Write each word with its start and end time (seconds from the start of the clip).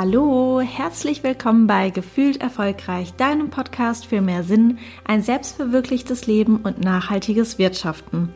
Hallo, 0.00 0.60
herzlich 0.60 1.24
willkommen 1.24 1.66
bei 1.66 1.90
Gefühlt 1.90 2.40
Erfolgreich, 2.40 3.14
deinem 3.14 3.50
Podcast 3.50 4.06
für 4.06 4.20
mehr 4.20 4.44
Sinn, 4.44 4.78
ein 5.04 5.22
selbstverwirklichtes 5.22 6.28
Leben 6.28 6.58
und 6.58 6.78
nachhaltiges 6.78 7.58
Wirtschaften. 7.58 8.28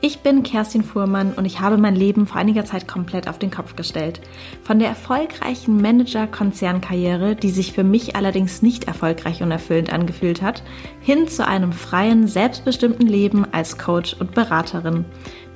Ich 0.00 0.20
bin 0.20 0.44
Kerstin 0.44 0.84
Fuhrmann 0.84 1.32
und 1.32 1.44
ich 1.44 1.58
habe 1.58 1.76
mein 1.76 1.96
Leben 1.96 2.28
vor 2.28 2.36
einiger 2.36 2.64
Zeit 2.64 2.86
komplett 2.86 3.26
auf 3.26 3.40
den 3.40 3.50
Kopf 3.50 3.74
gestellt. 3.74 4.20
Von 4.62 4.78
der 4.78 4.90
erfolgreichen 4.90 5.82
Manager-Konzernkarriere, 5.82 7.34
die 7.34 7.50
sich 7.50 7.72
für 7.72 7.82
mich 7.82 8.14
allerdings 8.14 8.62
nicht 8.62 8.84
erfolgreich 8.84 9.42
und 9.42 9.50
erfüllend 9.50 9.92
angefühlt 9.92 10.40
hat, 10.40 10.62
hin 11.00 11.26
zu 11.26 11.44
einem 11.44 11.72
freien, 11.72 12.28
selbstbestimmten 12.28 13.08
Leben 13.08 13.44
als 13.50 13.76
Coach 13.76 14.14
und 14.20 14.34
Beraterin. 14.36 15.04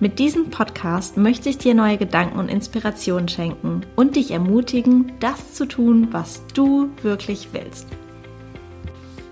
Mit 0.03 0.19
diesem 0.19 0.51
Podcast 0.51 1.17
möchte 1.17 1.49
ich 1.49 1.59
dir 1.59 1.75
neue 1.75 1.97
Gedanken 1.97 2.41
und 2.41 2.49
Inspirationen 2.49 3.29
schenken 3.29 3.83
und 3.95 4.17
dich 4.17 4.33
ermutigen, 4.33 5.13
das 5.21 5.55
zu 5.55 5.65
tun, 5.65 6.09
was 6.11 6.43
du 6.55 6.91
wirklich 7.03 7.51
willst. 7.53 7.87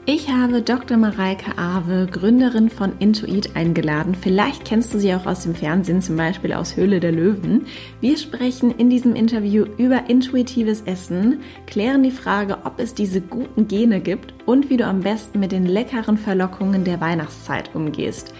Ich 0.06 0.30
habe 0.30 0.62
Dr. 0.62 0.96
Mareike 0.96 1.58
Awe, 1.58 2.06
Gründerin 2.08 2.70
von 2.70 2.92
Intuit, 3.00 3.56
eingeladen. 3.56 4.14
Vielleicht 4.14 4.64
kennst 4.64 4.94
du 4.94 5.00
sie 5.00 5.12
auch 5.12 5.26
aus 5.26 5.42
dem 5.42 5.56
Fernsehen, 5.56 6.02
zum 6.02 6.16
Beispiel 6.16 6.52
aus 6.52 6.76
Höhle 6.76 7.00
der 7.00 7.10
Löwen. 7.10 7.66
Wir 8.00 8.16
sprechen 8.16 8.70
in 8.70 8.90
diesem 8.90 9.16
Interview 9.16 9.66
über 9.76 10.08
intuitives 10.08 10.82
Essen, 10.82 11.40
klären 11.66 12.04
die 12.04 12.12
Frage, 12.12 12.58
ob 12.62 12.78
es 12.78 12.94
diese 12.94 13.20
guten 13.20 13.66
Gene 13.66 14.00
gibt 14.00 14.34
und 14.46 14.70
wie 14.70 14.76
du 14.76 14.86
am 14.86 15.00
besten 15.00 15.40
mit 15.40 15.50
den 15.50 15.66
leckeren 15.66 16.16
Verlockungen 16.16 16.84
der 16.84 17.00
Weihnachtszeit 17.00 17.74
umgehst. 17.74 18.32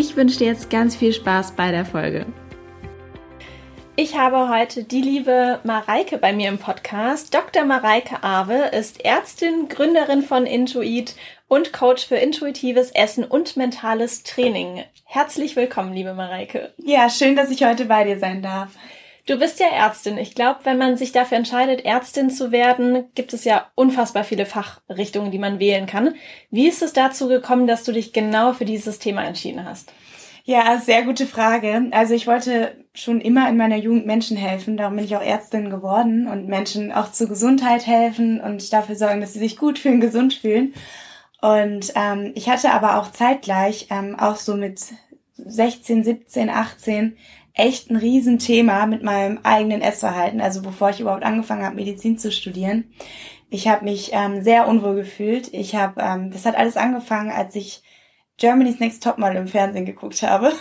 Ich 0.00 0.14
wünsche 0.14 0.38
dir 0.38 0.46
jetzt 0.46 0.70
ganz 0.70 0.94
viel 0.94 1.12
Spaß 1.12 1.56
bei 1.56 1.72
der 1.72 1.84
Folge. 1.84 2.24
Ich 3.96 4.16
habe 4.16 4.48
heute 4.48 4.84
die 4.84 5.00
liebe 5.00 5.58
Mareike 5.64 6.18
bei 6.18 6.32
mir 6.32 6.50
im 6.50 6.58
Podcast. 6.58 7.34
Dr. 7.34 7.64
Mareike 7.64 8.22
Awe 8.22 8.68
ist 8.68 9.04
Ärztin, 9.04 9.68
Gründerin 9.68 10.22
von 10.22 10.46
Intuit 10.46 11.16
und 11.48 11.72
Coach 11.72 12.06
für 12.06 12.14
intuitives 12.14 12.92
Essen 12.92 13.24
und 13.24 13.56
mentales 13.56 14.22
Training. 14.22 14.84
Herzlich 15.04 15.56
willkommen, 15.56 15.92
liebe 15.92 16.14
Mareike. 16.14 16.72
Ja, 16.76 17.10
schön, 17.10 17.34
dass 17.34 17.50
ich 17.50 17.64
heute 17.64 17.86
bei 17.86 18.04
dir 18.04 18.20
sein 18.20 18.40
darf. 18.40 18.68
Du 19.28 19.38
bist 19.38 19.60
ja 19.60 19.66
Ärztin. 19.66 20.16
Ich 20.16 20.34
glaube, 20.34 20.60
wenn 20.64 20.78
man 20.78 20.96
sich 20.96 21.12
dafür 21.12 21.36
entscheidet, 21.36 21.84
Ärztin 21.84 22.30
zu 22.30 22.50
werden, 22.50 23.04
gibt 23.14 23.34
es 23.34 23.44
ja 23.44 23.66
unfassbar 23.74 24.24
viele 24.24 24.46
Fachrichtungen, 24.46 25.30
die 25.30 25.38
man 25.38 25.58
wählen 25.58 25.84
kann. 25.84 26.14
Wie 26.50 26.66
ist 26.66 26.80
es 26.80 26.94
dazu 26.94 27.28
gekommen, 27.28 27.66
dass 27.66 27.84
du 27.84 27.92
dich 27.92 28.14
genau 28.14 28.54
für 28.54 28.64
dieses 28.64 28.98
Thema 29.00 29.22
entschieden 29.24 29.66
hast? 29.66 29.92
Ja, 30.48 30.78
sehr 30.78 31.02
gute 31.02 31.26
Frage. 31.26 31.88
Also 31.90 32.14
ich 32.14 32.26
wollte 32.26 32.74
schon 32.94 33.20
immer 33.20 33.50
in 33.50 33.58
meiner 33.58 33.76
Jugend 33.76 34.06
Menschen 34.06 34.38
helfen. 34.38 34.78
Darum 34.78 34.96
bin 34.96 35.04
ich 35.04 35.14
auch 35.14 35.20
Ärztin 35.20 35.68
geworden 35.68 36.26
und 36.26 36.48
Menschen 36.48 36.90
auch 36.90 37.12
zur 37.12 37.28
Gesundheit 37.28 37.86
helfen 37.86 38.40
und 38.40 38.72
dafür 38.72 38.96
sorgen, 38.96 39.20
dass 39.20 39.34
sie 39.34 39.40
sich 39.40 39.58
gut 39.58 39.78
fühlen, 39.78 40.00
gesund 40.00 40.32
fühlen. 40.32 40.72
Und 41.42 41.92
ähm, 41.96 42.32
ich 42.34 42.48
hatte 42.48 42.70
aber 42.70 42.96
auch 42.96 43.12
zeitgleich, 43.12 43.88
ähm, 43.90 44.18
auch 44.18 44.36
so 44.36 44.56
mit 44.56 44.80
16, 45.34 46.02
17, 46.02 46.48
18, 46.48 47.18
echt 47.52 47.90
ein 47.90 47.96
Riesenthema 47.96 48.86
mit 48.86 49.02
meinem 49.02 49.40
eigenen 49.42 49.82
Essverhalten. 49.82 50.40
Also 50.40 50.62
bevor 50.62 50.88
ich 50.88 51.00
überhaupt 51.00 51.24
angefangen 51.24 51.66
habe, 51.66 51.76
Medizin 51.76 52.16
zu 52.16 52.32
studieren. 52.32 52.84
Ich 53.50 53.68
habe 53.68 53.84
mich 53.84 54.12
ähm, 54.14 54.42
sehr 54.42 54.66
unwohl 54.66 54.94
gefühlt. 54.94 55.52
Ich 55.52 55.74
habe, 55.74 56.00
ähm, 56.00 56.30
das 56.30 56.46
hat 56.46 56.56
alles 56.56 56.78
angefangen, 56.78 57.32
als 57.32 57.54
ich 57.54 57.82
Germany's 58.38 58.80
Next 58.80 59.02
Topmodel 59.02 59.36
im 59.36 59.48
Fernsehen 59.48 59.84
geguckt 59.84 60.22
habe. 60.22 60.52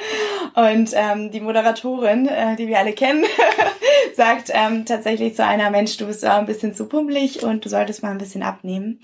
Und 0.54 0.90
ähm, 0.94 1.30
die 1.30 1.40
Moderatorin, 1.40 2.28
äh, 2.28 2.56
die 2.56 2.68
wir 2.68 2.78
alle 2.78 2.92
kennen, 2.92 3.24
sagt 4.16 4.50
ähm, 4.52 4.84
tatsächlich 4.84 5.34
zu 5.34 5.44
einer, 5.44 5.70
Mensch, 5.70 5.96
du 5.96 6.06
bist 6.06 6.24
ein 6.24 6.46
bisschen 6.46 6.74
zu 6.74 6.86
pummelig 6.86 7.42
und 7.42 7.64
du 7.64 7.70
solltest 7.70 8.02
mal 8.02 8.10
ein 8.10 8.18
bisschen 8.18 8.42
abnehmen. 8.42 9.00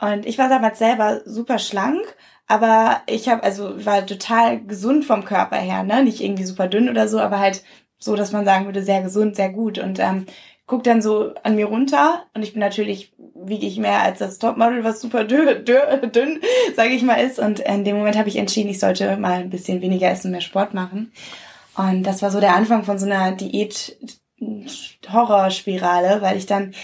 Und 0.00 0.24
ich 0.24 0.38
war 0.38 0.48
damals 0.48 0.78
selber 0.78 1.20
super 1.26 1.58
schlank, 1.58 2.00
aber 2.46 3.02
ich 3.06 3.28
habe 3.28 3.42
also 3.42 3.84
war 3.84 4.06
total 4.06 4.60
gesund 4.62 5.04
vom 5.04 5.24
Körper 5.24 5.56
her, 5.56 5.82
ne? 5.82 6.02
Nicht 6.02 6.22
irgendwie 6.22 6.44
super 6.44 6.68
dünn 6.68 6.88
oder 6.88 7.08
so, 7.08 7.20
aber 7.20 7.40
halt 7.40 7.62
so, 7.98 8.14
dass 8.14 8.32
man 8.32 8.44
sagen 8.44 8.66
würde, 8.66 8.82
sehr 8.82 9.02
gesund, 9.02 9.36
sehr 9.36 9.50
gut. 9.50 9.78
Und 9.78 9.98
ähm, 9.98 10.26
guck 10.66 10.82
dann 10.82 11.00
so 11.00 11.32
an 11.42 11.56
mir 11.56 11.66
runter 11.66 12.24
und 12.34 12.42
ich 12.42 12.52
bin 12.52 12.60
natürlich, 12.60 13.14
wiege 13.34 13.66
ich 13.66 13.78
mehr 13.78 14.02
als 14.02 14.18
das 14.18 14.38
Topmodel, 14.38 14.84
was 14.84 15.00
super 15.00 15.24
dünn, 15.24 15.64
dünn, 15.64 16.40
sage 16.74 16.90
ich 16.90 17.02
mal, 17.02 17.14
ist. 17.14 17.38
Und 17.38 17.60
in 17.60 17.84
dem 17.84 17.96
Moment 17.96 18.18
habe 18.18 18.28
ich 18.28 18.36
entschieden, 18.36 18.68
ich 18.70 18.80
sollte 18.80 19.16
mal 19.16 19.40
ein 19.40 19.50
bisschen 19.50 19.80
weniger 19.80 20.10
essen, 20.10 20.32
mehr 20.32 20.40
Sport 20.40 20.74
machen. 20.74 21.12
Und 21.76 22.02
das 22.02 22.22
war 22.22 22.30
so 22.30 22.40
der 22.40 22.56
Anfang 22.56 22.84
von 22.84 22.98
so 22.98 23.06
einer 23.06 23.32
Diät-Horrorspirale, 23.32 26.20
weil 26.20 26.36
ich 26.36 26.46
dann 26.46 26.74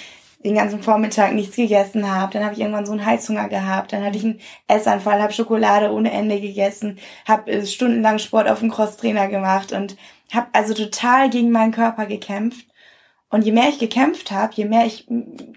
den 0.44 0.54
ganzen 0.54 0.82
Vormittag 0.82 1.32
nichts 1.32 1.56
gegessen 1.56 2.08
habe. 2.08 2.32
Dann 2.32 2.44
habe 2.44 2.54
ich 2.54 2.60
irgendwann 2.60 2.86
so 2.86 2.92
einen 2.92 3.04
Heißhunger 3.04 3.48
gehabt. 3.48 3.92
Dann 3.92 4.04
hatte 4.04 4.18
ich 4.18 4.24
einen 4.24 4.40
Essanfall, 4.68 5.20
habe 5.22 5.32
Schokolade 5.32 5.90
ohne 5.92 6.12
Ende 6.12 6.40
gegessen, 6.40 6.98
habe 7.26 7.50
äh, 7.50 7.66
stundenlang 7.66 8.18
Sport 8.18 8.48
auf 8.48 8.60
dem 8.60 8.70
Crosstrainer 8.70 9.26
gemacht 9.28 9.72
und 9.72 9.96
habe 10.32 10.46
also 10.52 10.74
total 10.74 11.30
gegen 11.30 11.50
meinen 11.50 11.72
Körper 11.72 12.06
gekämpft 12.06 12.66
und 13.32 13.46
je 13.46 13.52
mehr 13.52 13.70
ich 13.70 13.78
gekämpft 13.78 14.30
habe, 14.30 14.52
je 14.54 14.66
mehr 14.66 14.84
ich 14.84 15.06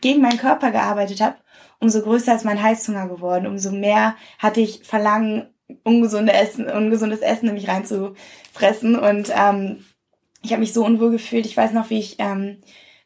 gegen 0.01 0.21
meinen 0.21 0.37
Körper 0.37 0.71
gearbeitet 0.71 1.19
habe, 1.19 1.35
umso 1.79 2.01
größer 2.01 2.33
ist 2.33 2.45
mein 2.45 2.63
Heißhunger 2.63 3.09
geworden, 3.09 3.45
umso 3.45 3.69
mehr 3.69 4.15
hatte 4.39 4.61
ich 4.61 4.83
Verlangen, 4.83 5.47
ungesunde 5.83 6.31
Essen, 6.31 6.69
ungesundes 6.69 7.19
Essen 7.19 7.49
in 7.49 7.53
mich 7.53 7.67
reinzufressen. 7.67 8.97
Und 8.97 9.29
ähm, 9.35 9.83
ich 10.41 10.51
habe 10.51 10.61
mich 10.61 10.71
so 10.71 10.85
unwohl 10.85 11.11
gefühlt. 11.11 11.45
Ich 11.45 11.57
weiß 11.57 11.73
noch, 11.73 11.89
wie 11.89 11.99
ich, 11.99 12.15
ähm, 12.19 12.59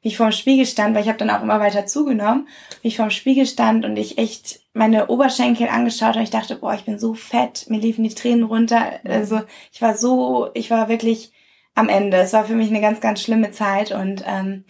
wie 0.03 0.09
ich 0.09 0.17
vorm 0.17 0.31
Spiegel 0.31 0.67
stand, 0.67 0.93
weil 0.93 1.01
ich 1.01 1.09
habe 1.09 1.17
dann 1.17 1.31
auch 1.31 1.41
immer 1.41 1.59
weiter 1.59 1.87
zugenommen, 1.87 2.47
wie 2.83 2.89
ich 2.89 2.97
vorm 2.97 3.09
Spiegel 3.09 3.47
stand 3.47 3.85
und 3.85 3.97
ich 3.97 4.19
echt 4.19 4.59
meine 4.73 5.07
Oberschenkel 5.07 5.67
angeschaut 5.67 6.13
habe. 6.13 6.23
Ich 6.23 6.29
dachte, 6.29 6.57
boah, 6.57 6.75
ich 6.75 6.85
bin 6.85 6.99
so 6.99 7.15
fett, 7.15 7.65
mir 7.69 7.79
liefen 7.79 8.03
die 8.03 8.13
Tränen 8.13 8.43
runter. 8.43 8.99
Also 9.03 9.41
ich 9.71 9.81
war 9.81 9.97
so, 9.97 10.51
ich 10.53 10.69
war 10.69 10.89
wirklich 10.89 11.31
am 11.75 11.89
Ende. 11.89 12.17
Es 12.17 12.33
war 12.33 12.45
für 12.45 12.55
mich 12.55 12.69
eine 12.69 12.81
ganz, 12.81 13.01
ganz 13.01 13.21
schlimme 13.21 13.51
Zeit 13.51 13.91
und 13.91 14.23
ähm, 14.27 14.65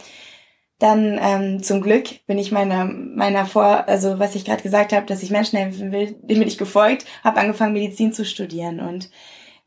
dann 0.79 1.19
ähm, 1.21 1.61
zum 1.61 1.81
Glück 1.81 2.25
bin 2.25 2.37
ich 2.37 2.51
meiner 2.53 2.85
meiner 2.85 3.45
vor 3.45 3.87
also 3.89 4.17
was 4.17 4.35
ich 4.35 4.45
gerade 4.45 4.63
gesagt 4.63 4.93
habe, 4.93 5.05
dass 5.05 5.23
ich 5.23 5.29
Menschen 5.29 5.59
helfen 5.59 5.91
will, 5.91 6.15
dem 6.21 6.39
bin 6.39 6.47
ich 6.47 6.57
gefolgt, 6.57 7.05
habe 7.23 7.39
angefangen 7.39 7.73
Medizin 7.73 8.13
zu 8.13 8.23
studieren 8.23 8.79
und 8.79 9.09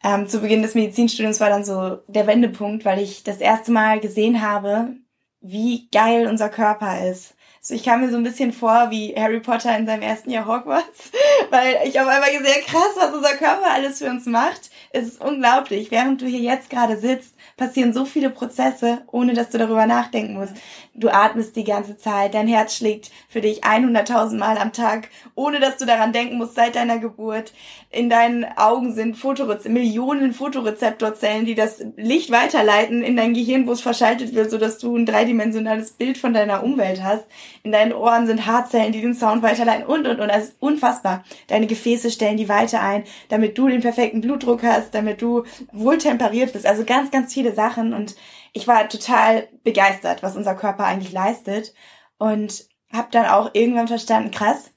ähm, 0.02 0.26
zu 0.26 0.40
Beginn 0.40 0.62
des 0.62 0.74
Medizinstudiums 0.74 1.40
war 1.40 1.50
dann 1.50 1.64
so 1.64 1.98
der 2.08 2.26
Wendepunkt, 2.26 2.84
weil 2.84 2.98
ich 2.98 3.22
das 3.22 3.38
erste 3.38 3.70
Mal 3.70 4.00
gesehen 4.00 4.42
habe, 4.42 4.96
wie 5.40 5.88
geil 5.92 6.26
unser 6.26 6.48
Körper 6.48 7.06
ist. 7.08 7.34
So, 7.60 7.74
ich 7.74 7.84
kam 7.84 8.00
mir 8.00 8.10
so 8.10 8.16
ein 8.16 8.24
bisschen 8.24 8.52
vor 8.52 8.90
wie 8.90 9.14
Harry 9.16 9.38
Potter 9.38 9.76
in 9.76 9.86
seinem 9.86 10.02
ersten 10.02 10.30
Jahr 10.30 10.46
Hogwarts, 10.46 11.12
weil 11.50 11.78
ich 11.84 12.00
auf 12.00 12.08
einmal 12.08 12.32
gesehen 12.32 12.64
krass, 12.66 12.96
was 12.96 13.14
unser 13.14 13.36
Körper 13.36 13.70
alles 13.70 13.98
für 13.98 14.10
uns 14.10 14.26
macht. 14.26 14.70
Es 14.92 15.08
ist 15.08 15.20
unglaublich. 15.20 15.90
Während 15.90 16.20
du 16.20 16.26
hier 16.26 16.40
jetzt 16.40 16.70
gerade 16.70 16.98
sitzt, 16.98 17.34
passieren 17.62 17.92
so 17.92 18.04
viele 18.04 18.28
Prozesse, 18.28 19.02
ohne 19.12 19.34
dass 19.34 19.50
du 19.50 19.58
darüber 19.58 19.86
nachdenken 19.86 20.34
musst. 20.34 20.54
Du 20.94 21.08
atmest 21.08 21.54
die 21.54 21.62
ganze 21.62 21.96
Zeit, 21.96 22.34
dein 22.34 22.48
Herz 22.48 22.76
schlägt 22.76 23.12
für 23.28 23.40
dich 23.40 23.62
100.000 23.62 24.36
Mal 24.36 24.58
am 24.58 24.72
Tag, 24.72 25.08
ohne 25.36 25.60
dass 25.60 25.76
du 25.76 25.86
daran 25.86 26.12
denken 26.12 26.38
musst 26.38 26.56
seit 26.56 26.74
deiner 26.74 26.98
Geburt. 26.98 27.52
In 27.90 28.10
deinen 28.10 28.44
Augen 28.56 28.94
sind 28.94 29.16
Fotorez 29.16 29.64
Millionen 29.66 30.32
Fotorezeptorzellen, 30.32 31.44
die 31.44 31.54
das 31.54 31.84
Licht 31.96 32.32
weiterleiten 32.32 33.02
in 33.02 33.16
dein 33.16 33.32
Gehirn, 33.32 33.66
wo 33.66 33.72
es 33.72 33.80
verschaltet 33.80 34.34
wird, 34.34 34.50
sodass 34.50 34.78
du 34.78 34.96
ein 34.96 35.06
dreidimensionales 35.06 35.92
Bild 35.92 36.18
von 36.18 36.34
deiner 36.34 36.64
Umwelt 36.64 37.02
hast. 37.04 37.24
In 37.62 37.70
deinen 37.70 37.92
Ohren 37.92 38.26
sind 38.26 38.46
Haarzellen, 38.46 38.92
die 38.92 39.02
den 39.02 39.14
Sound 39.14 39.42
weiterleiten 39.42 39.86
und, 39.86 40.08
und, 40.08 40.18
und. 40.18 40.28
Das 40.28 40.44
ist 40.44 40.56
unfassbar. 40.58 41.22
Deine 41.46 41.66
Gefäße 41.66 42.10
stellen 42.10 42.38
die 42.38 42.48
weiter 42.48 42.80
ein, 42.80 43.04
damit 43.28 43.56
du 43.56 43.68
den 43.68 43.82
perfekten 43.82 44.20
Blutdruck 44.20 44.62
hast, 44.62 44.94
damit 44.94 45.22
du 45.22 45.44
wohltemperiert 45.70 46.52
bist. 46.52 46.66
Also 46.66 46.84
ganz, 46.84 47.10
ganz 47.10 47.32
viele 47.32 47.51
Sachen 47.54 47.94
und 47.94 48.16
ich 48.52 48.68
war 48.68 48.88
total 48.88 49.48
begeistert, 49.64 50.22
was 50.22 50.36
unser 50.36 50.54
Körper 50.54 50.84
eigentlich 50.84 51.12
leistet 51.12 51.74
und 52.18 52.66
habe 52.92 53.08
dann 53.10 53.26
auch 53.26 53.50
irgendwann 53.54 53.88
verstanden, 53.88 54.30
krass, 54.30 54.72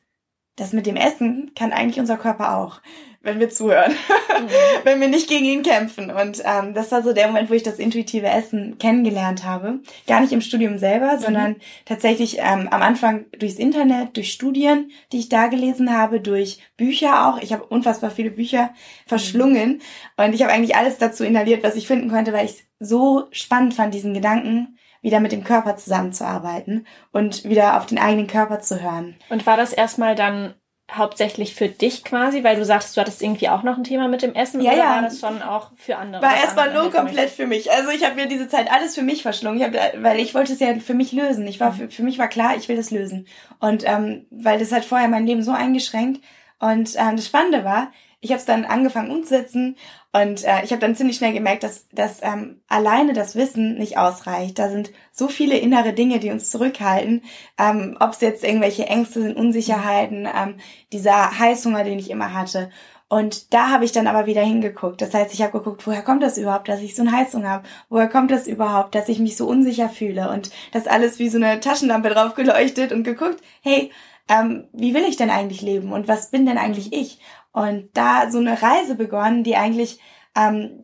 das 0.56 0.74
mit 0.74 0.86
dem 0.86 0.96
Essen 0.96 1.52
kann 1.56 1.74
eigentlich 1.74 2.00
unser 2.00 2.18
Körper 2.18 2.58
auch 2.58 2.82
wenn 3.26 3.40
wir 3.40 3.50
zuhören, 3.50 3.92
mhm. 3.92 4.48
wenn 4.84 5.02
wir 5.02 5.08
nicht 5.08 5.28
gegen 5.28 5.46
ihn 5.46 5.64
kämpfen. 5.64 6.12
Und 6.12 6.42
ähm, 6.46 6.74
das 6.74 6.92
war 6.92 7.04
so 7.04 7.12
der 7.12 7.28
Moment, 7.28 7.50
wo 7.50 7.54
ich 7.54 7.64
das 7.64 7.80
intuitive 7.80 8.28
Essen 8.28 8.78
kennengelernt 8.78 9.44
habe. 9.44 9.80
Gar 10.08 10.22
nicht 10.22 10.32
im 10.32 10.42
Studium 10.42 10.78
selber, 10.78 11.16
mhm. 11.16 11.20
sondern 11.20 11.56
tatsächlich 11.86 12.38
ähm, 12.38 12.70
am 12.70 12.82
Anfang 12.82 13.26
durchs 13.38 13.58
Internet, 13.58 14.16
durch 14.16 14.32
Studien, 14.32 14.92
die 15.12 15.20
ich 15.20 15.30
da 15.30 15.48
gelesen 15.48 15.92
habe, 15.92 16.22
durch 16.22 16.60
Bücher 16.78 17.28
auch. 17.28 17.42
Ich 17.42 17.52
habe 17.52 17.66
unfassbar 17.66 18.12
viele 18.12 18.32
Bücher 18.32 18.70
verschlungen 19.08 19.82
mhm. 20.18 20.26
und 20.26 20.34
ich 20.34 20.44
habe 20.44 20.54
eigentlich 20.54 20.76
alles 20.76 20.98
dazu 21.00 21.26
inhaliert, 21.26 21.64
was 21.64 21.76
ich 21.76 21.88
finden 21.88 22.10
konnte, 22.10 22.32
weil 22.32 22.46
ich 22.46 22.52
es 22.52 22.64
so 22.80 23.26
spannend 23.32 23.74
fand, 23.74 23.94
diesen 23.94 24.14
Gedanken, 24.14 24.78
wieder 25.02 25.20
mit 25.20 25.32
dem 25.32 25.44
Körper 25.44 25.78
zusammenzuarbeiten 25.78 26.88
und 27.12 27.44
wieder 27.44 27.78
auf 27.78 27.86
den 27.86 28.00
eigenen 28.00 28.28
Körper 28.28 28.60
zu 28.60 28.82
hören. 28.82 29.16
Und 29.30 29.46
war 29.46 29.56
das 29.56 29.72
erstmal 29.72 30.16
dann 30.16 30.56
hauptsächlich 30.92 31.56
für 31.56 31.68
dich 31.68 32.04
quasi, 32.04 32.44
weil 32.44 32.58
du 32.58 32.64
sagst, 32.64 32.96
du 32.96 33.02
hattest 33.02 33.22
irgendwie 33.22 33.50
auch 33.50 33.64
noch 33.64 33.78
ein 33.78 33.84
Thema 33.84 34.08
mit 34.08 34.22
dem 34.22 34.36
Essen 34.36 34.62
ja, 34.62 34.72
oder 34.72 34.80
ja. 34.80 34.90
war 34.90 35.02
das 35.02 35.20
schon 35.20 35.42
auch 35.42 35.72
für 35.76 35.98
andere? 35.98 36.22
War 36.22 36.38
erstmal 36.38 36.74
nur 36.74 36.92
komplett 36.92 37.32
für 37.32 37.48
mich. 37.48 37.72
Also 37.72 37.90
ich 37.90 38.04
habe 38.04 38.16
mir 38.16 38.28
diese 38.28 38.48
Zeit 38.48 38.72
alles 38.72 38.94
für 38.94 39.02
mich 39.02 39.24
verschlungen, 39.24 39.60
ich 39.60 39.66
hab, 39.66 40.04
weil 40.04 40.20
ich 40.20 40.36
wollte 40.36 40.54
es 40.54 40.60
ja 40.60 40.76
für 40.76 40.94
mich 40.94 41.12
lösen. 41.12 41.48
Ich 41.48 41.60
war 41.60 41.74
für, 41.74 41.90
für 41.90 42.04
mich 42.04 42.20
war 42.20 42.28
klar, 42.28 42.56
ich 42.56 42.70
will 42.70 42.76
das 42.76 42.92
lösen. 42.92 43.28
Und 43.60 43.84
ähm, 43.86 44.28
weil 44.30 44.60
das 44.60 44.72
hat 44.72 44.86
vorher 44.86 45.08
mein 45.08 45.26
Leben 45.26 45.42
so 45.42 45.52
eingeschränkt. 45.52 46.24
Und 46.60 46.96
äh, 46.96 47.16
das 47.16 47.26
Spannende 47.26 47.64
war, 47.64 47.92
ich 48.22 48.32
habe 48.32 48.40
es 48.40 48.46
dann 48.46 48.66
angefangen 48.66 49.12
umzusetzen 49.12 49.78
und 50.16 50.46
äh, 50.46 50.64
ich 50.64 50.72
habe 50.72 50.80
dann 50.80 50.96
ziemlich 50.96 51.18
schnell 51.18 51.34
gemerkt, 51.34 51.64
dass, 51.64 51.90
dass 51.90 52.20
ähm, 52.22 52.62
alleine 52.70 53.12
das 53.12 53.36
Wissen 53.36 53.78
nicht 53.78 53.98
ausreicht. 53.98 54.58
Da 54.58 54.70
sind 54.70 54.92
so 55.12 55.28
viele 55.28 55.58
innere 55.58 55.92
Dinge, 55.92 56.20
die 56.20 56.32
uns 56.32 56.50
zurückhalten. 56.50 57.22
Ähm, 57.58 57.98
Ob 58.00 58.12
es 58.12 58.22
jetzt 58.22 58.46
irgendwelche 58.46 58.86
Ängste 58.86 59.22
sind, 59.22 59.36
Unsicherheiten, 59.36 60.26
ähm, 60.26 60.56
dieser 60.94 61.38
Heißhunger, 61.38 61.84
den 61.84 62.00
ich 62.00 62.10
immer 62.10 62.34
hatte. 62.34 62.70
Und 63.10 63.54
da 63.54 63.70
habe 63.70 63.84
ich 63.84 63.92
dann 63.92 64.08
aber 64.08 64.26
wieder 64.26 64.42
hingeguckt. 64.42 65.02
Das 65.02 65.14
heißt, 65.14 65.34
ich 65.34 65.42
habe 65.42 65.52
geguckt, 65.52 65.86
woher 65.86 66.02
kommt 66.02 66.24
das 66.24 66.38
überhaupt, 66.38 66.70
dass 66.70 66.80
ich 66.80 66.96
so 66.96 67.02
einen 67.02 67.12
Heißhunger 67.12 67.50
habe? 67.50 67.68
Woher 67.90 68.08
kommt 68.08 68.32
das 68.32 68.48
überhaupt, 68.48 68.96
dass 68.96 69.10
ich 69.10 69.20
mich 69.20 69.36
so 69.36 69.46
unsicher 69.48 69.90
fühle? 69.90 70.30
Und 70.30 70.50
das 70.72 70.88
alles 70.88 71.20
wie 71.20 71.28
so 71.28 71.38
eine 71.38 71.60
Taschenlampe 71.60 72.10
drauf 72.10 72.36
geleuchtet 72.36 72.94
und 72.94 73.04
geguckt, 73.04 73.42
hey, 73.62 73.92
ähm, 74.30 74.70
wie 74.72 74.94
will 74.94 75.04
ich 75.04 75.18
denn 75.18 75.30
eigentlich 75.30 75.62
leben 75.62 75.92
und 75.92 76.08
was 76.08 76.32
bin 76.32 76.46
denn 76.46 76.58
eigentlich 76.58 76.94
ich? 76.94 77.20
Und 77.56 77.88
da 77.94 78.30
so 78.30 78.40
eine 78.40 78.62
Reise 78.62 78.96
begonnen, 78.96 79.46
die 79.46 79.56
eigentlich 79.56 80.00
ähm, 80.36 80.84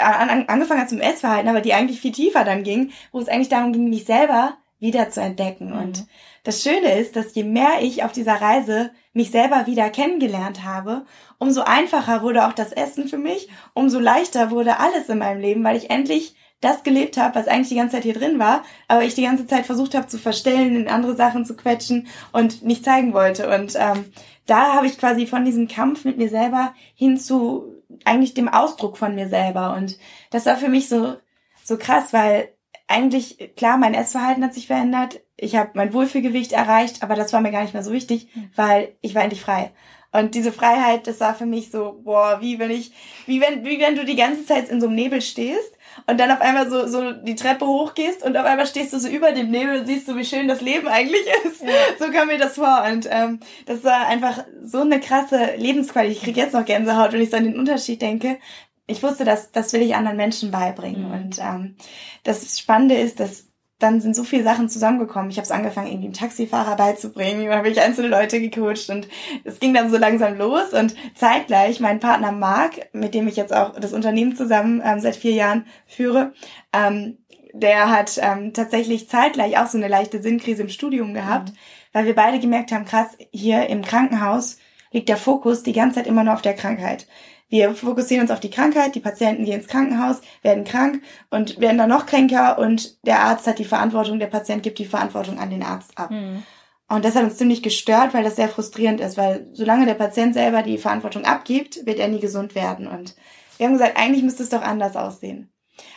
an, 0.00 0.48
angefangen 0.48 0.80
hat 0.80 0.88
zum 0.88 1.00
Essverhalten, 1.00 1.48
aber 1.48 1.60
die 1.60 1.74
eigentlich 1.74 2.00
viel 2.00 2.10
tiefer 2.10 2.42
dann 2.42 2.64
ging, 2.64 2.90
wo 3.12 3.20
es 3.20 3.28
eigentlich 3.28 3.50
darum 3.50 3.72
ging, 3.72 3.88
mich 3.88 4.04
selber 4.04 4.56
wieder 4.80 5.10
zu 5.10 5.20
entdecken. 5.20 5.70
Mhm. 5.70 5.78
Und 5.78 6.06
das 6.42 6.60
Schöne 6.62 6.98
ist, 6.98 7.14
dass 7.14 7.36
je 7.36 7.44
mehr 7.44 7.82
ich 7.82 8.02
auf 8.02 8.10
dieser 8.10 8.40
Reise 8.40 8.90
mich 9.12 9.30
selber 9.30 9.66
wieder 9.66 9.88
kennengelernt 9.90 10.64
habe, 10.64 11.06
umso 11.38 11.62
einfacher 11.62 12.22
wurde 12.22 12.46
auch 12.48 12.52
das 12.52 12.72
Essen 12.72 13.06
für 13.06 13.18
mich, 13.18 13.48
umso 13.72 14.00
leichter 14.00 14.50
wurde 14.50 14.80
alles 14.80 15.08
in 15.08 15.18
meinem 15.18 15.40
Leben, 15.40 15.62
weil 15.62 15.76
ich 15.76 15.90
endlich 15.90 16.34
das 16.60 16.82
gelebt 16.82 17.16
habe, 17.16 17.34
was 17.34 17.48
eigentlich 17.48 17.68
die 17.68 17.76
ganze 17.76 17.96
Zeit 17.96 18.04
hier 18.04 18.14
drin 18.14 18.38
war, 18.38 18.64
aber 18.88 19.04
ich 19.04 19.14
die 19.14 19.22
ganze 19.22 19.46
Zeit 19.46 19.66
versucht 19.66 19.94
habe 19.94 20.06
zu 20.06 20.18
verstellen, 20.18 20.74
in 20.74 20.88
andere 20.88 21.14
Sachen 21.14 21.44
zu 21.44 21.54
quetschen 21.54 22.06
und 22.32 22.62
nicht 22.62 22.84
zeigen 22.84 23.12
wollte. 23.12 23.48
Und 23.54 23.74
ähm, 23.76 24.06
da 24.46 24.74
habe 24.74 24.86
ich 24.86 24.98
quasi 24.98 25.26
von 25.26 25.44
diesem 25.44 25.68
Kampf 25.68 26.04
mit 26.04 26.16
mir 26.16 26.28
selber 26.28 26.74
hin 26.94 27.18
zu 27.18 27.72
eigentlich 28.04 28.34
dem 28.34 28.48
Ausdruck 28.48 28.96
von 28.96 29.14
mir 29.14 29.28
selber. 29.28 29.74
Und 29.76 29.98
das 30.30 30.46
war 30.46 30.56
für 30.56 30.68
mich 30.68 30.88
so, 30.88 31.16
so 31.62 31.76
krass, 31.76 32.12
weil 32.12 32.48
eigentlich, 32.88 33.54
klar, 33.56 33.76
mein 33.76 33.94
Essverhalten 33.94 34.44
hat 34.44 34.54
sich 34.54 34.68
verändert. 34.68 35.20
Ich 35.36 35.56
habe 35.56 35.70
mein 35.74 35.92
Wohlfühlgewicht 35.92 36.52
erreicht, 36.52 37.02
aber 37.02 37.16
das 37.16 37.32
war 37.32 37.40
mir 37.40 37.50
gar 37.50 37.62
nicht 37.62 37.74
mehr 37.74 37.82
so 37.82 37.92
wichtig, 37.92 38.28
hm. 38.32 38.50
weil 38.54 38.94
ich 39.02 39.14
war 39.14 39.22
endlich 39.22 39.40
frei. 39.40 39.72
Und 40.12 40.34
diese 40.34 40.52
Freiheit, 40.52 41.06
das 41.06 41.20
war 41.20 41.34
für 41.34 41.46
mich 41.46 41.70
so, 41.70 42.00
boah, 42.02 42.40
wie 42.40 42.58
wenn 42.58 42.70
ich, 42.70 42.92
wie 43.26 43.40
wenn, 43.40 43.64
wie 43.64 43.80
wenn 43.80 43.96
du 43.96 44.04
die 44.04 44.16
ganze 44.16 44.46
Zeit 44.46 44.68
in 44.68 44.80
so 44.80 44.86
einem 44.86 44.94
Nebel 44.94 45.20
stehst 45.20 45.75
und 46.06 46.20
dann 46.20 46.30
auf 46.30 46.40
einmal 46.40 46.68
so, 46.68 46.86
so 46.86 47.12
die 47.12 47.34
Treppe 47.34 47.66
hochgehst 47.66 48.22
und 48.22 48.36
auf 48.36 48.44
einmal 48.44 48.66
stehst 48.66 48.92
du 48.92 48.98
so 48.98 49.08
über 49.08 49.32
dem 49.32 49.50
Nebel 49.50 49.80
und 49.80 49.86
siehst 49.86 50.06
so, 50.06 50.16
wie 50.16 50.24
schön 50.24 50.48
das 50.48 50.60
Leben 50.60 50.88
eigentlich 50.88 51.26
ist. 51.44 51.62
Ja. 51.62 51.68
So 51.98 52.12
kam 52.12 52.28
mir 52.28 52.38
das 52.38 52.54
vor. 52.54 52.84
Und 52.90 53.08
ähm, 53.10 53.40
das 53.66 53.82
war 53.84 54.06
einfach 54.06 54.44
so 54.62 54.80
eine 54.80 55.00
krasse 55.00 55.56
Lebensqualität. 55.56 56.16
Ich 56.16 56.22
krieg 56.22 56.36
jetzt 56.36 56.54
noch 56.54 56.64
Gänsehaut, 56.64 57.12
wenn 57.12 57.20
ich 57.20 57.30
so 57.30 57.36
an 57.36 57.44
den 57.44 57.58
Unterschied 57.58 58.02
denke. 58.02 58.38
Ich 58.86 59.02
wusste, 59.02 59.24
dass 59.24 59.50
das 59.50 59.72
will 59.72 59.82
ich 59.82 59.96
anderen 59.96 60.16
Menschen 60.16 60.50
beibringen. 60.50 61.08
Mhm. 61.08 61.12
Und 61.12 61.38
ähm, 61.38 61.76
das 62.22 62.58
Spannende 62.58 62.96
ist, 62.96 63.18
dass 63.18 63.46
dann 63.78 64.00
sind 64.00 64.16
so 64.16 64.24
viele 64.24 64.42
Sachen 64.42 64.70
zusammengekommen. 64.70 65.30
Ich 65.30 65.36
habe 65.36 65.44
es 65.44 65.50
angefangen, 65.50 65.88
irgendwie 65.88 66.06
einen 66.06 66.14
Taxifahrer 66.14 66.76
beizubringen. 66.76 67.46
Da 67.46 67.58
habe 67.58 67.68
ich 67.68 67.80
einzelne 67.80 68.08
Leute 68.08 68.40
gecoacht 68.40 68.88
und 68.88 69.06
es 69.44 69.60
ging 69.60 69.74
dann 69.74 69.90
so 69.90 69.98
langsam 69.98 70.38
los. 70.38 70.72
Und 70.72 70.94
zeitgleich 71.14 71.80
mein 71.80 72.00
Partner 72.00 72.32
Marc, 72.32 72.88
mit 72.94 73.14
dem 73.14 73.28
ich 73.28 73.36
jetzt 73.36 73.54
auch 73.54 73.78
das 73.78 73.92
Unternehmen 73.92 74.34
zusammen 74.34 74.82
ähm, 74.84 75.00
seit 75.00 75.16
vier 75.16 75.32
Jahren 75.32 75.66
führe, 75.86 76.32
ähm, 76.72 77.18
der 77.52 77.90
hat 77.90 78.18
ähm, 78.22 78.52
tatsächlich 78.52 79.08
zeitgleich 79.08 79.58
auch 79.58 79.66
so 79.66 79.78
eine 79.78 79.88
leichte 79.88 80.22
Sinnkrise 80.22 80.62
im 80.62 80.68
Studium 80.68 81.12
gehabt, 81.12 81.50
mhm. 81.50 81.56
weil 81.92 82.06
wir 82.06 82.14
beide 82.14 82.38
gemerkt 82.38 82.72
haben, 82.72 82.84
krass, 82.86 83.16
hier 83.30 83.68
im 83.68 83.82
Krankenhaus 83.82 84.58
liegt 84.90 85.08
der 85.08 85.16
Fokus 85.16 85.62
die 85.62 85.72
ganze 85.72 85.96
Zeit 85.96 86.06
immer 86.06 86.24
nur 86.24 86.34
auf 86.34 86.42
der 86.42 86.54
Krankheit. 86.54 87.06
Wir 87.48 87.74
fokussieren 87.74 88.22
uns 88.22 88.30
auf 88.30 88.40
die 88.40 88.50
Krankheit, 88.50 88.94
die 88.94 89.00
Patienten 89.00 89.44
gehen 89.44 89.60
ins 89.60 89.68
Krankenhaus, 89.68 90.20
werden 90.42 90.64
krank 90.64 91.02
und 91.30 91.60
werden 91.60 91.78
dann 91.78 91.88
noch 91.88 92.06
kränker 92.06 92.58
und 92.58 93.04
der 93.06 93.20
Arzt 93.20 93.46
hat 93.46 93.58
die 93.58 93.64
Verantwortung, 93.64 94.18
der 94.18 94.26
Patient 94.26 94.62
gibt 94.62 94.78
die 94.78 94.84
Verantwortung 94.84 95.38
an 95.38 95.50
den 95.50 95.62
Arzt 95.62 95.96
ab. 95.96 96.10
Mhm. 96.10 96.42
Und 96.88 97.04
das 97.04 97.16
hat 97.16 97.24
uns 97.24 97.36
ziemlich 97.36 97.62
gestört, 97.62 98.14
weil 98.14 98.24
das 98.24 98.36
sehr 98.36 98.48
frustrierend 98.48 99.00
ist, 99.00 99.16
weil 99.16 99.48
solange 99.52 99.86
der 99.86 99.94
Patient 99.94 100.34
selber 100.34 100.62
die 100.62 100.78
Verantwortung 100.78 101.24
abgibt, 101.24 101.84
wird 101.84 101.98
er 101.98 102.08
nie 102.08 102.20
gesund 102.20 102.54
werden. 102.54 102.86
Und 102.86 103.16
wir 103.58 103.66
haben 103.66 103.72
gesagt, 103.72 103.96
eigentlich 103.96 104.22
müsste 104.22 104.44
es 104.44 104.50
doch 104.50 104.62
anders 104.62 104.96
aussehen 104.96 105.52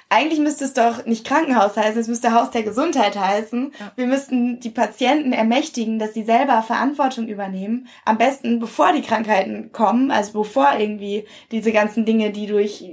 eigentlich 0.09 0.39
müsste 0.39 0.65
es 0.65 0.73
doch 0.73 1.05
nicht 1.05 1.25
Krankenhaus 1.25 1.77
heißen, 1.77 2.01
es 2.01 2.07
müsste 2.07 2.33
Haus 2.33 2.49
der 2.49 2.63
Gesundheit 2.63 3.15
heißen. 3.15 3.71
Ja. 3.79 3.91
Wir 3.95 4.07
müssten 4.07 4.59
die 4.59 4.71
Patienten 4.71 5.33
ermächtigen, 5.33 5.99
dass 5.99 6.15
sie 6.15 6.23
selber 6.23 6.63
Verantwortung 6.63 7.27
übernehmen. 7.27 7.87
Am 8.05 8.17
besten 8.17 8.59
bevor 8.59 8.91
die 8.91 9.03
Krankheiten 9.03 9.71
kommen, 9.71 10.09
also 10.09 10.33
bevor 10.33 10.69
irgendwie 10.77 11.25
diese 11.51 11.71
ganzen 11.71 12.05
Dinge, 12.05 12.31
die 12.31 12.47
durch, 12.47 12.85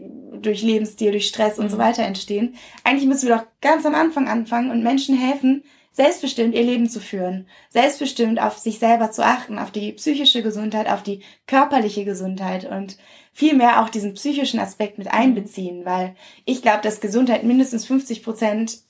durch 0.43 0.63
Lebensstil, 0.63 1.13
durch 1.13 1.27
Stress 1.27 1.59
und 1.59 1.71
so 1.71 1.77
mhm. 1.77 1.81
weiter 1.81 2.03
entstehen. 2.03 2.55
Eigentlich 2.85 3.09
müssen 3.09 3.29
wir 3.29 3.37
doch 3.37 3.47
ganz 3.63 3.87
am 3.87 3.95
Anfang 3.95 4.29
anfangen 4.29 4.71
und 4.71 4.83
Menschen 4.83 5.17
helfen, 5.17 5.65
selbstbestimmt 5.97 6.55
ihr 6.55 6.63
Leben 6.63 6.91
zu 6.91 7.01
führen, 7.01 7.49
selbstbestimmt 7.71 8.39
auf 8.39 8.59
sich 8.59 8.79
selber 8.79 9.11
zu 9.11 9.25
achten, 9.25 9.59
auf 9.59 9.71
die 9.71 9.93
psychische 9.93 10.43
Gesundheit, 10.43 10.91
auf 10.91 11.03
die 11.03 11.23
körperliche 11.47 12.05
Gesundheit 12.05 12.67
und 12.67 12.99
vielmehr 13.33 13.81
auch 13.81 13.89
diesen 13.89 14.13
psychischen 14.13 14.61
Aspekt 14.61 14.99
mit 14.99 15.09
einbeziehen, 15.09 15.87
weil 15.87 16.15
ich 16.45 16.61
glaube, 16.61 16.83
dass 16.83 17.01
Gesundheit 17.01 17.45
mindestens 17.45 17.87
50 17.87 18.23
Prozent 18.23 18.81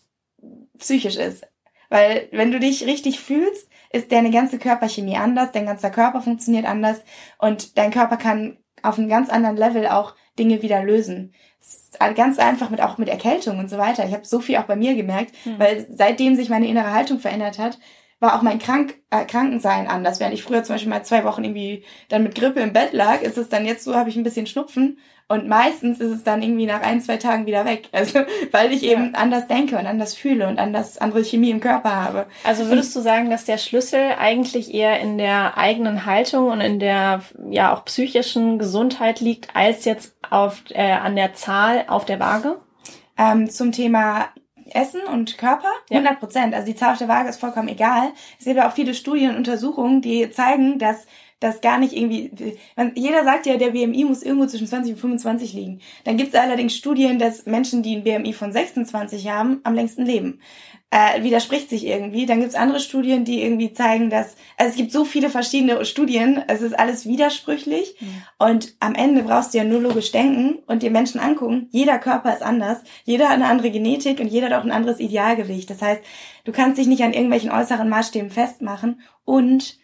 psychisch 0.78 1.14
ist. 1.14 1.46
Weil 1.90 2.26
wenn 2.32 2.50
du 2.50 2.58
dich 2.58 2.84
richtig 2.86 3.20
fühlst, 3.20 3.68
ist 3.92 4.10
deine 4.10 4.32
ganze 4.32 4.58
Körperchemie 4.58 5.16
anders, 5.16 5.52
dein 5.52 5.66
ganzer 5.66 5.90
Körper 5.90 6.22
funktioniert 6.22 6.66
anders 6.66 6.98
und 7.38 7.78
dein 7.78 7.92
Körper 7.92 8.16
kann 8.16 8.56
auf 8.82 8.98
einem 8.98 9.08
ganz 9.08 9.28
anderen 9.28 9.56
Level 9.56 9.86
auch 9.86 10.16
Dinge 10.38 10.62
wieder 10.62 10.82
lösen. 10.82 11.32
Ganz 12.14 12.38
einfach 12.38 12.70
mit 12.70 12.80
auch 12.80 12.98
mit 12.98 13.08
Erkältung 13.08 13.58
und 13.58 13.70
so 13.70 13.78
weiter. 13.78 14.06
Ich 14.06 14.12
habe 14.12 14.24
so 14.24 14.40
viel 14.40 14.56
auch 14.56 14.64
bei 14.64 14.76
mir 14.76 14.94
gemerkt, 14.94 15.32
mhm. 15.44 15.58
weil 15.58 15.86
seitdem 15.90 16.36
sich 16.36 16.48
meine 16.48 16.68
innere 16.68 16.92
Haltung 16.92 17.18
verändert 17.18 17.58
hat, 17.58 17.78
war 18.18 18.36
auch 18.36 18.42
mein 18.42 18.58
Krank 18.58 18.94
äh, 19.10 19.24
Krankensein 19.24 19.88
anders. 19.88 20.20
Während 20.20 20.34
ich 20.34 20.42
früher 20.42 20.62
zum 20.62 20.74
Beispiel 20.74 20.90
mal 20.90 21.04
zwei 21.04 21.24
Wochen 21.24 21.44
irgendwie 21.44 21.84
dann 22.08 22.22
mit 22.22 22.34
Grippe 22.34 22.60
im 22.60 22.72
Bett 22.72 22.92
lag, 22.92 23.22
ist 23.22 23.36
es 23.36 23.48
dann 23.48 23.66
jetzt 23.66 23.84
so, 23.84 23.94
habe 23.94 24.08
ich 24.08 24.16
ein 24.16 24.22
bisschen 24.22 24.46
Schnupfen 24.46 24.98
und 25.28 25.48
meistens 25.48 26.00
ist 26.00 26.12
es 26.12 26.22
dann 26.22 26.40
irgendwie 26.40 26.66
nach 26.66 26.82
ein, 26.82 27.00
zwei 27.00 27.16
Tagen 27.16 27.46
wieder 27.46 27.64
weg. 27.64 27.88
Also 27.96 28.20
weil 28.52 28.72
ich 28.72 28.82
eben 28.82 29.12
ja. 29.14 29.20
anders 29.20 29.48
denke 29.48 29.76
und 29.78 29.86
anders 29.86 30.14
fühle 30.14 30.46
und 30.46 30.58
anders 30.58 30.98
andere 30.98 31.24
Chemie 31.24 31.50
im 31.50 31.60
Körper 31.60 31.96
habe. 31.96 32.26
Also 32.44 32.68
würdest 32.68 32.94
du 32.94 33.00
sagen, 33.00 33.30
dass 33.30 33.44
der 33.44 33.58
Schlüssel 33.58 34.12
eigentlich 34.18 34.72
eher 34.72 35.00
in 35.00 35.18
der 35.18 35.56
eigenen 35.56 36.04
Haltung 36.04 36.50
und 36.50 36.60
in 36.60 36.78
der 36.78 37.22
ja 37.50 37.74
auch 37.74 37.84
psychischen 37.86 38.58
Gesundheit 38.58 39.20
liegt, 39.20 39.56
als 39.56 39.84
jetzt 39.84 40.14
auf 40.30 40.62
äh, 40.70 40.92
an 40.92 41.16
der 41.16 41.34
Zahl 41.34 41.84
auf 41.88 42.04
der 42.04 42.20
Waage? 42.20 42.58
Ähm, 43.18 43.48
zum 43.50 43.72
Thema 43.72 44.28
Essen 44.70 45.02
und 45.10 45.38
Körper, 45.38 45.70
100 45.90 46.20
Prozent. 46.20 46.54
Also 46.54 46.66
die 46.66 46.74
Zahl 46.74 46.92
auf 46.92 46.98
der 46.98 47.08
Waage 47.08 47.28
ist 47.28 47.40
vollkommen 47.40 47.68
egal. 47.68 48.10
Es 48.38 48.44
gibt 48.44 48.56
ja 48.56 48.68
auch 48.68 48.74
viele 48.74 48.94
Studien 48.94 49.30
und 49.30 49.36
Untersuchungen, 49.36 50.02
die 50.02 50.30
zeigen, 50.30 50.78
dass 50.78 51.06
das 51.40 51.60
gar 51.60 51.78
nicht 51.78 51.92
irgendwie, 51.92 52.56
man, 52.76 52.92
jeder 52.94 53.24
sagt 53.24 53.46
ja, 53.46 53.56
der 53.56 53.70
BMI 53.70 54.04
muss 54.04 54.22
irgendwo 54.22 54.46
zwischen 54.46 54.66
20 54.66 54.94
und 54.94 55.00
25 55.00 55.52
liegen. 55.52 55.80
Dann 56.04 56.16
gibt 56.16 56.34
es 56.34 56.40
allerdings 56.40 56.74
Studien, 56.74 57.18
dass 57.18 57.44
Menschen, 57.44 57.82
die 57.82 57.96
ein 57.96 58.04
BMI 58.04 58.32
von 58.32 58.52
26 58.52 59.28
haben, 59.28 59.60
am 59.64 59.74
längsten 59.74 60.06
leben 60.06 60.40
äh, 60.90 61.22
widerspricht 61.22 61.68
sich 61.68 61.86
irgendwie. 61.86 62.26
Dann 62.26 62.40
gibt's 62.40 62.54
andere 62.54 62.80
Studien, 62.80 63.24
die 63.24 63.42
irgendwie 63.42 63.72
zeigen, 63.72 64.08
dass, 64.08 64.36
also 64.56 64.70
es 64.70 64.76
gibt 64.76 64.92
so 64.92 65.04
viele 65.04 65.30
verschiedene 65.30 65.84
Studien, 65.84 66.42
es 66.46 66.62
ist 66.62 66.78
alles 66.78 67.06
widersprüchlich 67.06 67.96
mhm. 68.00 68.22
und 68.38 68.76
am 68.80 68.94
Ende 68.94 69.22
brauchst 69.22 69.52
du 69.52 69.58
ja 69.58 69.64
nur 69.64 69.80
logisch 69.80 70.12
denken 70.12 70.62
und 70.66 70.82
dir 70.82 70.90
Menschen 70.90 71.20
angucken. 71.20 71.68
Jeder 71.70 71.98
Körper 71.98 72.32
ist 72.32 72.42
anders, 72.42 72.78
jeder 73.04 73.26
hat 73.26 73.34
eine 73.34 73.46
andere 73.46 73.70
Genetik 73.70 74.20
und 74.20 74.28
jeder 74.28 74.46
hat 74.46 74.60
auch 74.60 74.64
ein 74.64 74.72
anderes 74.72 75.00
Idealgewicht. 75.00 75.68
Das 75.68 75.82
heißt, 75.82 76.02
du 76.44 76.52
kannst 76.52 76.78
dich 76.78 76.86
nicht 76.86 77.02
an 77.02 77.12
irgendwelchen 77.12 77.50
äußeren 77.50 77.88
Maßstäben 77.88 78.30
festmachen 78.30 79.00
und 79.24 79.78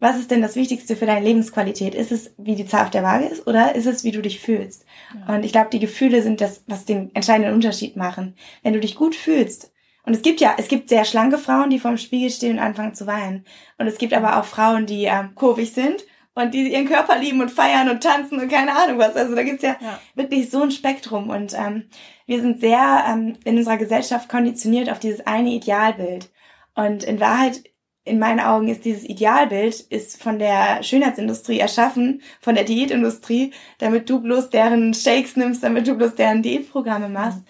was 0.00 0.18
ist 0.18 0.30
denn 0.30 0.42
das 0.42 0.54
Wichtigste 0.54 0.94
für 0.94 1.06
deine 1.06 1.24
Lebensqualität? 1.24 1.94
Ist 1.94 2.12
es, 2.12 2.32
wie 2.38 2.54
die 2.54 2.66
Zahl 2.66 2.84
auf 2.84 2.90
der 2.90 3.02
Waage 3.02 3.26
ist 3.26 3.46
oder 3.46 3.74
ist 3.74 3.86
es, 3.86 4.04
wie 4.04 4.12
du 4.12 4.22
dich 4.22 4.40
fühlst? 4.40 4.84
Ja. 5.14 5.34
Und 5.34 5.44
ich 5.44 5.52
glaube, 5.52 5.70
die 5.70 5.80
Gefühle 5.80 6.22
sind 6.22 6.40
das, 6.40 6.62
was 6.66 6.84
den 6.84 7.14
entscheidenden 7.14 7.54
Unterschied 7.54 7.96
machen. 7.96 8.36
Wenn 8.62 8.74
du 8.74 8.80
dich 8.80 8.94
gut 8.94 9.14
fühlst, 9.14 9.72
und 10.08 10.14
es 10.14 10.22
gibt 10.22 10.40
ja, 10.40 10.54
es 10.56 10.68
gibt 10.68 10.88
sehr 10.88 11.04
schlanke 11.04 11.36
Frauen, 11.36 11.68
die 11.68 11.78
vorm 11.78 11.98
Spiegel 11.98 12.30
stehen 12.30 12.52
und 12.52 12.64
anfangen 12.64 12.94
zu 12.94 13.06
weinen. 13.06 13.44
Und 13.76 13.88
es 13.88 13.98
gibt 13.98 14.14
aber 14.14 14.38
auch 14.38 14.46
Frauen, 14.46 14.86
die 14.86 15.04
ähm, 15.04 15.34
kurvig 15.34 15.74
sind 15.74 16.02
und 16.32 16.54
die 16.54 16.72
ihren 16.72 16.88
Körper 16.88 17.18
lieben 17.18 17.42
und 17.42 17.50
feiern 17.50 17.90
und 17.90 18.02
tanzen 18.02 18.40
und 18.40 18.48
keine 18.48 18.74
Ahnung 18.74 18.96
was. 18.98 19.16
Also 19.16 19.34
da 19.34 19.42
gibt's 19.42 19.64
ja, 19.64 19.76
ja. 19.80 20.00
wirklich 20.14 20.48
so 20.48 20.62
ein 20.62 20.70
Spektrum. 20.70 21.28
Und 21.28 21.52
ähm, 21.52 21.90
wir 22.24 22.40
sind 22.40 22.60
sehr 22.60 23.04
ähm, 23.06 23.34
in 23.44 23.58
unserer 23.58 23.76
Gesellschaft 23.76 24.30
konditioniert 24.30 24.88
auf 24.88 24.98
dieses 24.98 25.26
eine 25.26 25.50
Idealbild. 25.50 26.30
Und 26.74 27.04
in 27.04 27.20
Wahrheit 27.20 27.64
in 28.08 28.18
meinen 28.18 28.40
Augen 28.40 28.68
ist 28.68 28.84
dieses 28.84 29.04
Idealbild 29.04 29.80
ist 29.80 30.22
von 30.22 30.38
der 30.38 30.82
Schönheitsindustrie 30.82 31.58
erschaffen, 31.58 32.22
von 32.40 32.54
der 32.54 32.64
Diätindustrie, 32.64 33.52
damit 33.78 34.08
du 34.10 34.20
bloß 34.20 34.50
deren 34.50 34.94
Shakes 34.94 35.36
nimmst, 35.36 35.62
damit 35.62 35.86
du 35.86 35.94
bloß 35.94 36.14
deren 36.14 36.42
Diätprogramme 36.42 37.08
machst. 37.08 37.40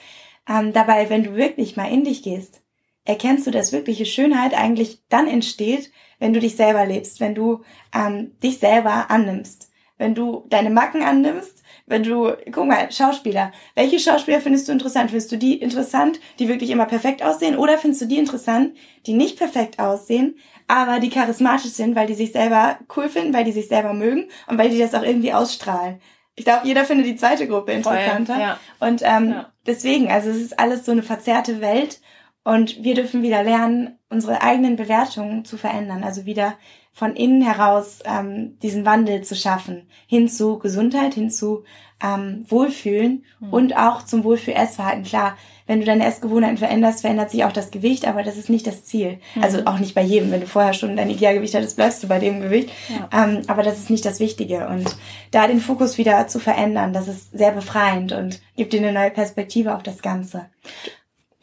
Mhm. 0.49 0.55
Ähm, 0.55 0.73
dabei, 0.73 1.11
wenn 1.11 1.25
du 1.25 1.37
wirklich 1.37 1.77
mal 1.77 1.91
in 1.91 2.05
dich 2.05 2.23
gehst, 2.23 2.63
erkennst 3.05 3.47
du, 3.47 3.51
dass 3.51 3.73
wirkliche 3.73 4.07
Schönheit 4.07 4.55
eigentlich 4.55 5.03
dann 5.09 5.29
entsteht, 5.29 5.91
wenn 6.19 6.33
du 6.33 6.41
dich 6.41 6.57
selber 6.57 6.85
lebst, 6.85 7.21
wenn 7.21 7.35
du 7.35 7.63
ähm, 7.95 8.33
dich 8.43 8.59
selber 8.59 9.11
annimmst, 9.11 9.71
wenn 9.97 10.15
du 10.15 10.47
deine 10.49 10.71
Macken 10.71 11.03
annimmst, 11.03 11.63
wenn 11.89 12.03
du, 12.03 12.33
guck 12.53 12.67
mal, 12.67 12.91
Schauspieler. 12.93 13.53
Welche 13.75 13.99
Schauspieler 13.99 14.41
findest 14.41 14.69
du 14.69 14.73
interessant? 14.73 15.11
Findest 15.11 15.33
du 15.33 15.37
die 15.37 15.55
interessant, 15.55 16.21
die 16.39 16.49
wirklich 16.49 16.71
immer 16.71 16.87
perfekt 16.87 17.23
aussehen? 17.23 17.57
Oder 17.57 17.79
findest 17.79 18.03
du 18.03 18.07
die 18.07 18.19
interessant, 18.19 18.77
die 19.07 19.15
nicht 19.15 19.39
perfekt 19.39 19.79
aussehen, 19.79 20.37
aber 20.67 21.01
die 21.01 21.11
charismatisch 21.11 21.73
sind, 21.73 21.97
weil 21.97 22.07
die 22.07 22.15
sich 22.15 22.33
selber 22.33 22.79
cool 22.97 23.09
finden, 23.09 23.35
weil 23.35 23.45
die 23.45 23.53
sich 23.53 23.69
selber 23.69 23.95
mögen 23.95 24.27
und 24.47 24.59
weil 24.59 24.71
die 24.71 24.79
das 24.79 24.95
auch 24.95 25.03
irgendwie 25.03 25.33
ausstrahlen? 25.33 26.01
Ich 26.37 26.45
glaube, 26.45 26.67
jeder 26.67 26.85
findet 26.85 27.07
die 27.07 27.17
zweite 27.17 27.49
Gruppe 27.49 27.73
interessanter. 27.73 28.35
Voll, 28.35 28.43
ja. 28.43 28.61
Und 28.79 29.03
ähm, 29.03 29.31
ja. 29.31 29.53
deswegen, 29.67 30.09
also 30.09 30.31
es 30.31 30.37
ist 30.37 30.59
alles 30.59 30.85
so 30.85 30.93
eine 30.93 31.03
verzerrte 31.03 31.61
Welt 31.61 32.01
und 32.45 32.83
wir 32.85 32.95
dürfen 32.95 33.23
wieder 33.23 33.43
lernen, 33.43 33.99
unsere 34.09 34.41
eigenen 34.41 34.77
Bewertungen 34.77 35.45
zu 35.45 35.57
verändern. 35.57 36.05
Also 36.05 36.27
wieder 36.27 36.55
von 36.99 37.15
innen 37.15 37.43
heraus 37.43 38.01
ähm, 38.05 38.59
diesen 38.61 38.85
Wandel 38.85 39.23
zu 39.23 39.37
schaffen, 39.37 39.87
hin 40.09 40.29
zu 40.29 40.59
Gesundheit, 40.59 41.15
hin 41.15 41.31
zu 41.31 41.63
ähm, 42.03 42.45
Wohlfühlen 42.49 43.25
mhm. 43.39 43.53
und 43.53 43.77
auch 43.77 44.05
zum 44.05 44.25
Wohlfühl-Essverhalten. 44.25 45.05
Klar, 45.05 45.37
wenn 45.69 45.79
du 45.79 45.87
deine 45.87 46.05
Essgewohnheiten 46.05 46.59
veränderst, 46.59 47.03
verändert 47.03 47.31
sich 47.31 47.45
auch 47.45 47.53
das 47.53 47.71
Gewicht, 47.71 48.05
aber 48.05 48.25
das 48.25 48.37
ist 48.37 48.51
nicht 48.51 48.67
das 48.67 48.85
Ziel. 48.85 49.21
Mhm. 49.37 49.43
Also 49.45 49.65
auch 49.67 49.79
nicht 49.79 49.95
bei 49.95 50.03
jedem. 50.03 50.33
Wenn 50.33 50.41
du 50.41 50.49
vorher 50.49 50.73
schon 50.73 50.97
dein 50.97 51.09
Idealgewicht 51.09 51.55
hattest, 51.55 51.77
bleibst 51.77 52.03
du 52.03 52.09
bei 52.09 52.19
dem 52.19 52.41
Gewicht. 52.41 52.71
Ja. 52.89 53.25
Ähm, 53.25 53.43
aber 53.47 53.63
das 53.63 53.79
ist 53.79 53.91
nicht 53.91 54.05
das 54.05 54.19
Wichtige. 54.19 54.67
Und 54.67 54.97
da 55.31 55.47
den 55.47 55.61
Fokus 55.61 55.99
wieder 55.99 56.27
zu 56.27 56.41
verändern, 56.41 56.93
das 56.93 57.07
ist 57.07 57.31
sehr 57.31 57.53
befreiend 57.53 58.11
und 58.11 58.41
gibt 58.57 58.73
dir 58.73 58.81
eine 58.81 58.93
neue 58.93 59.13
Perspektive 59.13 59.77
auf 59.77 59.85
das 59.85 60.03
Ganze. 60.03 60.47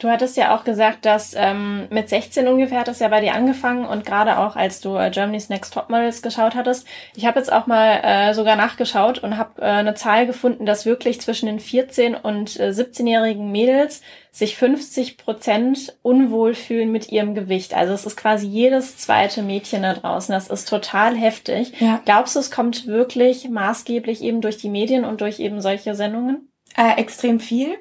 Du 0.06 0.12
hattest 0.12 0.38
ja 0.38 0.56
auch 0.56 0.64
gesagt, 0.64 1.04
dass 1.04 1.34
ähm, 1.36 1.88
mit 1.90 2.10
16 2.10 2.48
ungefähr 2.48 2.82
hat 2.82 2.88
das 2.88 3.00
ja 3.00 3.08
bei 3.08 3.22
dir 3.22 3.34
angefangen 3.34 3.86
und 3.86 4.06
gerade 4.06 4.38
auch 4.38 4.56
als 4.56 4.80
du 4.80 4.96
äh, 4.98 5.10
Germany's 5.10 5.50
Next 5.50 5.74
Top 5.74 5.90
Models 5.90 6.22
geschaut 6.22 6.54
hattest. 6.54 6.86
Ich 7.16 7.26
habe 7.26 7.40
jetzt 7.40 7.52
auch 7.52 7.66
mal 7.66 8.02
äh, 8.04 8.36
sogar 8.36 8.56
nachgeschaut 8.56 9.18
und 9.18 9.40
habe 9.40 9.64
äh, 9.64 9.66
eine 9.66 9.96
Zahl 9.96 10.28
gefunden, 10.28 10.68
dass 10.68 10.86
wirklich 10.86 11.22
zwischen 11.22 11.48
den 11.48 11.60
14 11.60 12.14
und 12.14 12.60
äh, 12.60 12.70
17-jährigen 12.70 13.52
Mädels 13.52 14.04
sich 14.30 14.56
50 14.58 15.18
Prozent 15.18 15.98
unwohl 16.04 16.54
fühlen 16.54 16.92
mit 16.92 17.12
ihrem 17.12 17.34
Gewicht. 17.34 17.74
Also 17.74 17.96
es 17.96 18.06
ist 18.06 18.16
quasi 18.16 18.46
jedes 18.46 18.98
zweite 18.98 19.42
Mädchen 19.42 19.82
da 19.82 19.96
draußen. 19.96 20.32
Das 20.32 20.50
ist 20.50 20.70
total 20.70 21.16
heftig. 21.16 21.82
Ja. 21.82 22.00
Glaubst 22.06 22.36
du, 22.36 22.42
es 22.42 22.52
kommt 22.52 22.86
wirklich 22.86 23.50
maßgeblich 23.50 24.22
eben 24.22 24.42
durch 24.42 24.58
die 24.58 24.70
Medien 24.70 25.04
und 25.04 25.22
durch 25.22 25.40
eben 25.40 25.62
solche 25.62 25.96
Sendungen? 25.96 26.52
Äh, 26.78 27.00
extrem 27.02 27.40
viel. 27.40 27.76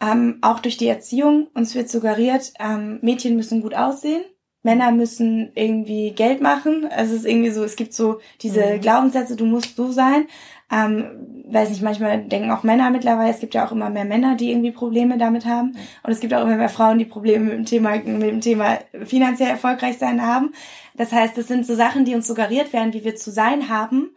Ähm, 0.00 0.38
auch 0.42 0.60
durch 0.60 0.76
die 0.76 0.86
Erziehung, 0.86 1.48
uns 1.54 1.74
wird 1.74 1.88
suggeriert, 1.88 2.52
ähm, 2.60 2.98
Mädchen 3.02 3.34
müssen 3.36 3.62
gut 3.62 3.74
aussehen, 3.74 4.22
Männer 4.62 4.90
müssen 4.92 5.50
irgendwie 5.54 6.12
Geld 6.12 6.40
machen. 6.40 6.86
Also 6.90 7.14
es 7.14 7.20
ist 7.20 7.26
irgendwie 7.26 7.50
so, 7.50 7.64
es 7.64 7.76
gibt 7.76 7.94
so 7.94 8.20
diese 8.42 8.76
mhm. 8.76 8.80
Glaubenssätze, 8.80 9.36
du 9.36 9.46
musst 9.46 9.76
so 9.76 9.90
sein. 9.90 10.26
Ähm, 10.70 11.44
weiß 11.50 11.70
nicht, 11.70 11.82
manchmal 11.82 12.24
denken 12.24 12.50
auch 12.50 12.62
Männer 12.62 12.90
mittlerweile, 12.90 13.30
es 13.30 13.40
gibt 13.40 13.54
ja 13.54 13.66
auch 13.66 13.72
immer 13.72 13.88
mehr 13.88 14.04
Männer, 14.04 14.36
die 14.36 14.50
irgendwie 14.50 14.70
Probleme 14.70 15.16
damit 15.16 15.46
haben. 15.46 15.76
Und 16.02 16.12
es 16.12 16.20
gibt 16.20 16.34
auch 16.34 16.42
immer 16.42 16.56
mehr 16.56 16.68
Frauen, 16.68 16.98
die 16.98 17.06
Probleme 17.06 17.46
mit 17.46 17.54
dem 17.54 17.64
Thema, 17.64 17.96
mit 17.96 18.30
dem 18.30 18.40
Thema 18.40 18.78
finanziell 19.04 19.48
erfolgreich 19.48 19.96
sein 19.98 20.20
haben. 20.22 20.52
Das 20.96 21.12
heißt, 21.12 21.38
das 21.38 21.48
sind 21.48 21.64
so 21.64 21.74
Sachen, 21.74 22.04
die 22.04 22.14
uns 22.14 22.26
suggeriert 22.26 22.72
werden, 22.72 22.92
wie 22.92 23.04
wir 23.04 23.16
zu 23.16 23.30
sein 23.30 23.68
haben, 23.70 24.10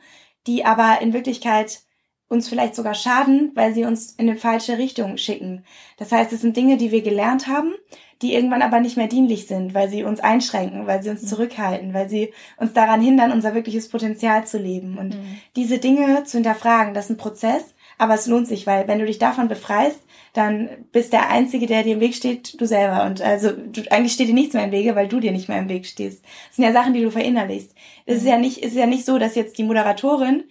die 0.47 0.65
aber 0.65 1.01
in 1.01 1.13
Wirklichkeit 1.13 1.83
uns 2.31 2.47
vielleicht 2.47 2.75
sogar 2.75 2.93
schaden, 2.93 3.51
weil 3.55 3.73
sie 3.73 3.83
uns 3.83 4.13
in 4.13 4.29
eine 4.29 4.39
falsche 4.39 4.77
Richtung 4.77 5.17
schicken. 5.17 5.63
Das 5.97 6.11
heißt, 6.11 6.31
es 6.31 6.41
sind 6.41 6.55
Dinge, 6.55 6.77
die 6.77 6.91
wir 6.91 7.01
gelernt 7.01 7.47
haben, 7.47 7.73
die 8.21 8.33
irgendwann 8.33 8.61
aber 8.61 8.79
nicht 8.79 8.95
mehr 8.95 9.07
dienlich 9.07 9.47
sind, 9.47 9.73
weil 9.73 9.89
sie 9.89 10.03
uns 10.03 10.21
einschränken, 10.21 10.87
weil 10.87 11.03
sie 11.03 11.09
uns 11.09 11.23
mhm. 11.23 11.27
zurückhalten, 11.27 11.93
weil 11.93 12.07
sie 12.07 12.33
uns 12.57 12.71
daran 12.71 13.01
hindern, 13.01 13.33
unser 13.33 13.53
wirkliches 13.53 13.89
Potenzial 13.89 14.45
zu 14.45 14.57
leben. 14.57 14.97
Und 14.97 15.15
mhm. 15.15 15.39
diese 15.55 15.79
Dinge 15.79 16.23
zu 16.23 16.37
hinterfragen, 16.37 16.93
das 16.93 17.05
ist 17.05 17.11
ein 17.11 17.17
Prozess, 17.17 17.75
aber 17.97 18.13
es 18.13 18.27
lohnt 18.27 18.47
sich, 18.47 18.65
weil 18.65 18.87
wenn 18.87 18.99
du 18.99 19.05
dich 19.05 19.19
davon 19.19 19.49
befreist, 19.49 19.99
dann 20.33 20.69
bist 20.93 21.11
der 21.11 21.29
Einzige, 21.29 21.65
der 21.65 21.83
dir 21.83 21.95
im 21.95 21.99
Weg 21.99 22.15
steht, 22.15 22.59
du 22.61 22.65
selber. 22.65 23.03
Und 23.05 23.21
also 23.21 23.51
du, 23.51 23.81
eigentlich 23.91 24.13
steht 24.13 24.29
dir 24.29 24.33
nichts 24.33 24.53
mehr 24.53 24.63
im 24.63 24.71
Wege, 24.71 24.95
weil 24.95 25.09
du 25.09 25.19
dir 25.19 25.33
nicht 25.33 25.49
mehr 25.49 25.59
im 25.59 25.67
Weg 25.67 25.85
stehst. 25.85 26.23
Das 26.47 26.55
sind 26.55 26.63
ja 26.63 26.71
Sachen, 26.71 26.93
die 26.93 27.01
du 27.01 27.11
verinnerlichst. 27.11 27.75
Es 28.05 28.17
ist 28.17 28.23
mhm. 28.23 28.29
ja 28.29 28.37
nicht, 28.37 28.59
es 28.59 28.71
ist 28.71 28.77
ja 28.77 28.85
nicht 28.85 29.05
so, 29.05 29.19
dass 29.19 29.35
jetzt 29.35 29.57
die 29.57 29.63
Moderatorin 29.63 30.45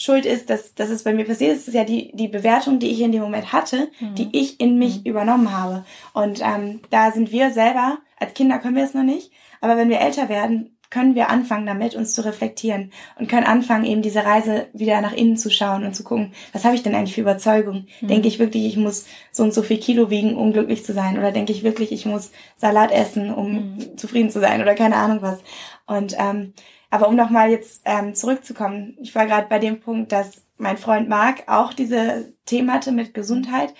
schuld 0.00 0.24
ist, 0.24 0.48
dass, 0.48 0.74
dass 0.74 0.88
es 0.88 1.04
bei 1.04 1.12
mir 1.12 1.26
passiert 1.26 1.54
ist, 1.54 1.68
ist 1.68 1.74
ja 1.74 1.84
die, 1.84 2.10
die 2.14 2.28
Bewertung, 2.28 2.78
die 2.78 2.90
ich 2.90 3.02
in 3.02 3.12
dem 3.12 3.20
Moment 3.20 3.52
hatte, 3.52 3.90
mhm. 4.00 4.14
die 4.14 4.30
ich 4.32 4.58
in 4.58 4.78
mich 4.78 5.00
mhm. 5.00 5.04
übernommen 5.04 5.52
habe. 5.52 5.84
Und 6.14 6.40
ähm, 6.42 6.80
da 6.88 7.12
sind 7.12 7.32
wir 7.32 7.50
selber, 7.50 7.98
als 8.18 8.32
Kinder 8.32 8.58
können 8.58 8.76
wir 8.76 8.84
es 8.84 8.94
noch 8.94 9.02
nicht, 9.02 9.30
aber 9.60 9.76
wenn 9.76 9.90
wir 9.90 10.00
älter 10.00 10.30
werden, 10.30 10.74
können 10.88 11.14
wir 11.14 11.28
anfangen 11.28 11.66
damit, 11.66 11.94
uns 11.94 12.14
zu 12.14 12.24
reflektieren 12.24 12.90
und 13.18 13.28
können 13.28 13.46
anfangen, 13.46 13.84
eben 13.84 14.02
diese 14.02 14.24
Reise 14.24 14.66
wieder 14.72 15.00
nach 15.02 15.12
innen 15.12 15.36
zu 15.36 15.50
schauen 15.50 15.84
und 15.84 15.94
zu 15.94 16.02
gucken, 16.02 16.32
was 16.52 16.64
habe 16.64 16.74
ich 16.74 16.82
denn 16.82 16.94
eigentlich 16.94 17.14
für 17.14 17.20
Überzeugung? 17.20 17.86
Mhm. 18.00 18.08
Denke 18.08 18.26
ich 18.26 18.38
wirklich, 18.38 18.64
ich 18.64 18.76
muss 18.78 19.06
so 19.30 19.42
und 19.42 19.54
so 19.54 19.62
viel 19.62 19.78
Kilo 19.78 20.10
wiegen, 20.10 20.34
um 20.34 20.52
glücklich 20.52 20.84
zu 20.84 20.94
sein? 20.94 21.18
Oder 21.18 21.30
denke 21.30 21.52
ich 21.52 21.62
wirklich, 21.62 21.92
ich 21.92 22.06
muss 22.06 22.32
Salat 22.56 22.90
essen, 22.90 23.32
um 23.32 23.52
mhm. 23.52 23.98
zufrieden 23.98 24.30
zu 24.30 24.40
sein? 24.40 24.62
Oder 24.62 24.74
keine 24.74 24.96
Ahnung 24.96 25.18
was. 25.20 25.38
Und 25.86 26.16
ähm, 26.18 26.54
aber 26.90 27.08
um 27.08 27.14
nochmal 27.14 27.50
jetzt 27.50 27.82
ähm, 27.84 28.14
zurückzukommen, 28.14 28.96
ich 29.00 29.14
war 29.14 29.26
gerade 29.26 29.46
bei 29.48 29.58
dem 29.58 29.80
Punkt, 29.80 30.12
dass 30.12 30.42
mein 30.58 30.76
Freund 30.76 31.08
Marc 31.08 31.44
auch 31.46 31.72
diese 31.72 32.32
Themen 32.46 32.72
hatte 32.72 32.92
mit 32.92 33.14
Gesundheit. 33.14 33.72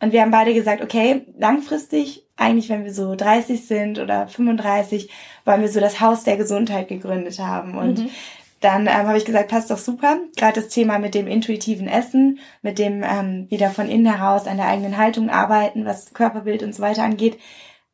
Und 0.00 0.12
wir 0.12 0.22
haben 0.22 0.30
beide 0.30 0.54
gesagt, 0.54 0.82
okay, 0.82 1.26
langfristig, 1.38 2.26
eigentlich 2.36 2.68
wenn 2.68 2.84
wir 2.84 2.92
so 2.92 3.14
30 3.14 3.66
sind 3.66 3.98
oder 3.98 4.26
35, 4.28 5.10
wollen 5.44 5.60
wir 5.60 5.68
so 5.68 5.80
das 5.80 6.00
Haus 6.00 6.24
der 6.24 6.36
Gesundheit 6.36 6.88
gegründet 6.88 7.38
haben. 7.38 7.76
Und 7.76 8.00
mhm. 8.00 8.10
dann 8.60 8.86
ähm, 8.86 9.06
habe 9.06 9.18
ich 9.18 9.24
gesagt, 9.24 9.48
passt 9.48 9.70
doch 9.70 9.78
super. 9.78 10.18
Gerade 10.36 10.60
das 10.60 10.68
Thema 10.68 10.98
mit 10.98 11.14
dem 11.14 11.26
intuitiven 11.26 11.86
Essen, 11.86 12.40
mit 12.62 12.78
dem 12.78 13.02
ähm, 13.02 13.46
wieder 13.50 13.70
von 13.70 13.88
innen 13.88 14.12
heraus 14.12 14.46
an 14.46 14.56
der 14.56 14.66
eigenen 14.66 14.96
Haltung 14.96 15.30
arbeiten, 15.30 15.84
was 15.84 16.12
Körperbild 16.12 16.62
und 16.62 16.74
so 16.74 16.82
weiter 16.82 17.04
angeht, 17.04 17.38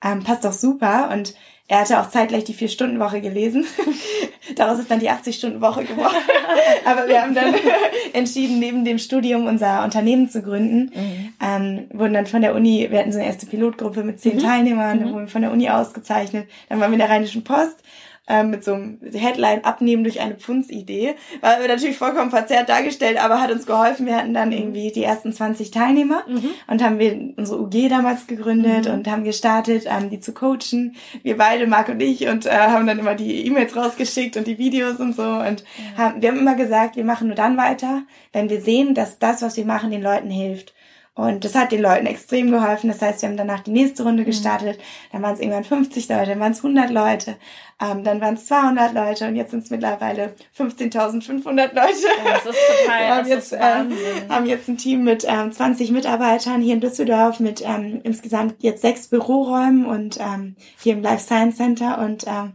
ähm, 0.02 0.24
passt 0.24 0.44
doch 0.44 0.52
super. 0.52 1.10
Und 1.12 1.34
er 1.70 1.82
hatte 1.82 2.00
auch 2.00 2.08
zeitgleich 2.08 2.42
die 2.42 2.52
Vier-Stunden-Woche 2.52 3.20
gelesen. 3.20 3.64
Daraus 4.56 4.80
ist 4.80 4.90
dann 4.90 4.98
die 4.98 5.08
80-Stunden-Woche 5.08 5.84
geworden. 5.84 6.16
Aber 6.84 7.06
wir 7.06 7.22
haben 7.22 7.32
dann 7.32 7.54
entschieden, 8.12 8.58
neben 8.58 8.84
dem 8.84 8.98
Studium 8.98 9.46
unser 9.46 9.84
Unternehmen 9.84 10.28
zu 10.28 10.42
gründen. 10.42 10.90
Mhm. 10.92 11.32
Ähm, 11.40 11.86
wurden 11.92 12.14
dann 12.14 12.26
von 12.26 12.42
der 12.42 12.56
Uni, 12.56 12.88
wir 12.90 12.98
hatten 12.98 13.12
so 13.12 13.18
eine 13.18 13.28
erste 13.28 13.46
Pilotgruppe 13.46 14.02
mit 14.02 14.18
zehn 14.18 14.38
mhm. 14.38 14.40
Teilnehmern, 14.40 14.98
mhm. 14.98 15.12
wurden 15.12 15.28
von 15.28 15.42
der 15.42 15.52
Uni 15.52 15.70
ausgezeichnet. 15.70 16.48
Dann 16.68 16.80
waren 16.80 16.90
wir 16.90 16.94
in 16.94 16.98
der 16.98 17.10
Rheinischen 17.10 17.44
Post 17.44 17.84
ähm, 18.30 18.50
mit 18.50 18.64
so 18.64 18.74
einem 18.74 18.98
Headline 19.12 19.64
abnehmen 19.64 20.04
durch 20.04 20.20
eine 20.20 20.34
Pfundsidee. 20.34 21.16
War 21.40 21.60
wir 21.60 21.68
natürlich 21.68 21.98
vollkommen 21.98 22.30
verzerrt 22.30 22.68
dargestellt, 22.68 23.22
aber 23.22 23.40
hat 23.40 23.50
uns 23.50 23.66
geholfen. 23.66 24.06
Wir 24.06 24.16
hatten 24.16 24.32
dann 24.32 24.52
irgendwie 24.52 24.92
die 24.92 25.02
ersten 25.02 25.32
20 25.32 25.72
Teilnehmer 25.72 26.22
mhm. 26.28 26.50
und 26.68 26.82
haben 26.82 26.98
wir 26.98 27.34
unsere 27.36 27.60
UG 27.60 27.88
damals 27.88 28.26
gegründet 28.26 28.86
mhm. 28.86 28.94
und 28.94 29.08
haben 29.08 29.24
gestartet, 29.24 29.84
ähm, 29.86 30.10
die 30.10 30.20
zu 30.20 30.32
coachen. 30.32 30.94
Wir 31.22 31.36
beide, 31.36 31.66
Marc 31.66 31.88
und 31.88 32.00
ich, 32.00 32.28
und 32.28 32.46
äh, 32.46 32.50
haben 32.50 32.86
dann 32.86 33.00
immer 33.00 33.16
die 33.16 33.46
E-Mails 33.46 33.74
rausgeschickt 33.74 34.36
und 34.36 34.46
die 34.46 34.58
Videos 34.58 35.00
und 35.00 35.16
so. 35.16 35.22
Und 35.22 35.64
mhm. 35.64 35.98
haben, 35.98 36.22
wir 36.22 36.28
haben 36.30 36.38
immer 36.38 36.54
gesagt, 36.54 36.96
wir 36.96 37.04
machen 37.04 37.26
nur 37.26 37.36
dann 37.36 37.56
weiter, 37.56 38.02
wenn 38.32 38.48
wir 38.48 38.60
sehen, 38.60 38.94
dass 38.94 39.18
das, 39.18 39.42
was 39.42 39.56
wir 39.56 39.64
machen, 39.64 39.90
den 39.90 40.02
Leuten 40.02 40.30
hilft. 40.30 40.72
Und 41.20 41.44
das 41.44 41.54
hat 41.54 41.72
den 41.72 41.82
Leuten 41.82 42.06
extrem 42.06 42.50
geholfen. 42.50 42.88
Das 42.88 43.02
heißt, 43.02 43.22
wir 43.22 43.28
haben 43.28 43.36
danach 43.36 43.60
die 43.60 43.70
nächste 43.70 44.02
Runde 44.02 44.22
mhm. 44.22 44.26
gestartet. 44.26 44.80
Dann 45.12 45.22
waren 45.22 45.34
es 45.34 45.40
irgendwann 45.40 45.64
50 45.64 46.08
Leute, 46.08 46.30
dann 46.30 46.40
waren 46.40 46.52
es 46.52 46.58
100 46.58 46.90
Leute, 46.90 47.36
ähm, 47.80 48.04
dann 48.04 48.20
waren 48.20 48.34
es 48.34 48.46
200 48.46 48.94
Leute 48.94 49.28
und 49.28 49.36
jetzt 49.36 49.50
sind 49.50 49.64
es 49.64 49.70
mittlerweile 49.70 50.34
15.500 50.58 51.46
Leute. 51.46 51.74
das 51.74 52.46
ist 52.46 52.58
total, 52.84 53.00
wir 53.00 53.16
haben 53.16 53.28
jetzt, 53.28 53.52
äh, 53.52 54.28
haben 54.28 54.46
jetzt 54.46 54.68
ein 54.68 54.76
Team 54.76 55.04
mit 55.04 55.24
ähm, 55.28 55.52
20 55.52 55.90
Mitarbeitern 55.90 56.60
hier 56.60 56.74
in 56.74 56.80
Düsseldorf 56.80 57.40
mit 57.40 57.62
ähm, 57.62 58.00
insgesamt 58.02 58.56
jetzt 58.58 58.82
sechs 58.82 59.08
Büroräumen 59.08 59.86
und 59.86 60.18
ähm, 60.20 60.56
hier 60.80 60.94
im 60.94 61.02
Life 61.02 61.24
Science 61.24 61.56
Center. 61.56 61.98
Und 61.98 62.26
ähm, 62.26 62.54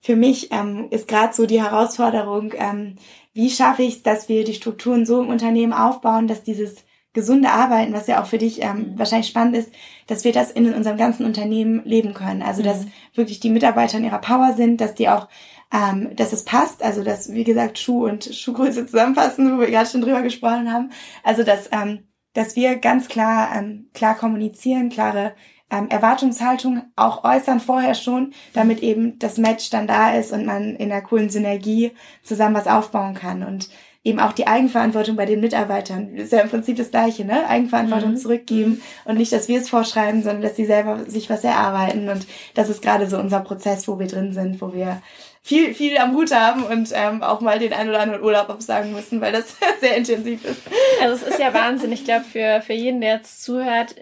für 0.00 0.16
mich 0.16 0.50
ähm, 0.52 0.88
ist 0.90 1.08
gerade 1.08 1.32
so 1.32 1.46
die 1.46 1.62
Herausforderung, 1.62 2.52
ähm, 2.56 2.96
wie 3.34 3.50
schaffe 3.50 3.82
ich 3.82 3.96
es, 3.96 4.02
dass 4.02 4.28
wir 4.28 4.44
die 4.44 4.54
Strukturen 4.54 5.06
so 5.06 5.20
im 5.20 5.28
Unternehmen 5.28 5.72
aufbauen, 5.72 6.26
dass 6.26 6.42
dieses 6.42 6.84
gesunde 7.12 7.50
Arbeiten, 7.50 7.92
was 7.92 8.06
ja 8.06 8.22
auch 8.22 8.26
für 8.26 8.38
dich 8.38 8.62
ähm, 8.62 8.92
mhm. 8.92 8.98
wahrscheinlich 8.98 9.28
spannend 9.28 9.56
ist, 9.56 9.70
dass 10.06 10.24
wir 10.24 10.32
das 10.32 10.50
in 10.50 10.72
unserem 10.72 10.96
ganzen 10.96 11.26
Unternehmen 11.26 11.82
leben 11.84 12.14
können. 12.14 12.42
Also 12.42 12.62
dass 12.62 12.84
mhm. 12.84 12.92
wirklich 13.14 13.40
die 13.40 13.50
Mitarbeiter 13.50 13.98
in 13.98 14.04
ihrer 14.04 14.18
Power 14.18 14.54
sind, 14.54 14.80
dass 14.80 14.94
die 14.94 15.08
auch, 15.08 15.28
ähm, 15.72 16.14
dass 16.16 16.32
es 16.32 16.44
passt, 16.44 16.82
also 16.82 17.04
dass, 17.04 17.32
wie 17.32 17.44
gesagt, 17.44 17.78
Schuh 17.78 18.06
und 18.06 18.24
Schuhgröße 18.24 18.86
zusammenpassen, 18.86 19.56
wo 19.56 19.60
wir 19.60 19.70
gerade 19.70 19.88
schon 19.88 20.00
drüber 20.00 20.22
gesprochen 20.22 20.72
haben. 20.72 20.90
Also 21.22 21.42
dass, 21.42 21.68
ähm, 21.72 22.08
dass 22.32 22.56
wir 22.56 22.76
ganz 22.76 23.08
klar, 23.08 23.54
ähm, 23.54 23.90
klar 23.92 24.16
kommunizieren, 24.16 24.88
klare 24.88 25.34
ähm, 25.72 25.88
Erwartungshaltung 25.88 26.82
auch 26.96 27.24
äußern 27.24 27.60
vorher 27.60 27.94
schon, 27.94 28.32
damit 28.52 28.82
eben 28.82 29.18
das 29.18 29.38
Match 29.38 29.70
dann 29.70 29.86
da 29.86 30.14
ist 30.14 30.32
und 30.32 30.46
man 30.46 30.76
in 30.76 30.92
einer 30.92 31.02
coolen 31.02 31.30
Synergie 31.30 31.92
zusammen 32.22 32.54
was 32.54 32.66
aufbauen 32.66 33.14
kann. 33.14 33.42
Und 33.42 33.70
eben 34.04 34.18
auch 34.18 34.32
die 34.32 34.46
Eigenverantwortung 34.46 35.16
bei 35.16 35.26
den 35.26 35.40
Mitarbeitern. 35.40 36.16
Das 36.16 36.26
ist 36.26 36.32
ja 36.32 36.40
im 36.40 36.50
Prinzip 36.50 36.76
das 36.76 36.90
Gleiche, 36.90 37.24
ne? 37.24 37.46
Eigenverantwortung 37.48 38.12
mhm. 38.12 38.16
zurückgeben 38.16 38.82
und 39.04 39.16
nicht, 39.16 39.32
dass 39.32 39.48
wir 39.48 39.60
es 39.60 39.70
vorschreiben, 39.70 40.22
sondern 40.22 40.42
dass 40.42 40.56
sie 40.56 40.66
selber 40.66 41.04
sich 41.06 41.30
was 41.30 41.44
erarbeiten. 41.44 42.08
Und 42.08 42.26
das 42.54 42.68
ist 42.68 42.82
gerade 42.82 43.08
so 43.08 43.18
unser 43.18 43.40
Prozess, 43.40 43.86
wo 43.86 43.98
wir 43.98 44.08
drin 44.08 44.32
sind, 44.32 44.60
wo 44.60 44.72
wir 44.72 45.00
viel, 45.44 45.74
viel 45.74 45.98
am 45.98 46.14
Hut 46.14 46.32
haben 46.32 46.62
und 46.62 46.90
ähm, 46.94 47.22
auch 47.22 47.40
mal 47.40 47.58
den 47.58 47.72
einen 47.72 47.90
oder 47.90 48.00
anderen 48.00 48.22
Urlaub 48.22 48.48
absagen 48.48 48.92
müssen, 48.92 49.20
weil 49.20 49.32
das 49.32 49.56
sehr 49.80 49.96
intensiv 49.96 50.44
ist. 50.44 50.60
Also 51.00 51.14
es 51.14 51.34
ist 51.34 51.40
ja 51.40 51.52
Wahnsinn. 51.52 51.90
Ich 51.90 52.04
glaube, 52.04 52.24
für, 52.24 52.62
für 52.64 52.74
jeden, 52.74 53.00
der 53.00 53.16
jetzt 53.16 53.42
zuhört, 53.42 53.96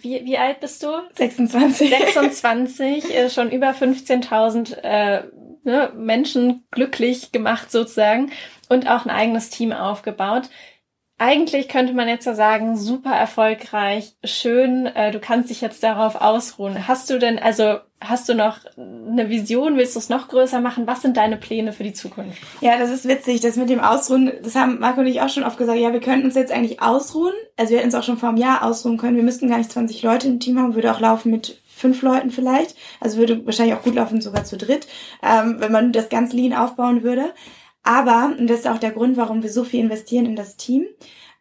wie, 0.00 0.24
wie 0.24 0.36
alt 0.36 0.60
bist 0.60 0.82
du? 0.82 0.88
26. 1.14 1.90
26, 1.90 3.16
äh, 3.16 3.30
schon 3.30 3.50
über 3.50 3.70
15.000 3.70 4.82
äh, 4.82 5.22
ne, 5.64 5.92
Menschen 5.96 6.64
glücklich 6.70 7.32
gemacht 7.32 7.70
sozusagen 7.70 8.30
und 8.68 8.88
auch 8.88 9.04
ein 9.04 9.10
eigenes 9.10 9.50
Team 9.50 9.72
aufgebaut. 9.72 10.48
Eigentlich 11.18 11.68
könnte 11.68 11.92
man 11.92 12.08
jetzt 12.08 12.24
ja 12.24 12.34
sagen, 12.34 12.78
super 12.78 13.12
erfolgreich, 13.12 14.14
schön, 14.24 14.86
äh, 14.86 15.10
du 15.10 15.20
kannst 15.20 15.50
dich 15.50 15.60
jetzt 15.60 15.82
darauf 15.82 16.14
ausruhen. 16.14 16.88
Hast 16.88 17.10
du 17.10 17.18
denn, 17.18 17.38
also 17.38 17.80
hast 18.00 18.26
du 18.30 18.34
noch 18.34 18.60
eine 18.78 19.28
Vision, 19.28 19.76
willst 19.76 19.94
du 19.94 19.98
es 19.98 20.08
noch 20.08 20.28
größer 20.28 20.62
machen? 20.62 20.86
Was 20.86 21.02
sind 21.02 21.18
deine 21.18 21.36
Pläne 21.36 21.74
für 21.74 21.82
die 21.82 21.92
Zukunft? 21.92 22.38
Ja, 22.62 22.78
das 22.78 22.88
ist 22.88 23.06
witzig, 23.06 23.42
das 23.42 23.56
mit 23.56 23.68
dem 23.68 23.80
Ausruhen, 23.80 24.32
das 24.42 24.54
haben 24.54 24.78
Marco 24.78 25.00
und 25.00 25.08
ich 25.08 25.20
auch 25.20 25.28
schon 25.28 25.44
oft 25.44 25.58
gesagt, 25.58 25.78
ja, 25.78 25.92
wir 25.92 26.00
könnten 26.00 26.24
uns 26.24 26.36
jetzt 26.36 26.52
eigentlich 26.52 26.80
ausruhen. 26.80 27.34
Also 27.58 27.72
wir 27.72 27.78
hätten 27.78 27.88
uns 27.88 27.94
auch 27.96 28.02
schon 28.02 28.16
vor 28.16 28.30
einem 28.30 28.38
Jahr 28.38 28.64
ausruhen 28.64 28.96
können. 28.96 29.16
Wir 29.16 29.22
müssten 29.22 29.50
gar 29.50 29.58
nicht 29.58 29.70
20 29.72 30.02
Leute 30.02 30.26
im 30.26 30.40
Team 30.40 30.58
haben, 30.58 30.74
würde 30.74 30.90
auch 30.90 31.00
laufen 31.00 31.30
mit 31.30 31.59
fünf 31.80 32.02
Leuten 32.02 32.30
vielleicht. 32.30 32.76
Also 33.00 33.18
würde 33.18 33.44
wahrscheinlich 33.46 33.74
auch 33.74 33.82
gut 33.82 33.94
laufen, 33.94 34.20
sogar 34.20 34.44
zu 34.44 34.56
dritt, 34.56 34.86
ähm, 35.22 35.56
wenn 35.58 35.72
man 35.72 35.92
das 35.92 36.08
ganz 36.08 36.32
lean 36.32 36.54
aufbauen 36.54 37.02
würde. 37.02 37.32
Aber, 37.82 38.34
und 38.38 38.48
das 38.48 38.60
ist 38.60 38.68
auch 38.68 38.78
der 38.78 38.92
Grund, 38.92 39.16
warum 39.16 39.42
wir 39.42 39.50
so 39.50 39.64
viel 39.64 39.80
investieren 39.80 40.26
in 40.26 40.36
das 40.36 40.56
Team, 40.56 40.86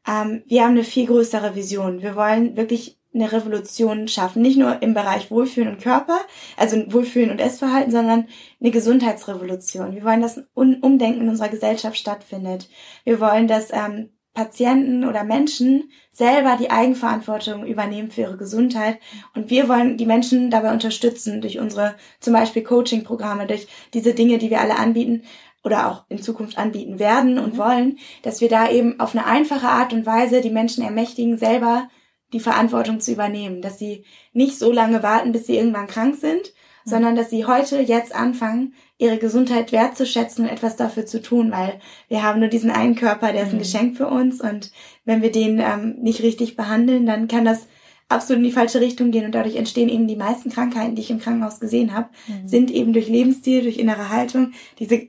ähm, 0.07 0.43
wir 0.47 0.63
haben 0.63 0.71
eine 0.71 0.83
viel 0.83 1.05
größere 1.05 1.55
Vision. 1.55 2.01
Wir 2.01 2.15
wollen 2.15 2.55
wirklich 2.55 2.97
eine 3.13 3.31
Revolution 3.31 4.07
schaffen. 4.07 4.41
Nicht 4.41 4.57
nur 4.57 4.81
im 4.81 4.93
Bereich 4.93 5.31
Wohlfühlen 5.31 5.69
und 5.69 5.81
Körper, 5.81 6.19
also 6.57 6.77
Wohlfühlen 6.93 7.31
und 7.31 7.41
Essverhalten, 7.41 7.91
sondern 7.91 8.27
eine 8.61 8.71
Gesundheitsrevolution. 8.71 9.95
Wir 9.95 10.03
wollen, 10.03 10.21
dass 10.21 10.37
ein 10.37 10.79
Umdenken 10.81 11.21
in 11.21 11.29
unserer 11.29 11.49
Gesellschaft 11.49 11.97
stattfindet. 11.97 12.69
Wir 13.03 13.19
wollen, 13.19 13.47
dass 13.47 13.71
ähm, 13.71 14.11
Patienten 14.33 15.05
oder 15.05 15.23
Menschen 15.23 15.91
selber 16.11 16.57
die 16.59 16.69
Eigenverantwortung 16.69 17.65
übernehmen 17.65 18.11
für 18.11 18.21
ihre 18.21 18.37
Gesundheit. 18.37 18.99
Und 19.35 19.49
wir 19.49 19.67
wollen 19.67 19.97
die 19.97 20.05
Menschen 20.05 20.49
dabei 20.51 20.71
unterstützen 20.71 21.41
durch 21.41 21.59
unsere 21.59 21.95
zum 22.19 22.33
Beispiel 22.33 22.63
Coaching-Programme, 22.63 23.47
durch 23.47 23.67
diese 23.93 24.13
Dinge, 24.13 24.37
die 24.37 24.49
wir 24.49 24.61
alle 24.61 24.77
anbieten, 24.77 25.23
oder 25.63 25.89
auch 25.89 26.05
in 26.09 26.21
Zukunft 26.21 26.57
anbieten 26.57 26.99
werden 26.99 27.37
und 27.37 27.55
mhm. 27.55 27.57
wollen, 27.57 27.99
dass 28.23 28.41
wir 28.41 28.49
da 28.49 28.69
eben 28.69 28.99
auf 28.99 29.15
eine 29.15 29.25
einfache 29.25 29.67
Art 29.67 29.93
und 29.93 30.05
Weise 30.05 30.41
die 30.41 30.49
Menschen 30.49 30.83
ermächtigen, 30.83 31.37
selber 31.37 31.89
die 32.31 32.39
Verantwortung 32.39 32.99
zu 32.99 33.11
übernehmen, 33.11 33.61
dass 33.61 33.79
sie 33.79 34.05
nicht 34.33 34.57
so 34.57 34.71
lange 34.71 35.03
warten, 35.03 35.31
bis 35.31 35.47
sie 35.47 35.57
irgendwann 35.57 35.87
krank 35.87 36.15
sind, 36.15 36.53
mhm. 36.85 36.89
sondern 36.89 37.15
dass 37.15 37.29
sie 37.29 37.45
heute, 37.45 37.79
jetzt 37.79 38.13
anfangen, 38.13 38.73
ihre 38.97 39.17
Gesundheit 39.17 39.71
wertzuschätzen 39.71 40.45
und 40.45 40.51
etwas 40.51 40.75
dafür 40.75 41.05
zu 41.05 41.21
tun, 41.21 41.51
weil 41.51 41.79
wir 42.07 42.23
haben 42.23 42.39
nur 42.39 42.49
diesen 42.49 42.71
einen 42.71 42.95
Körper, 42.95 43.31
der 43.31 43.43
ist 43.43 43.49
ein 43.49 43.55
mhm. 43.55 43.59
Geschenk 43.59 43.97
für 43.97 44.07
uns 44.07 44.41
und 44.41 44.71
wenn 45.05 45.21
wir 45.21 45.31
den 45.31 45.59
ähm, 45.59 45.95
nicht 46.01 46.21
richtig 46.21 46.55
behandeln, 46.55 47.05
dann 47.05 47.27
kann 47.27 47.45
das 47.45 47.67
absolut 48.09 48.39
in 48.39 48.49
die 48.49 48.53
falsche 48.53 48.81
Richtung 48.81 49.11
gehen 49.11 49.25
und 49.25 49.33
dadurch 49.33 49.55
entstehen 49.55 49.87
eben 49.87 50.07
die 50.07 50.15
meisten 50.15 50.49
Krankheiten, 50.49 50.95
die 50.95 51.01
ich 51.01 51.11
im 51.11 51.19
Krankenhaus 51.19 51.59
gesehen 51.59 51.93
habe, 51.93 52.09
mhm. 52.27 52.47
sind 52.47 52.71
eben 52.71 52.91
durch 52.91 53.07
Lebensstil, 53.07 53.61
durch 53.61 53.77
innere 53.77 54.09
Haltung, 54.09 54.53
diese 54.79 55.07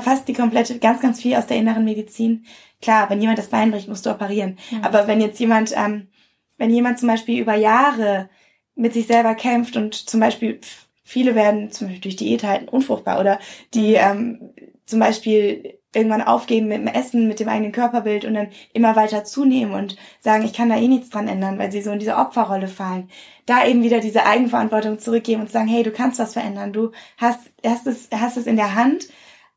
fast 0.00 0.26
die 0.28 0.32
komplette, 0.32 0.78
ganz, 0.78 1.00
ganz 1.00 1.20
viel 1.20 1.36
aus 1.36 1.46
der 1.46 1.58
inneren 1.58 1.84
Medizin. 1.84 2.44
Klar, 2.82 3.08
wenn 3.08 3.20
jemand 3.20 3.38
das 3.38 3.50
Bein 3.50 3.70
bricht, 3.70 3.88
musst 3.88 4.06
du 4.06 4.10
operieren. 4.10 4.58
Mhm. 4.70 4.82
Aber 4.82 5.06
wenn 5.06 5.20
jetzt 5.20 5.38
jemand, 5.38 5.72
ähm, 5.76 6.08
wenn 6.56 6.70
jemand 6.70 6.98
zum 6.98 7.08
Beispiel 7.08 7.40
über 7.40 7.54
Jahre 7.54 8.28
mit 8.74 8.92
sich 8.92 9.06
selber 9.06 9.34
kämpft 9.34 9.76
und 9.76 9.94
zum 9.94 10.20
Beispiel 10.20 10.60
viele 11.06 11.34
werden 11.34 11.70
zum 11.70 11.86
Beispiel 11.86 12.02
durch 12.02 12.16
Diät 12.16 12.44
halten 12.44 12.68
unfruchtbar 12.68 13.20
oder 13.20 13.38
die 13.72 13.92
mhm. 13.92 13.96
ähm, 13.98 14.50
zum 14.84 15.00
Beispiel 15.00 15.78
irgendwann 15.94 16.22
aufgeben 16.22 16.68
mit 16.68 16.78
dem 16.78 16.88
Essen, 16.88 17.26
mit 17.26 17.40
dem 17.40 17.48
eigenen 17.48 17.72
Körperbild 17.72 18.26
und 18.26 18.34
dann 18.34 18.48
immer 18.74 18.96
weiter 18.96 19.24
zunehmen 19.24 19.72
und 19.72 19.96
sagen, 20.20 20.44
ich 20.44 20.52
kann 20.52 20.68
da 20.68 20.76
eh 20.76 20.88
nichts 20.88 21.08
dran 21.08 21.26
ändern, 21.26 21.58
weil 21.58 21.72
sie 21.72 21.80
so 21.80 21.90
in 21.90 21.98
diese 21.98 22.16
Opferrolle 22.16 22.68
fallen. 22.68 23.08
Da 23.46 23.66
eben 23.66 23.82
wieder 23.82 24.00
diese 24.00 24.26
Eigenverantwortung 24.26 24.98
zurückgeben 24.98 25.42
und 25.42 25.50
sagen, 25.50 25.68
hey, 25.68 25.82
du 25.82 25.92
kannst 25.92 26.18
was 26.18 26.34
verändern, 26.34 26.74
du 26.74 26.92
hast, 27.16 27.40
hast 27.64 27.86
es, 27.86 28.08
hast 28.12 28.36
es 28.36 28.46
in 28.46 28.56
der 28.56 28.74
Hand 28.74 29.08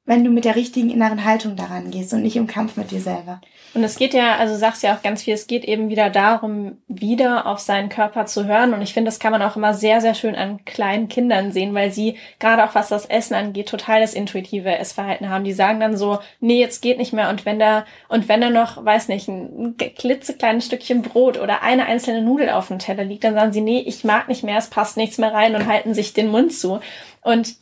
wenn 0.10 0.24
du 0.24 0.32
mit 0.32 0.44
der 0.44 0.56
richtigen 0.56 0.90
inneren 0.90 1.24
Haltung 1.24 1.56
daran 1.56 1.92
gehst 1.92 2.12
und 2.14 2.24
nicht 2.24 2.36
im 2.36 2.48
Kampf 2.48 2.78
mit 2.78 2.90
dir 2.90 3.00
selber. 3.00 3.42
Und 3.74 3.84
es 3.84 3.98
geht 3.98 4.16
ja, 4.16 4.36
also 4.38 4.56
sagst 4.56 4.82
ja 4.82 4.96
auch 4.96 5.04
ganz 5.04 5.24
viel, 5.24 5.36
es 5.36 5.46
geht 5.46 5.64
eben 5.64 5.90
wieder 5.90 6.10
darum, 6.10 6.78
wieder 6.88 7.46
auf 7.46 7.60
seinen 7.60 7.90
Körper 7.90 8.26
zu 8.26 8.46
hören. 8.46 8.74
Und 8.74 8.82
ich 8.82 8.94
finde, 8.94 9.10
das 9.10 9.20
kann 9.20 9.32
man 9.32 9.44
auch 9.44 9.56
immer 9.56 9.76
sehr, 9.76 10.02
sehr 10.02 10.16
schön 10.16 10.36
an 10.36 10.66
kleinen 10.66 11.08
Kindern 11.08 11.52
sehen, 11.52 11.76
weil 11.76 11.92
sie 11.92 12.18
gerade 12.40 12.64
auch 12.64 12.74
was 12.74 12.90
das 12.90 13.06
Essen 13.06 13.36
angeht, 13.36 13.70
total 13.70 14.02
das 14.02 14.16
intuitive 14.16 14.76
Essverhalten 14.76 15.30
haben. 15.30 15.44
Die 15.44 15.54
sagen 15.54 15.80
dann 15.80 15.98
so, 15.98 16.20
nee, 16.40 16.60
jetzt 16.60 16.82
geht 16.82 16.98
nicht 16.98 17.14
mehr. 17.14 17.30
Und 17.30 17.46
wenn 17.46 17.60
da, 17.60 17.86
und 18.08 18.28
wenn 18.28 18.42
da 18.42 18.50
noch, 18.50 18.84
weiß 18.84 19.08
nicht, 19.08 19.28
ein 19.28 19.78
klitzekleines 19.78 20.66
Stückchen 20.66 21.04
Brot 21.04 21.40
oder 21.40 21.62
eine 21.62 21.86
einzelne 21.86 22.24
Nudel 22.24 22.50
auf 22.50 22.70
dem 22.70 22.80
Teller 22.80 23.04
liegt, 23.04 23.24
dann 23.24 23.36
sagen 23.36 23.54
sie, 23.54 23.62
nee, 23.62 23.84
ich 23.86 24.04
mag 24.04 24.28
nicht 24.30 24.44
mehr, 24.44 24.58
es 24.58 24.70
passt 24.70 24.98
nichts 24.98 25.20
mehr 25.20 25.34
rein 25.34 25.56
und 25.56 25.68
halten 25.68 25.94
sich 25.94 26.14
den 26.14 26.30
Mund 26.30 26.54
zu. 26.54 26.80
Und 27.22 27.56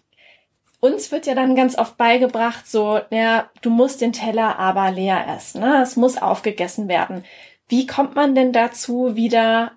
uns 0.80 1.12
wird 1.12 1.26
ja 1.26 1.36
dann 1.36 1.56
ganz 1.56 1.78
oft 1.78 1.98
beigebracht, 1.98 2.68
so, 2.70 3.00
ja, 3.10 3.50
du 3.62 3.70
musst 3.70 4.02
den 4.02 4.14
Teller 4.14 4.60
aber 4.60 4.92
leer 4.92 5.26
essen, 5.36 5.62
ne? 5.62 5.82
Es 5.82 5.96
muss 5.96 6.18
aufgegessen 6.18 6.88
werden. 6.88 7.24
Wie 7.68 7.88
kommt 7.88 8.16
man 8.16 8.36
denn 8.36 8.54
dazu, 8.54 9.16
wieder, 9.16 9.72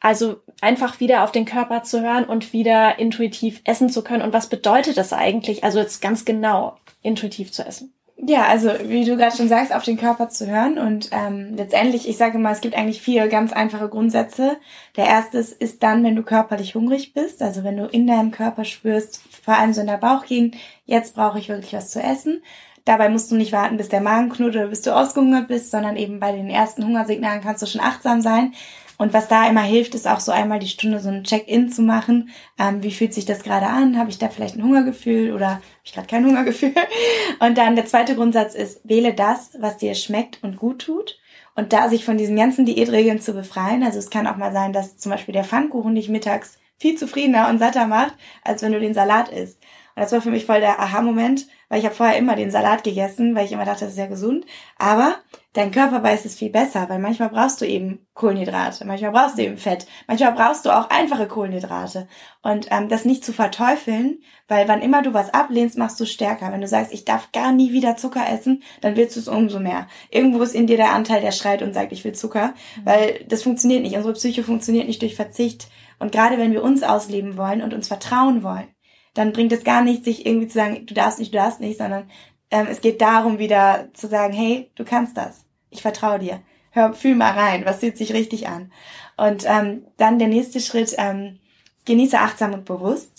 also 0.00 0.40
einfach 0.60 1.00
wieder 1.00 1.24
auf 1.24 1.32
den 1.32 1.44
Körper 1.44 1.82
zu 1.82 2.02
hören 2.02 2.24
und 2.24 2.52
wieder 2.52 2.98
intuitiv 2.98 3.60
essen 3.64 3.88
zu 3.90 4.02
können? 4.02 4.22
Und 4.22 4.32
was 4.32 4.48
bedeutet 4.48 4.96
das 4.96 5.12
eigentlich, 5.12 5.64
also 5.64 5.78
jetzt 5.78 6.02
ganz 6.02 6.24
genau, 6.24 6.76
intuitiv 7.02 7.52
zu 7.52 7.64
essen? 7.64 7.94
Ja, 8.26 8.46
also 8.46 8.70
wie 8.84 9.04
du 9.04 9.18
gerade 9.18 9.36
schon 9.36 9.48
sagst, 9.48 9.74
auf 9.74 9.82
den 9.82 9.98
Körper 9.98 10.30
zu 10.30 10.46
hören 10.46 10.78
und 10.78 11.10
ähm, 11.12 11.56
letztendlich, 11.56 12.08
ich 12.08 12.16
sage 12.16 12.38
mal, 12.38 12.52
es 12.52 12.62
gibt 12.62 12.74
eigentlich 12.74 13.02
vier 13.02 13.28
ganz 13.28 13.52
einfache 13.52 13.88
Grundsätze. 13.90 14.56
Der 14.96 15.04
erste 15.06 15.38
ist 15.38 15.82
dann, 15.82 16.02
wenn 16.04 16.16
du 16.16 16.22
körperlich 16.22 16.74
hungrig 16.74 17.12
bist, 17.12 17.42
also 17.42 17.64
wenn 17.64 17.76
du 17.76 17.84
in 17.84 18.06
deinem 18.06 18.30
Körper 18.30 18.64
spürst, 18.64 19.20
vor 19.44 19.58
allem 19.58 19.74
so 19.74 19.82
in 19.82 19.88
der 19.88 19.98
Bauchgegend, 19.98 20.56
jetzt 20.86 21.14
brauche 21.14 21.38
ich 21.38 21.50
wirklich 21.50 21.74
was 21.74 21.90
zu 21.90 22.02
essen. 22.02 22.42
Dabei 22.86 23.10
musst 23.10 23.30
du 23.30 23.34
nicht 23.34 23.52
warten, 23.52 23.76
bis 23.76 23.90
der 23.90 24.00
Magen 24.00 24.30
knurrt 24.30 24.56
oder 24.56 24.68
bis 24.68 24.80
du 24.80 24.94
ausgehungert 24.94 25.48
bist, 25.48 25.70
sondern 25.70 25.96
eben 25.96 26.18
bei 26.18 26.32
den 26.32 26.48
ersten 26.48 26.84
Hungersignalen 26.84 27.42
kannst 27.42 27.62
du 27.62 27.66
schon 27.66 27.82
achtsam 27.82 28.22
sein. 28.22 28.54
Und 28.96 29.12
was 29.12 29.28
da 29.28 29.48
immer 29.48 29.62
hilft, 29.62 29.94
ist 29.94 30.06
auch 30.06 30.20
so 30.20 30.30
einmal 30.30 30.60
die 30.60 30.68
Stunde 30.68 31.00
so 31.00 31.08
ein 31.08 31.24
Check-in 31.24 31.68
zu 31.68 31.82
machen. 31.82 32.30
Ähm, 32.58 32.82
wie 32.82 32.92
fühlt 32.92 33.12
sich 33.12 33.24
das 33.24 33.42
gerade 33.42 33.66
an? 33.66 33.98
Habe 33.98 34.10
ich 34.10 34.18
da 34.18 34.28
vielleicht 34.28 34.56
ein 34.56 34.62
Hungergefühl 34.62 35.32
oder 35.32 35.50
habe 35.50 35.62
ich 35.82 35.92
gerade 35.92 36.06
kein 36.06 36.24
Hungergefühl? 36.24 36.74
Und 37.40 37.58
dann 37.58 37.74
der 37.74 37.86
zweite 37.86 38.14
Grundsatz 38.14 38.54
ist, 38.54 38.88
wähle 38.88 39.12
das, 39.12 39.52
was 39.58 39.78
dir 39.78 39.94
schmeckt 39.94 40.42
und 40.42 40.56
gut 40.56 40.82
tut. 40.82 41.18
Und 41.56 41.72
da 41.72 41.88
sich 41.88 42.04
von 42.04 42.18
diesen 42.18 42.36
ganzen 42.36 42.66
Diätregeln 42.66 43.20
zu 43.20 43.32
befreien, 43.32 43.82
also 43.82 43.98
es 43.98 44.10
kann 44.10 44.26
auch 44.26 44.36
mal 44.36 44.52
sein, 44.52 44.72
dass 44.72 44.96
zum 44.96 45.10
Beispiel 45.10 45.34
der 45.34 45.44
Pfannkuchen 45.44 45.94
dich 45.94 46.08
mittags 46.08 46.58
viel 46.78 46.96
zufriedener 46.96 47.48
und 47.48 47.58
satter 47.58 47.86
macht, 47.86 48.14
als 48.42 48.62
wenn 48.62 48.72
du 48.72 48.80
den 48.80 48.94
Salat 48.94 49.28
isst. 49.28 49.62
Und 49.94 50.02
das 50.02 50.12
war 50.12 50.20
für 50.20 50.30
mich 50.30 50.46
voll 50.46 50.60
der 50.60 50.80
Aha-Moment, 50.80 51.46
weil 51.74 51.80
ich 51.80 51.86
habe 51.86 51.96
vorher 51.96 52.16
immer 52.16 52.36
den 52.36 52.52
Salat 52.52 52.84
gegessen, 52.84 53.34
weil 53.34 53.46
ich 53.46 53.50
immer 53.50 53.64
dachte, 53.64 53.84
das 53.84 53.94
ist 53.94 53.98
ja 53.98 54.06
gesund. 54.06 54.46
Aber 54.78 55.16
dein 55.54 55.72
Körper 55.72 56.04
weiß 56.04 56.24
es 56.24 56.36
viel 56.36 56.50
besser, 56.50 56.88
weil 56.88 57.00
manchmal 57.00 57.30
brauchst 57.30 57.60
du 57.60 57.66
eben 57.66 58.06
Kohlenhydrate, 58.14 58.84
manchmal 58.84 59.10
brauchst 59.10 59.36
du 59.36 59.42
eben 59.42 59.56
Fett, 59.56 59.84
manchmal 60.06 60.34
brauchst 60.34 60.64
du 60.64 60.70
auch 60.70 60.88
einfache 60.88 61.26
Kohlenhydrate. 61.26 62.06
Und 62.42 62.68
ähm, 62.70 62.88
das 62.88 63.04
nicht 63.04 63.24
zu 63.24 63.32
verteufeln, 63.32 64.22
weil 64.46 64.68
wann 64.68 64.82
immer 64.82 65.02
du 65.02 65.14
was 65.14 65.34
ablehnst, 65.34 65.76
machst 65.76 65.98
du 65.98 66.06
stärker. 66.06 66.52
Wenn 66.52 66.60
du 66.60 66.68
sagst, 66.68 66.92
ich 66.92 67.04
darf 67.04 67.32
gar 67.32 67.50
nie 67.50 67.72
wieder 67.72 67.96
Zucker 67.96 68.24
essen, 68.28 68.62
dann 68.80 68.94
willst 68.94 69.16
du 69.16 69.20
es 69.20 69.26
umso 69.26 69.58
mehr. 69.58 69.88
Irgendwo 70.12 70.44
ist 70.44 70.54
in 70.54 70.68
dir 70.68 70.76
der 70.76 70.92
Anteil, 70.92 71.22
der 71.22 71.32
schreit 71.32 71.60
und 71.60 71.74
sagt, 71.74 71.90
ich 71.90 72.04
will 72.04 72.12
Zucker, 72.12 72.54
mhm. 72.76 72.86
weil 72.86 73.24
das 73.26 73.42
funktioniert 73.42 73.82
nicht. 73.82 73.96
Unsere 73.96 74.14
Psyche 74.14 74.44
funktioniert 74.44 74.86
nicht 74.86 75.02
durch 75.02 75.16
Verzicht. 75.16 75.66
Und 75.98 76.12
gerade 76.12 76.38
wenn 76.38 76.52
wir 76.52 76.62
uns 76.62 76.84
ausleben 76.84 77.36
wollen 77.36 77.62
und 77.62 77.74
uns 77.74 77.88
vertrauen 77.88 78.44
wollen, 78.44 78.68
dann 79.14 79.32
bringt 79.32 79.52
es 79.52 79.64
gar 79.64 79.82
nicht, 79.82 80.04
sich 80.04 80.26
irgendwie 80.26 80.48
zu 80.48 80.54
sagen, 80.54 80.86
du 80.86 80.94
darfst 80.94 81.18
nicht, 81.18 81.32
du 81.32 81.38
darfst 81.38 81.60
nicht, 81.60 81.78
sondern 81.78 82.10
ähm, 82.50 82.66
es 82.70 82.80
geht 82.80 83.00
darum, 83.00 83.38
wieder 83.38 83.88
zu 83.94 84.08
sagen, 84.08 84.32
hey, 84.32 84.70
du 84.74 84.84
kannst 84.84 85.16
das. 85.16 85.44
Ich 85.70 85.82
vertraue 85.82 86.18
dir. 86.18 86.40
Hör, 86.70 86.92
fühl 86.92 87.14
mal 87.14 87.32
rein, 87.32 87.64
was 87.64 87.78
fühlt 87.78 87.96
sich 87.96 88.12
richtig 88.12 88.48
an. 88.48 88.72
Und 89.16 89.44
ähm, 89.46 89.84
dann 89.96 90.18
der 90.18 90.28
nächste 90.28 90.60
Schritt, 90.60 90.94
ähm, 90.98 91.38
genieße 91.84 92.18
achtsam 92.18 92.52
und 92.52 92.64
bewusst. 92.64 93.13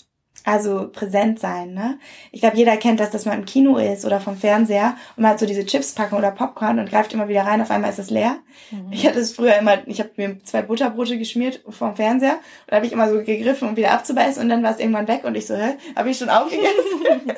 Also 0.46 0.88
präsent 0.92 1.40
sein, 1.40 1.74
ne? 1.74 1.98
Ich 2.30 2.40
glaube, 2.40 2.56
jeder 2.56 2.76
kennt 2.76 3.00
das, 3.00 3.10
dass 3.10 3.24
man 3.24 3.40
im 3.40 3.46
Kino 3.46 3.78
ist 3.78 4.04
oder 4.04 4.20
vom 4.20 4.36
Fernseher 4.36 4.94
und 5.16 5.24
man 5.24 5.32
hat 5.32 5.40
so 5.40 5.44
diese 5.44 5.66
Chips 5.66 5.92
packen 5.92 6.14
oder 6.14 6.30
Popcorn 6.30 6.78
und 6.78 6.88
greift 6.88 7.12
immer 7.12 7.26
wieder 7.26 7.42
rein, 7.42 7.60
auf 7.60 7.72
einmal 7.72 7.90
ist 7.90 7.98
es 7.98 8.10
leer. 8.10 8.36
Mhm. 8.70 8.92
Ich 8.92 9.04
hatte 9.04 9.18
es 9.18 9.34
früher 9.34 9.56
immer, 9.56 9.78
ich 9.88 9.98
habe 9.98 10.10
mir 10.14 10.40
zwei 10.44 10.62
Butterbrote 10.62 11.18
geschmiert 11.18 11.64
vom 11.68 11.96
Fernseher 11.96 12.34
und 12.34 12.40
da 12.68 12.76
habe 12.76 12.86
ich 12.86 12.92
immer 12.92 13.08
so 13.08 13.16
gegriffen, 13.24 13.70
um 13.70 13.76
wieder 13.76 13.90
abzubeißen 13.90 14.40
und 14.40 14.48
dann 14.48 14.62
war 14.62 14.70
es 14.70 14.78
irgendwann 14.78 15.08
weg 15.08 15.24
und 15.24 15.36
ich 15.36 15.48
so, 15.48 15.56
hä, 15.56 15.74
habe 15.96 16.10
ich 16.10 16.16
schon 16.16 16.30
aufgegessen? 16.30 16.70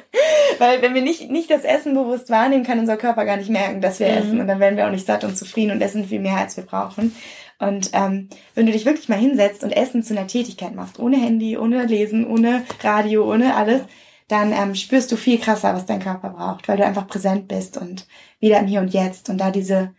Weil 0.59 0.83
wenn 0.83 0.94
wir 0.94 1.01
nicht, 1.01 1.31
nicht 1.31 1.51
das 1.51 1.64
Essen 1.64 1.94
bewusst 1.94 2.29
wahrnehmen, 2.29 2.64
kann 2.64 2.79
unser 2.79 2.99
Körper 2.99 3.25
gar 3.25 3.38
nicht 3.38 3.49
merken, 3.49 3.81
dass 3.81 4.01
wir 4.01 4.09
mhm. 4.09 4.18
essen 4.18 4.40
und 4.42 4.49
dann 4.49 4.61
werden 4.61 4.77
wir 4.77 4.87
auch 4.87 4.90
nicht 4.90 5.07
satt 5.07 5.25
und 5.25 5.35
zufrieden 5.35 5.71
und 5.71 5.81
essen 5.81 6.05
viel 6.05 6.21
mehr, 6.21 6.37
als 6.37 6.59
wir 6.59 6.64
brauchen. 6.64 7.16
Und 7.59 7.90
ähm, 7.92 8.29
wenn 8.55 8.66
du 8.66 8.73
dich 8.73 8.85
wirklich 8.85 9.09
mal 9.09 9.18
hinsetzt 9.18 9.64
und 9.64 9.73
Essen 9.73 10.03
zu 10.03 10.16
einer 10.16 10.29
Tätigkeit 10.29 10.75
machst, 10.75 10.99
ohne 10.99 11.16
Handy, 11.16 11.59
ohne 11.59 11.85
Lesen, 11.87 12.27
ohne 12.27 12.64
Radio, 12.83 13.31
ohne 13.31 13.57
alles, 13.57 13.83
dann 14.29 14.53
ähm, 14.53 14.75
spürst 14.75 15.11
du 15.11 15.16
viel 15.16 15.38
krasser, 15.38 15.75
was 15.75 15.87
dein 15.87 16.01
Körper 16.01 16.31
braucht, 16.31 16.68
weil 16.68 16.77
du 16.77 16.85
einfach 16.85 17.09
präsent 17.09 17.49
bist 17.49 17.77
und 17.77 18.07
wieder 18.40 18.61
im 18.61 18.66
Hier 18.66 18.81
und 18.81 18.92
Jetzt 18.92 19.29
und 19.31 19.38
da 19.38 19.51
diese 19.51 19.94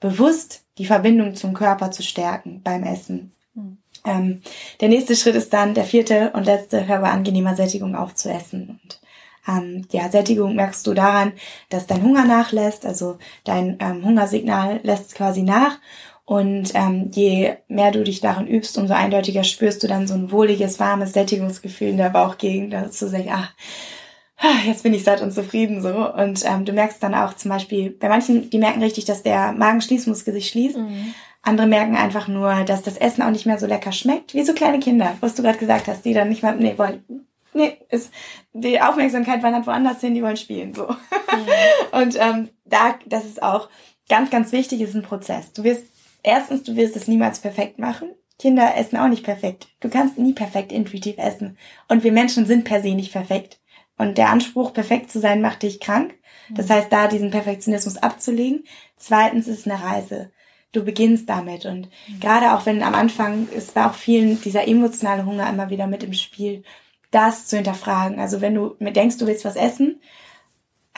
bewusst 0.00 0.64
die 0.78 0.86
Verbindung 0.86 1.34
zum 1.34 1.54
Körper 1.54 1.90
zu 1.90 2.02
stärken 2.02 2.60
beim 2.62 2.82
Essen. 2.82 3.32
Mhm. 3.54 3.78
Ähm, 4.04 4.42
der 4.80 4.88
nächste 4.88 5.16
Schritt 5.16 5.34
ist 5.34 5.52
dann 5.52 5.74
der 5.74 5.84
vierte 5.84 6.32
und 6.34 6.44
letzte, 6.44 6.86
hör 6.86 7.00
bei 7.00 7.10
angenehmer 7.10 7.54
Sättigung 7.54 7.94
aufzuessen. 7.94 8.80
Und 8.82 9.00
ähm, 9.48 9.86
ja, 9.90 10.08
Sättigung 10.10 10.54
merkst 10.54 10.86
du 10.86 10.94
daran, 10.94 11.32
dass 11.70 11.86
dein 11.86 12.02
Hunger 12.02 12.24
nachlässt, 12.24 12.84
also 12.84 13.18
dein 13.44 13.78
ähm, 13.80 14.04
Hungersignal 14.04 14.80
lässt 14.82 15.14
quasi 15.14 15.42
nach 15.42 15.78
und 16.28 16.72
ähm, 16.74 17.10
je 17.10 17.54
mehr 17.68 17.90
du 17.90 18.04
dich 18.04 18.20
darin 18.20 18.46
übst, 18.46 18.76
umso 18.76 18.92
eindeutiger 18.92 19.44
spürst 19.44 19.82
du 19.82 19.86
dann 19.86 20.06
so 20.06 20.12
ein 20.12 20.30
wohliges, 20.30 20.78
warmes 20.78 21.14
Sättigungsgefühl 21.14 21.88
in 21.88 21.96
der 21.96 22.10
Bauchgegend, 22.10 22.74
dass 22.74 22.98
du 22.98 23.06
sagst, 23.06 23.28
ach, 23.30 23.54
jetzt 24.66 24.82
bin 24.82 24.92
ich 24.92 25.04
satt 25.04 25.22
und 25.22 25.32
zufrieden 25.32 25.80
so. 25.80 26.12
Und 26.12 26.44
ähm, 26.44 26.66
du 26.66 26.74
merkst 26.74 27.02
dann 27.02 27.14
auch 27.14 27.32
zum 27.32 27.50
Beispiel, 27.50 27.88
bei 27.88 28.10
manchen, 28.10 28.50
die 28.50 28.58
merken 28.58 28.82
richtig, 28.82 29.06
dass 29.06 29.22
der 29.22 29.52
Magenschließmuskel 29.52 30.34
sich 30.34 30.50
schließt. 30.50 30.76
Mhm. 30.76 31.14
Andere 31.40 31.66
merken 31.66 31.96
einfach 31.96 32.28
nur, 32.28 32.62
dass 32.64 32.82
das 32.82 32.98
Essen 32.98 33.22
auch 33.22 33.30
nicht 33.30 33.46
mehr 33.46 33.58
so 33.58 33.66
lecker 33.66 33.92
schmeckt, 33.92 34.34
wie 34.34 34.44
so 34.44 34.52
kleine 34.52 34.80
Kinder, 34.80 35.16
was 35.20 35.34
du 35.34 35.42
gerade 35.42 35.56
gesagt 35.56 35.86
hast, 35.86 36.04
die 36.04 36.12
dann 36.12 36.28
nicht 36.28 36.42
mehr, 36.42 36.52
nee, 36.52 36.76
wollen, 36.76 37.26
nee, 37.54 37.78
ist, 37.88 38.12
die 38.52 38.82
Aufmerksamkeit 38.82 39.42
wandert 39.42 39.66
woanders 39.66 40.02
hin, 40.02 40.14
die 40.14 40.22
wollen 40.22 40.36
spielen, 40.36 40.74
so. 40.74 40.88
Mhm. 40.88 40.98
Und 41.98 42.16
ähm, 42.20 42.50
da, 42.66 42.96
das 43.06 43.24
ist 43.24 43.42
auch 43.42 43.70
ganz, 44.10 44.28
ganz 44.28 44.52
wichtig, 44.52 44.82
ist 44.82 44.94
ein 44.94 45.00
Prozess. 45.00 45.54
Du 45.54 45.64
wirst 45.64 45.86
Erstens, 46.22 46.62
du 46.62 46.76
wirst 46.76 46.96
es 46.96 47.08
niemals 47.08 47.40
perfekt 47.40 47.78
machen. 47.78 48.10
Kinder 48.38 48.76
essen 48.76 48.96
auch 48.96 49.08
nicht 49.08 49.24
perfekt. 49.24 49.68
Du 49.80 49.88
kannst 49.88 50.18
nie 50.18 50.32
perfekt 50.32 50.72
intuitiv 50.72 51.18
essen. 51.18 51.58
Und 51.88 52.04
wir 52.04 52.12
Menschen 52.12 52.46
sind 52.46 52.64
per 52.64 52.80
se 52.80 52.94
nicht 52.94 53.12
perfekt. 53.12 53.60
Und 53.96 54.16
der 54.16 54.30
Anspruch, 54.30 54.72
perfekt 54.72 55.10
zu 55.10 55.18
sein, 55.18 55.40
macht 55.40 55.62
dich 55.62 55.80
krank. 55.80 56.14
Das 56.50 56.68
mhm. 56.68 56.72
heißt, 56.74 56.92
da 56.92 57.08
diesen 57.08 57.30
Perfektionismus 57.30 57.96
abzulegen. 57.96 58.64
Zweitens 58.96 59.48
ist 59.48 59.60
es 59.60 59.68
eine 59.68 59.82
Reise. 59.82 60.30
Du 60.70 60.84
beginnst 60.84 61.28
damit. 61.28 61.66
Und 61.66 61.88
mhm. 62.06 62.20
gerade 62.20 62.54
auch 62.54 62.64
wenn 62.64 62.82
am 62.82 62.94
Anfang, 62.94 63.48
es 63.56 63.74
war 63.74 63.90
auch 63.90 63.94
vielen 63.94 64.40
dieser 64.40 64.68
emotionale 64.68 65.26
Hunger 65.26 65.48
immer 65.48 65.70
wieder 65.70 65.88
mit 65.88 66.04
im 66.04 66.12
Spiel, 66.12 66.62
das 67.10 67.48
zu 67.48 67.56
hinterfragen. 67.56 68.20
Also 68.20 68.40
wenn 68.40 68.54
du 68.54 68.76
mir 68.78 68.92
denkst, 68.92 69.18
du 69.18 69.26
willst 69.26 69.44
was 69.44 69.56
essen 69.56 70.00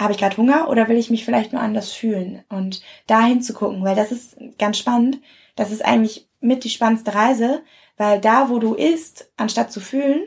habe 0.00 0.12
ich 0.12 0.18
gerade 0.18 0.36
Hunger 0.36 0.68
oder 0.68 0.88
will 0.88 0.96
ich 0.96 1.10
mich 1.10 1.24
vielleicht 1.24 1.52
nur 1.52 1.60
anders 1.60 1.92
fühlen? 1.92 2.42
Und 2.48 2.82
da 3.06 3.24
hinzugucken, 3.24 3.84
weil 3.84 3.94
das 3.94 4.10
ist 4.10 4.36
ganz 4.58 4.78
spannend. 4.78 5.20
Das 5.56 5.70
ist 5.70 5.84
eigentlich 5.84 6.28
mit 6.40 6.64
die 6.64 6.70
spannendste 6.70 7.14
Reise, 7.14 7.62
weil 7.96 8.18
da, 8.18 8.48
wo 8.48 8.58
du 8.58 8.74
isst, 8.74 9.30
anstatt 9.36 9.70
zu 9.70 9.80
fühlen, 9.80 10.22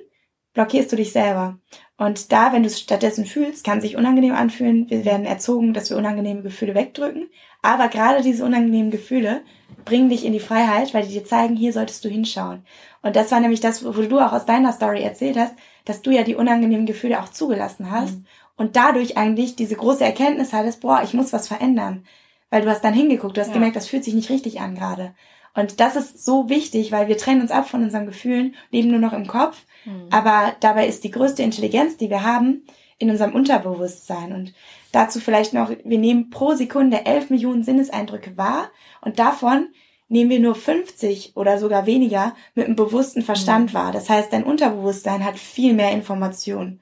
blockierst 0.53 0.91
du 0.91 0.95
dich 0.95 1.11
selber. 1.11 1.57
Und 1.97 2.31
da, 2.31 2.53
wenn 2.53 2.61
du 2.61 2.67
es 2.67 2.79
stattdessen 2.79 3.25
fühlst, 3.25 3.63
kann 3.63 3.81
sich 3.81 3.97
unangenehm 3.97 4.35
anfühlen. 4.35 4.89
Wir 4.89 5.05
werden 5.05 5.25
erzogen, 5.25 5.73
dass 5.73 5.89
wir 5.89 5.97
unangenehme 5.97 6.43
Gefühle 6.43 6.75
wegdrücken. 6.75 7.29
Aber 7.63 7.87
gerade 7.87 8.21
diese 8.21 8.45
unangenehmen 8.45 8.91
Gefühle 8.91 9.41
bringen 9.85 10.09
dich 10.09 10.25
in 10.25 10.33
die 10.33 10.39
Freiheit, 10.39 10.93
weil 10.93 11.03
die 11.03 11.13
dir 11.13 11.25
zeigen, 11.25 11.55
hier 11.55 11.73
solltest 11.73 12.05
du 12.05 12.09
hinschauen. 12.09 12.63
Und 13.01 13.15
das 13.15 13.31
war 13.31 13.39
nämlich 13.39 13.59
das, 13.59 13.83
wo 13.83 13.91
du 13.91 14.19
auch 14.19 14.33
aus 14.33 14.45
deiner 14.45 14.73
Story 14.73 15.01
erzählt 15.01 15.37
hast, 15.37 15.55
dass 15.85 16.01
du 16.01 16.11
ja 16.11 16.23
die 16.23 16.35
unangenehmen 16.35 16.85
Gefühle 16.85 17.21
auch 17.21 17.29
zugelassen 17.29 17.89
hast. 17.89 18.17
Mhm 18.17 18.25
und 18.63 18.77
dadurch 18.77 19.17
eigentlich 19.17 19.57
diese 19.57 19.75
große 19.75 20.05
Erkenntnis 20.05 20.53
hattest, 20.53 20.79
boah, 20.79 21.01
ich 21.03 21.13
muss 21.13 21.33
was 21.33 21.49
verändern. 21.49 22.05
Weil 22.49 22.61
du 22.61 22.69
hast 22.69 22.81
dann 22.81 22.93
hingeguckt, 22.93 23.35
du 23.35 23.41
hast 23.41 23.49
ja. 23.49 23.55
gemerkt, 23.55 23.75
das 23.75 23.89
fühlt 23.89 24.05
sich 24.05 24.13
nicht 24.13 24.29
richtig 24.29 24.61
an 24.61 24.73
gerade. 24.73 25.13
Und 25.53 25.81
das 25.81 25.97
ist 25.97 26.23
so 26.23 26.47
wichtig, 26.47 26.93
weil 26.93 27.09
wir 27.09 27.17
trennen 27.17 27.41
uns 27.41 27.51
ab 27.51 27.67
von 27.67 27.83
unseren 27.83 28.05
Gefühlen, 28.05 28.55
leben 28.71 28.89
nur 28.89 29.01
noch 29.01 29.11
im 29.11 29.27
Kopf. 29.27 29.65
Mhm. 29.83 30.07
Aber 30.11 30.53
dabei 30.61 30.87
ist 30.87 31.03
die 31.03 31.11
größte 31.11 31.43
Intelligenz, 31.43 31.97
die 31.97 32.09
wir 32.09 32.23
haben, 32.23 32.63
in 32.99 33.09
unserem 33.09 33.35
Unterbewusstsein. 33.35 34.31
Und 34.31 34.53
dazu 34.93 35.19
vielleicht 35.19 35.53
noch, 35.53 35.69
wir 35.83 35.97
nehmen 35.97 36.29
pro 36.29 36.53
Sekunde 36.53 37.05
11 37.05 37.31
Millionen 37.31 37.65
Sinneseindrücke 37.65 38.37
wahr 38.37 38.69
und 39.01 39.19
davon 39.19 39.67
nehmen 40.07 40.29
wir 40.29 40.39
nur 40.39 40.55
50 40.55 41.33
oder 41.35 41.59
sogar 41.59 41.85
weniger 41.85 42.33
mit 42.55 42.67
einem 42.67 42.77
bewussten 42.77 43.23
Verstand 43.23 43.71
mhm. 43.71 43.77
wahr. 43.77 43.91
Das 43.91 44.09
heißt, 44.09 44.31
dein 44.31 44.45
Unterbewusstsein 44.45 45.25
hat 45.25 45.37
viel 45.37 45.73
mehr 45.73 45.91
Informationen. 45.91 46.79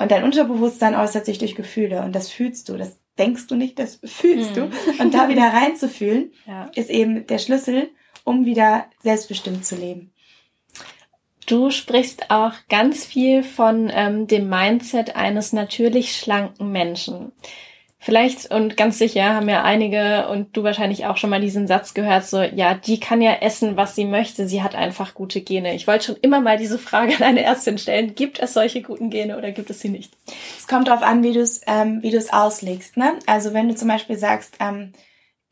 Und 0.00 0.10
dein 0.10 0.24
Unterbewusstsein 0.24 0.94
äußert 0.94 1.26
sich 1.26 1.36
durch 1.36 1.54
Gefühle 1.54 2.00
und 2.02 2.14
das 2.14 2.30
fühlst 2.30 2.70
du, 2.70 2.78
das 2.78 2.98
denkst 3.18 3.48
du 3.48 3.54
nicht, 3.54 3.78
das 3.78 4.00
fühlst 4.02 4.56
hm. 4.56 4.70
du. 4.70 5.02
Und 5.02 5.12
da 5.12 5.28
wieder 5.28 5.42
reinzufühlen, 5.42 6.32
ja. 6.46 6.70
ist 6.74 6.88
eben 6.88 7.26
der 7.26 7.36
Schlüssel, 7.36 7.90
um 8.24 8.46
wieder 8.46 8.86
selbstbestimmt 9.02 9.66
zu 9.66 9.76
leben. 9.76 10.10
Du 11.46 11.70
sprichst 11.70 12.30
auch 12.30 12.54
ganz 12.70 13.04
viel 13.04 13.42
von 13.42 13.90
ähm, 13.92 14.26
dem 14.26 14.48
Mindset 14.48 15.16
eines 15.16 15.52
natürlich 15.52 16.16
schlanken 16.16 16.72
Menschen. 16.72 17.32
Vielleicht 18.02 18.50
und 18.50 18.78
ganz 18.78 18.96
sicher 18.96 19.34
haben 19.34 19.50
ja 19.50 19.62
einige 19.62 20.28
und 20.28 20.56
du 20.56 20.62
wahrscheinlich 20.62 21.04
auch 21.04 21.18
schon 21.18 21.28
mal 21.28 21.42
diesen 21.42 21.66
Satz 21.66 21.92
gehört, 21.92 22.24
so, 22.24 22.40
ja, 22.40 22.72
die 22.72 22.98
kann 22.98 23.20
ja 23.20 23.34
essen, 23.42 23.76
was 23.76 23.94
sie 23.94 24.06
möchte, 24.06 24.48
sie 24.48 24.62
hat 24.62 24.74
einfach 24.74 25.12
gute 25.12 25.42
Gene. 25.42 25.74
Ich 25.74 25.86
wollte 25.86 26.06
schon 26.06 26.16
immer 26.22 26.40
mal 26.40 26.56
diese 26.56 26.78
Frage 26.78 27.14
an 27.16 27.22
eine 27.22 27.42
Ärztin 27.42 27.76
stellen, 27.76 28.14
gibt 28.14 28.38
es 28.38 28.54
solche 28.54 28.80
guten 28.80 29.10
Gene 29.10 29.36
oder 29.36 29.52
gibt 29.52 29.68
es 29.68 29.80
sie 29.80 29.90
nicht? 29.90 30.16
Es 30.56 30.66
kommt 30.66 30.88
darauf 30.88 31.02
an, 31.02 31.22
wie 31.22 31.34
du 31.34 31.40
es 31.40 31.60
ähm, 31.66 32.02
wie 32.02 32.10
du 32.10 32.16
es 32.16 32.32
auslegst. 32.32 32.96
Ne? 32.96 33.18
Also 33.26 33.52
wenn 33.52 33.68
du 33.68 33.74
zum 33.74 33.88
Beispiel 33.88 34.16
sagst, 34.16 34.56
ähm, 34.60 34.92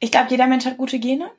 ich 0.00 0.10
glaube, 0.10 0.30
jeder 0.30 0.46
Mensch 0.46 0.64
hat 0.64 0.78
gute 0.78 0.98
Gene, 0.98 1.30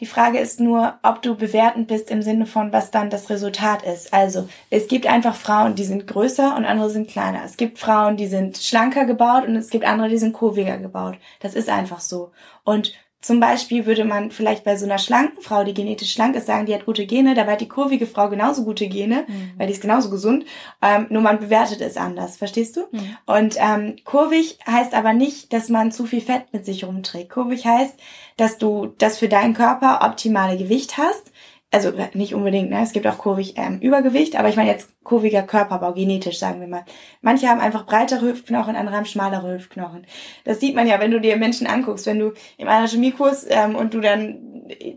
die 0.00 0.06
Frage 0.06 0.38
ist 0.38 0.60
nur, 0.60 0.98
ob 1.02 1.22
du 1.22 1.34
bewertend 1.34 1.88
bist 1.88 2.10
im 2.10 2.22
Sinne 2.22 2.46
von, 2.46 2.72
was 2.72 2.90
dann 2.90 3.10
das 3.10 3.30
Resultat 3.30 3.82
ist. 3.82 4.12
Also, 4.12 4.48
es 4.70 4.88
gibt 4.88 5.06
einfach 5.06 5.34
Frauen, 5.34 5.74
die 5.74 5.84
sind 5.84 6.06
größer 6.06 6.56
und 6.56 6.64
andere 6.64 6.90
sind 6.90 7.08
kleiner. 7.08 7.42
Es 7.44 7.56
gibt 7.56 7.78
Frauen, 7.78 8.16
die 8.16 8.26
sind 8.26 8.58
schlanker 8.58 9.06
gebaut 9.06 9.46
und 9.46 9.56
es 9.56 9.70
gibt 9.70 9.84
andere, 9.84 10.08
die 10.08 10.18
sind 10.18 10.32
kurviger 10.32 10.78
gebaut. 10.78 11.16
Das 11.40 11.54
ist 11.54 11.68
einfach 11.68 12.00
so. 12.00 12.30
Und 12.64 12.92
zum 13.20 13.40
Beispiel 13.40 13.86
würde 13.86 14.04
man 14.04 14.30
vielleicht 14.30 14.62
bei 14.62 14.76
so 14.76 14.84
einer 14.84 14.98
schlanken 14.98 15.42
Frau, 15.42 15.64
die 15.64 15.74
genetisch 15.74 16.12
schlank 16.12 16.36
ist, 16.36 16.46
sagen, 16.46 16.66
die 16.66 16.74
hat 16.74 16.86
gute 16.86 17.06
Gene, 17.06 17.34
dabei 17.34 17.52
hat 17.52 17.60
die 17.60 17.68
kurvige 17.68 18.06
Frau 18.06 18.28
genauso 18.28 18.64
gute 18.64 18.88
Gene, 18.88 19.24
mhm. 19.26 19.52
weil 19.56 19.66
die 19.66 19.72
ist 19.72 19.82
genauso 19.82 20.10
gesund, 20.10 20.44
ähm, 20.82 21.06
nur 21.08 21.22
man 21.22 21.40
bewertet 21.40 21.80
es 21.80 21.96
anders, 21.96 22.36
verstehst 22.36 22.76
du? 22.76 22.82
Mhm. 22.92 23.16
Und 23.26 23.56
ähm, 23.58 23.96
kurvig 24.04 24.58
heißt 24.66 24.94
aber 24.94 25.12
nicht, 25.12 25.52
dass 25.52 25.68
man 25.68 25.90
zu 25.90 26.06
viel 26.06 26.20
Fett 26.20 26.52
mit 26.52 26.64
sich 26.64 26.84
rumträgt. 26.84 27.30
Kurvig 27.30 27.66
heißt, 27.66 27.98
dass 28.36 28.58
du 28.58 28.94
das 28.98 29.18
für 29.18 29.28
deinen 29.28 29.54
Körper 29.54 30.00
optimale 30.04 30.56
Gewicht 30.56 30.98
hast, 30.98 31.32
also 31.72 31.92
nicht 32.14 32.34
unbedingt, 32.34 32.70
ne? 32.70 32.80
es 32.82 32.92
gibt 32.92 33.06
auch 33.06 33.18
kurvig 33.18 33.54
ähm, 33.56 33.80
Übergewicht, 33.80 34.36
aber 34.36 34.48
ich 34.48 34.56
meine 34.56 34.70
jetzt 34.70 34.90
kurviger 35.02 35.42
Körperbau, 35.42 35.92
genetisch 35.92 36.38
sagen 36.38 36.60
wir 36.60 36.68
mal. 36.68 36.84
Manche 37.22 37.48
haben 37.48 37.60
einfach 37.60 37.86
breitere 37.86 38.22
Hüftknochen, 38.22 38.76
andere 38.76 38.96
haben 38.96 39.04
schmalere 39.04 39.54
Hüftknochen. 39.54 40.06
Das 40.44 40.60
sieht 40.60 40.74
man 40.74 40.86
ja, 40.86 41.00
wenn 41.00 41.10
du 41.10 41.20
dir 41.20 41.36
Menschen 41.36 41.66
anguckst, 41.66 42.06
wenn 42.06 42.20
du 42.20 42.32
im 42.56 42.68
Anatomiekurs 42.68 43.46
ähm, 43.48 43.74
und 43.74 43.94
du 43.94 44.00
dann 44.00 44.38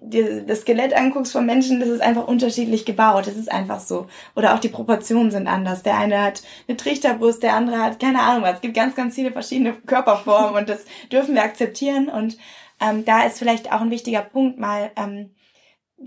dir 0.01 0.43
das 0.43 0.61
Skelett 0.61 0.93
anguckst 0.95 1.31
von 1.31 1.45
Menschen, 1.45 1.79
das 1.79 1.89
ist 1.89 2.01
einfach 2.01 2.27
unterschiedlich 2.27 2.85
gebaut, 2.85 3.27
das 3.27 3.35
ist 3.35 3.51
einfach 3.51 3.79
so. 3.79 4.07
Oder 4.35 4.53
auch 4.53 4.59
die 4.59 4.69
Proportionen 4.69 5.31
sind 5.31 5.47
anders. 5.47 5.83
Der 5.83 5.97
eine 5.97 6.21
hat 6.21 6.43
eine 6.67 6.77
Trichterbrust, 6.77 7.43
der 7.43 7.55
andere 7.55 7.79
hat 7.79 7.99
keine 7.99 8.21
Ahnung 8.21 8.43
was. 8.43 8.55
Es 8.55 8.61
gibt 8.61 8.75
ganz, 8.75 8.95
ganz 8.95 9.15
viele 9.15 9.31
verschiedene 9.31 9.73
Körperformen 9.73 10.55
und 10.55 10.69
das 10.69 10.85
dürfen 11.11 11.35
wir 11.35 11.43
akzeptieren 11.43 12.09
und 12.09 12.37
ähm, 12.81 13.05
da 13.05 13.23
ist 13.23 13.39
vielleicht 13.39 13.71
auch 13.71 13.81
ein 13.81 13.91
wichtiger 13.91 14.21
Punkt 14.21 14.59
mal, 14.59 14.91
ähm, 14.95 15.31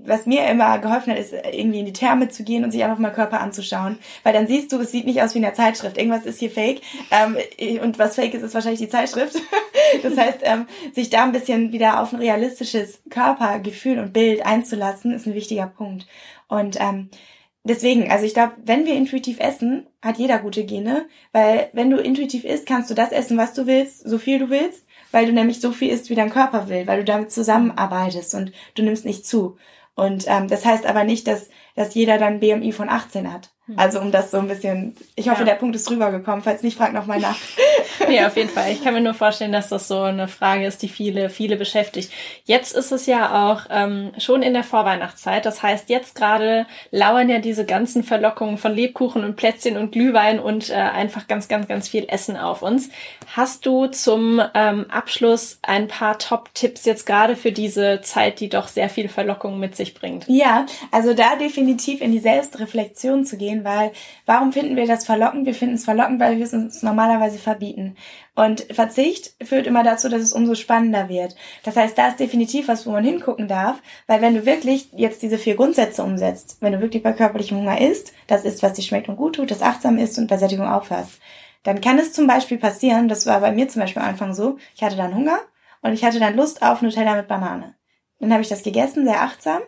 was 0.05 0.27
mir 0.27 0.47
immer 0.47 0.79
geholfen 0.79 1.13
hat, 1.13 1.19
ist 1.19 1.33
irgendwie 1.33 1.81
in 1.81 1.87
die 1.87 1.93
Therme 1.93 2.29
zu 2.29 2.45
gehen 2.45 2.65
und 2.65 2.71
sich 2.71 2.83
einfach 2.83 2.99
mal 2.99 3.11
Körper 3.11 3.41
anzuschauen. 3.41 3.99
Weil 4.23 4.33
dann 4.33 4.47
siehst 4.47 4.73
du, 4.73 4.81
es 4.81 4.91
sieht 4.91 5.07
nicht 5.07 5.23
aus 5.23 5.35
wie 5.35 5.39
in 5.39 5.45
der 5.45 5.55
Zeitschrift. 5.55 5.99
Irgendwas 5.99 6.25
ist 6.25 6.41
hier 6.41 6.51
fake. 6.51 6.81
Ähm, 7.11 7.37
und 7.83 7.99
was 7.99 8.17
fake 8.17 8.35
ist, 8.35 8.43
ist 8.43 8.55
wahrscheinlich 8.55 8.81
die 8.81 8.89
Zeitschrift. 8.89 9.37
das 10.03 10.17
heißt, 10.17 10.39
ähm, 10.43 10.67
sich 10.93 11.11
da 11.11 11.25
ein 11.25 11.33
bisschen 11.33 11.73
wieder 11.73 12.01
auf 12.01 12.13
ein 12.13 12.21
realistisches 12.21 13.03
Körpergefühl 13.11 13.99
und 13.99 14.13
Bild 14.13 14.45
einzulassen, 14.45 15.15
ist 15.15 15.27
ein 15.27 15.35
wichtiger 15.35 15.67
Punkt. 15.67 16.07
Und 16.49 16.81
ähm, 16.81 17.11
deswegen, 17.63 18.11
also 18.11 18.25
ich 18.25 18.35
glaube, 18.35 18.55
wenn 18.65 18.87
wir 18.87 18.95
intuitiv 18.95 19.39
essen, 19.41 19.87
hat 20.01 20.19
jeder 20.19 20.39
gute 20.39 20.65
Gene. 20.65 21.07
Weil 21.33 21.69
wenn 21.75 21.91
du 21.91 21.99
intuitiv 21.99 22.45
isst, 22.45 22.67
kannst 22.67 22.91
du 22.91 22.95
das 22.95 23.13
essen, 23.13 23.39
was 23.39 23.55
du 23.55 23.67
willst, 23.67 24.09
so 24.09 24.19
viel 24.19 24.39
du 24.39 24.51
willst. 24.51 24.87
Weil 25.13 25.27
du 25.27 25.33
nämlich 25.33 25.61
so 25.61 25.73
viel 25.73 25.91
isst, 25.91 26.09
wie 26.09 26.15
dein 26.15 26.31
Körper 26.31 26.71
will, 26.71 26.87
weil 26.87 27.01
du 27.01 27.05
damit 27.05 27.31
zusammenarbeitest 27.31 28.35
und 28.35 28.53
du 28.75 28.83
nimmst 28.83 29.05
nicht 29.05 29.27
zu. 29.27 29.59
Und 29.95 30.25
ähm, 30.27 30.49
das 30.49 30.65
heißt 30.65 30.87
aber 30.87 31.05
nicht, 31.05 31.27
dass, 31.27 31.49
dass 31.75 31.95
jeder 31.95 32.19
dann 32.19 32.41
BMI 32.41 32.73
von 32.73 32.89
18 32.89 33.33
hat. 33.33 33.52
Hm. 33.67 33.79
Also 33.79 34.01
um 34.01 34.11
das 34.11 34.33
so 34.33 34.39
ein 34.39 34.49
bisschen, 34.49 34.97
ich 35.15 35.29
hoffe, 35.29 35.41
ja. 35.41 35.47
der 35.47 35.55
Punkt 35.55 35.77
ist 35.77 35.89
rübergekommen. 35.89 36.43
Falls 36.43 36.65
nicht, 36.65 36.77
frag 36.77 36.93
nochmal 36.93 37.21
nach. 37.21 37.37
ja, 38.11 38.27
auf 38.27 38.37
jeden 38.37 38.49
Fall. 38.49 38.73
Ich 38.73 38.83
kann 38.83 38.93
mir 38.93 39.01
nur 39.01 39.15
vorstellen, 39.15 39.53
dass 39.53 39.69
das 39.69 39.87
so 39.87 40.01
eine 40.01 40.27
Frage 40.27 40.67
ist, 40.67 40.83
die 40.83 40.89
viele, 40.89 41.31
viele 41.31 41.57
beschäftigt. 41.57 42.13
Jetzt 42.45 42.75
ist 42.75 42.91
es 42.91 43.07
ja 43.07 43.53
auch 43.53 43.67
ähm, 43.71 44.11
schon 44.19 44.43
in 44.43 44.53
der 44.53 44.65
Vorweihnachtszeit. 44.65 45.47
Das 45.47 45.63
heißt, 45.63 45.91
jetzt 45.91 46.17
gerade 46.17 46.67
lauern 46.91 47.29
ja 47.29 47.39
diese 47.39 47.65
ganzen 47.65 48.03
Verlockungen 48.03 48.59
von 48.59 48.75
Lebkuchen 48.75 49.23
und 49.23 49.37
Plätzchen 49.37 49.77
und 49.77 49.93
Glühwein 49.93 50.41
und 50.41 50.71
äh, 50.71 50.75
einfach 50.75 51.29
ganz, 51.29 51.47
ganz, 51.47 51.69
ganz 51.69 51.89
viel 51.89 52.07
Essen 52.09 52.37
auf 52.37 52.63
uns. 52.63 52.89
Hast 53.37 53.65
du 53.65 53.87
zum 53.87 54.43
ähm, 54.55 54.87
Abschluss 54.91 55.61
ein 55.63 55.87
paar 55.87 56.19
Top-Tipps 56.19 56.85
jetzt 56.85 57.07
gerade 57.07 57.37
für 57.37 57.53
diese 57.53 58.01
Zeit, 58.03 58.41
die 58.41 58.49
doch 58.49 58.67
sehr 58.67 58.89
viel 58.89 59.09
Verlockung 59.09 59.61
mit 59.61 59.77
sich 59.77 59.95
bringt? 59.95 60.25
Ja, 60.27 60.67
also 60.91 61.15
da 61.15 61.37
definitiv 61.37 62.01
in 62.01 62.11
die 62.11 62.19
Selbstreflexion 62.19 63.25
zu 63.25 63.37
gehen 63.37 63.52
gehen, 63.53 63.65
weil 63.65 63.93
warum 64.27 64.53
finden 64.53 64.77
wir 64.77 64.87
das 64.87 65.05
verlockend? 65.05 65.47
Wir 65.47 65.55
finden 65.55 65.75
es 65.75 65.85
verlockend, 65.85 66.21
weil 66.21 66.39
wir 66.39 66.45
es 66.45 66.53
uns 66.53 66.83
normalerweise 66.83 67.39
verbieten. 67.39 67.97
Und 68.35 68.63
Verzicht 68.73 69.35
führt 69.43 69.67
immer 69.67 69.83
dazu, 69.83 70.09
dass 70.09 70.23
es 70.23 70.33
umso 70.33 70.55
spannender 70.55 71.09
wird. 71.09 71.37
Das 71.65 71.77
heißt, 71.77 71.97
da 71.97 72.09
ist 72.09 72.21
definitiv 72.21 72.69
was, 72.69 72.87
wo 72.87 72.91
man 72.91 73.05
hingucken 73.05 73.49
darf, 73.49 73.81
weil 74.07 74.23
wenn 74.23 74.35
du 74.35 74.47
wirklich 74.47 74.89
jetzt 74.93 75.23
diese 75.23 75.39
vier 75.39 75.57
Grundsätze 75.57 76.03
umsetzt, 76.03 76.57
wenn 76.61 76.73
du 76.73 76.81
wirklich 76.81 77.03
bei 77.03 77.13
körperlichem 77.13 77.59
Hunger 77.59 77.81
isst, 77.81 78.13
das 78.27 78.45
ist, 78.45 78.63
was 78.63 78.73
dir 78.75 78.83
schmeckt 78.83 79.09
und 79.09 79.17
gut 79.17 79.37
tut, 79.37 79.51
das 79.51 79.63
achtsam 79.63 79.99
ist 79.99 80.19
und 80.19 80.29
bei 80.29 80.39
Sättigung 80.39 80.67
aufhörst, 80.67 81.21
dann 81.63 81.81
kann 81.81 81.99
es 81.99 82.13
zum 82.13 82.27
Beispiel 82.27 82.59
passieren, 82.59 83.09
das 83.09 83.27
war 83.27 83.41
bei 83.41 83.53
mir 83.53 83.69
zum 83.69 83.83
Beispiel 83.83 84.03
am 84.03 84.09
Anfang 84.09 84.35
so, 84.35 84.59
ich 84.75 84.83
hatte 84.83 84.97
dann 84.97 85.15
Hunger 85.15 85.39
und 85.81 85.93
ich 85.93 86.05
hatte 86.05 86.19
dann 86.19 86.37
Lust 86.37 86.63
auf 86.63 86.83
Nutella 86.83 87.15
mit 87.15 87.29
Banane. 87.29 87.75
Dann 88.19 88.33
habe 88.33 88.43
ich 88.43 88.49
das 88.49 88.63
gegessen, 88.63 89.05
sehr 89.05 89.21
achtsam 89.21 89.63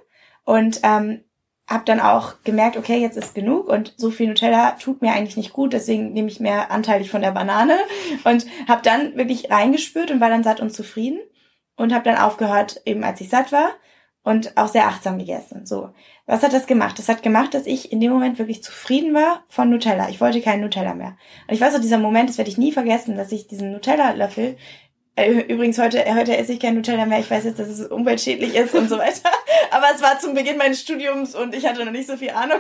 und 0.45 0.81
ähm, 0.83 1.25
habe 1.67 1.85
dann 1.87 2.01
auch 2.01 2.35
gemerkt, 2.45 2.77
okay, 2.77 2.99
jetzt 2.99 3.17
ist 3.17 3.35
genug 3.35 3.69
und 3.69 3.95
so 3.97 4.11
viel 4.11 4.29
Nutella 4.29 4.73
tut 4.73 5.01
mir 5.01 5.13
eigentlich 5.13 5.37
nicht 5.37 5.53
gut, 5.53 5.73
deswegen 5.73 6.13
nehme 6.13 6.29
ich 6.29 6.41
mehr 6.41 6.71
anteilig 6.71 7.11
von 7.11 7.23
der 7.23 7.31
Banane 7.31 7.79
und 8.25 8.47
habe 8.69 8.83
dann 8.83 9.17
wirklich 9.17 9.51
reingespürt 9.51 10.11
und 10.11 10.21
war 10.21 10.29
dann 10.29 10.45
satt 10.45 10.61
und 10.61 10.75
zufrieden 10.75 11.21
und 11.77 11.95
habe 11.95 12.05
dann 12.05 12.19
aufgehört, 12.19 12.83
eben 12.85 13.03
als 13.03 13.21
ich 13.21 13.31
satt 13.31 13.51
war 13.51 13.71
und 14.25 14.57
auch 14.57 14.69
sehr 14.69 14.87
achtsam 14.87 15.19
gegessen. 15.19 15.67
So, 15.67 15.91
was 16.27 16.43
hat 16.43 16.53
das 16.53 16.67
gemacht? 16.67 16.99
Das 16.99 17.09
hat 17.09 17.23
gemacht, 17.23 17.55
dass 17.55 17.67
ich 17.67 17.93
in 17.93 18.01
dem 18.01 18.13
Moment 18.13 18.39
wirklich 18.39 18.63
zufrieden 18.63 19.15
war 19.15 19.45
von 19.49 19.71
Nutella. 19.71 20.09
Ich 20.09 20.21
wollte 20.21 20.41
keinen 20.41 20.63
Nutella 20.63 20.95
mehr. 20.95 21.17
Und 21.47 21.55
ich 21.55 21.61
weiß 21.61 21.75
auch, 21.75 21.81
dieser 21.81 21.99
Moment, 21.99 22.31
das 22.31 22.39
werde 22.39 22.51
ich 22.51 22.59
nie 22.59 22.73
vergessen, 22.73 23.17
dass 23.17 23.33
ich 23.33 23.47
diesen 23.47 23.73
Nutella-Löffel 23.73 24.57
Übrigens, 25.17 25.79
heute, 25.79 26.05
heute 26.13 26.37
esse 26.37 26.55
ich 26.55 26.61
kein 26.61 26.75
Nutella 26.75 27.07
mehr. 27.07 27.21
Ich 27.21 27.31
weiß 27.31 27.45
jetzt, 27.45 27.61
dass 27.61 27.69
es 27.69 27.87
umweltschädlich 27.87 28.57
ist 28.57 28.75
und 28.75 28.89
so 28.89 28.99
weiter. 28.99 29.31
Aber 29.71 29.87
es 29.95 30.03
war 30.03 30.19
zum 30.19 30.35
Beginn 30.35 30.57
meines 30.57 30.81
Studiums 30.81 31.37
und 31.37 31.55
ich 31.55 31.67
hatte 31.67 31.85
noch 31.85 31.93
nicht 31.93 32.09
so 32.09 32.17
viel 32.17 32.31
Ahnung. 32.31 32.59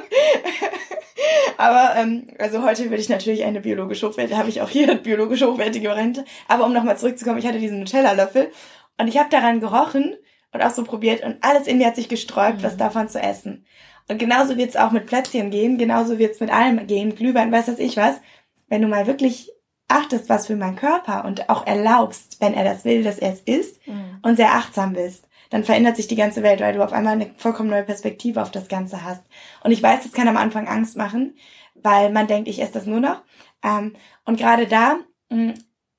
Aber 1.56 1.96
ähm, 1.96 2.28
also 2.38 2.62
heute 2.62 2.84
würde 2.84 3.00
ich 3.00 3.08
natürlich 3.08 3.42
eine 3.42 3.60
biologisch 3.60 4.04
hochwertige, 4.04 4.38
habe 4.38 4.50
ich 4.50 4.62
auch 4.62 4.68
hier 4.68 4.94
biologisch 5.02 5.42
hochwertige 5.42 5.88
Variante. 5.88 6.24
Aber 6.46 6.66
um 6.66 6.72
nochmal 6.72 6.96
zurückzukommen, 6.96 7.38
ich 7.38 7.46
hatte 7.46 7.58
diesen 7.58 7.80
Nutella-Löffel 7.80 8.52
und 8.98 9.08
ich 9.08 9.18
habe 9.18 9.30
daran 9.30 9.58
gerochen 9.58 10.14
und 10.52 10.62
auch 10.62 10.70
so 10.70 10.84
probiert 10.84 11.24
und 11.24 11.38
alles 11.40 11.66
in 11.66 11.78
mir 11.78 11.88
hat 11.88 11.96
sich 11.96 12.08
gesträubt, 12.08 12.58
mhm. 12.58 12.62
was 12.62 12.76
davon 12.76 13.08
zu 13.08 13.20
essen. 13.20 13.66
Und 14.06 14.18
genauso 14.18 14.56
wird's 14.56 14.76
auch 14.76 14.92
mit 14.92 15.06
Plätzchen 15.06 15.50
gehen, 15.50 15.76
genauso 15.76 16.20
wird's 16.20 16.38
mit 16.38 16.52
allem 16.52 16.86
gehen, 16.86 17.16
Glühwein, 17.16 17.50
weiß 17.50 17.66
das 17.66 17.80
ich 17.80 17.96
was. 17.96 18.20
Wenn 18.68 18.82
du 18.82 18.86
mal 18.86 19.08
wirklich 19.08 19.50
achtest, 19.94 20.28
was 20.28 20.46
für 20.46 20.56
mein 20.56 20.76
Körper 20.76 21.24
und 21.24 21.48
auch 21.48 21.66
erlaubst, 21.66 22.40
wenn 22.40 22.54
er 22.54 22.64
das 22.64 22.84
will, 22.84 23.02
dass 23.02 23.18
er 23.18 23.32
es 23.32 23.40
isst 23.40 23.86
mhm. 23.86 24.18
und 24.22 24.36
sehr 24.36 24.54
achtsam 24.54 24.92
bist, 24.92 25.28
dann 25.50 25.64
verändert 25.64 25.96
sich 25.96 26.08
die 26.08 26.16
ganze 26.16 26.42
Welt, 26.42 26.60
weil 26.60 26.74
du 26.74 26.82
auf 26.82 26.92
einmal 26.92 27.14
eine 27.14 27.30
vollkommen 27.36 27.70
neue 27.70 27.84
Perspektive 27.84 28.42
auf 28.42 28.50
das 28.50 28.68
Ganze 28.68 29.04
hast. 29.04 29.22
Und 29.62 29.70
ich 29.70 29.82
weiß, 29.82 30.02
das 30.02 30.12
kann 30.12 30.28
am 30.28 30.36
Anfang 30.36 30.66
Angst 30.66 30.96
machen, 30.96 31.36
weil 31.74 32.10
man 32.10 32.26
denkt, 32.26 32.48
ich 32.48 32.60
esse 32.60 32.72
das 32.72 32.86
nur 32.86 33.00
noch. 33.00 33.22
Ähm, 33.62 33.94
und 34.24 34.36
gerade 34.36 34.66
da, 34.66 34.98
mm, 35.30 35.52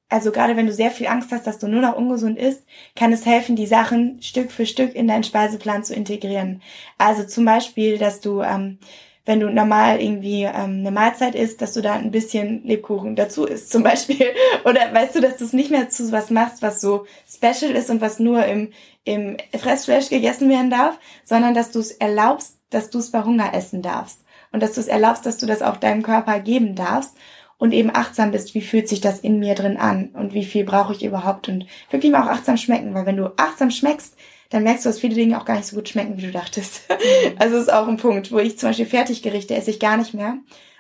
also 0.09 0.31
gerade 0.31 0.55
wenn 0.55 0.67
du 0.67 0.73
sehr 0.73 0.91
viel 0.91 1.07
Angst 1.07 1.31
hast, 1.31 1.47
dass 1.47 1.57
du 1.57 1.67
nur 1.67 1.81
noch 1.81 1.95
ungesund 1.95 2.37
isst, 2.37 2.65
kann 2.95 3.13
es 3.13 3.25
helfen, 3.25 3.55
die 3.55 3.65
Sachen 3.65 4.21
Stück 4.21 4.51
für 4.51 4.65
Stück 4.65 4.93
in 4.93 5.07
deinen 5.07 5.23
Speiseplan 5.23 5.83
zu 5.83 5.95
integrieren. 5.95 6.61
Also 6.97 7.23
zum 7.23 7.45
Beispiel, 7.45 7.97
dass 7.97 8.21
du 8.21 8.41
ähm, 8.41 8.79
wenn 9.25 9.39
du 9.39 9.49
normal 9.49 10.01
irgendwie 10.01 10.43
ähm, 10.43 10.79
eine 10.79 10.91
Mahlzeit 10.91 11.35
isst, 11.35 11.61
dass 11.61 11.73
du 11.73 11.81
da 11.81 11.93
ein 11.93 12.11
bisschen 12.11 12.63
Lebkuchen 12.63 13.15
dazu 13.15 13.45
isst 13.45 13.71
zum 13.71 13.83
Beispiel. 13.83 14.27
Oder 14.63 14.93
weißt 14.93 15.15
du, 15.15 15.21
dass 15.21 15.37
du 15.37 15.45
es 15.45 15.53
nicht 15.53 15.71
mehr 15.71 15.89
zu 15.89 16.11
was 16.11 16.29
machst, 16.29 16.61
was 16.61 16.79
so 16.79 17.05
special 17.27 17.71
ist 17.71 17.89
und 17.89 18.01
was 18.01 18.19
nur 18.19 18.45
im, 18.45 18.71
im 19.03 19.37
Fressflash 19.57 20.09
gegessen 20.09 20.49
werden 20.49 20.69
darf, 20.69 20.99
sondern 21.23 21.53
dass 21.53 21.71
du 21.71 21.79
es 21.79 21.91
erlaubst, 21.91 22.59
dass 22.69 22.89
du 22.89 22.99
es 22.99 23.11
bei 23.11 23.23
Hunger 23.23 23.53
essen 23.53 23.81
darfst. 23.81 24.21
Und 24.51 24.61
dass 24.63 24.73
du 24.73 24.79
es 24.79 24.87
erlaubst, 24.87 25.25
dass 25.25 25.37
du 25.37 25.45
das 25.45 25.61
auch 25.61 25.77
deinem 25.77 26.01
Körper 26.01 26.39
geben 26.39 26.75
darfst 26.75 27.15
und 27.57 27.73
eben 27.73 27.89
achtsam 27.93 28.31
bist, 28.31 28.53
wie 28.53 28.61
fühlt 28.61 28.87
sich 28.87 29.01
das 29.01 29.19
in 29.19 29.39
mir 29.39 29.55
drin 29.55 29.77
an 29.77 30.09
und 30.13 30.33
wie 30.33 30.45
viel 30.45 30.63
brauche 30.63 30.93
ich 30.93 31.03
überhaupt 31.03 31.49
und 31.49 31.65
wirklich 31.89 32.11
mal 32.11 32.23
auch 32.23 32.31
achtsam 32.31 32.57
schmecken, 32.57 32.93
weil 32.93 33.05
wenn 33.05 33.17
du 33.17 33.33
achtsam 33.37 33.71
schmeckst, 33.71 34.15
dann 34.55 34.63
merkst 34.63 34.85
du, 34.85 34.89
dass 34.89 35.01
viele 35.01 35.15
Dinge 35.15 35.37
auch 35.37 35.43
gar 35.43 35.57
nicht 35.57 35.67
so 35.67 35.75
gut 35.75 35.89
schmecken, 35.89 36.17
wie 36.17 36.21
du 36.21 36.31
dachtest. 36.31 36.87
Mhm. 36.89 37.35
also 37.39 37.57
ist 37.57 37.71
auch 37.71 37.89
ein 37.89 37.97
Punkt, 37.97 38.31
wo 38.31 38.39
ich 38.39 38.57
zum 38.57 38.69
Beispiel 38.69 38.85
Fertiggerichte 38.85 39.53
esse 39.53 39.69
ich 39.69 39.81
gar 39.81 39.97
nicht 39.97 40.13
mehr. 40.13 40.37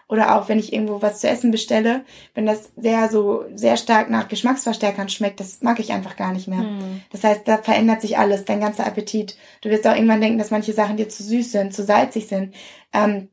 Oder 0.07 0.35
auch 0.35 0.47
wenn 0.47 0.59
ich 0.59 0.71
irgendwo 0.71 1.01
was 1.01 1.19
zu 1.19 1.27
essen 1.27 1.51
bestelle, 1.51 2.05
wenn 2.35 2.45
das 2.45 2.71
sehr 2.77 3.09
so 3.09 3.43
sehr 3.53 3.75
stark 3.75 4.09
nach 4.09 4.29
Geschmacksverstärkern 4.29 5.09
schmeckt, 5.09 5.41
das 5.41 5.61
mag 5.61 5.79
ich 5.79 5.91
einfach 5.91 6.15
gar 6.15 6.31
nicht 6.31 6.47
mehr. 6.47 6.59
Mhm. 6.59 7.01
Das 7.11 7.25
heißt, 7.25 7.41
da 7.45 7.57
verändert 7.57 8.01
sich 8.01 8.17
alles, 8.17 8.45
dein 8.45 8.61
ganzer 8.61 8.85
Appetit. 8.85 9.35
Du 9.59 9.69
wirst 9.69 9.85
auch 9.85 9.95
irgendwann 9.95 10.21
denken, 10.21 10.37
dass 10.37 10.51
manche 10.51 10.71
Sachen 10.71 10.95
dir 10.95 11.09
zu 11.09 11.23
süß 11.23 11.51
sind, 11.51 11.73
zu 11.73 11.83
salzig 11.83 12.27
sind. 12.27 12.53
Ähm, 12.93 13.27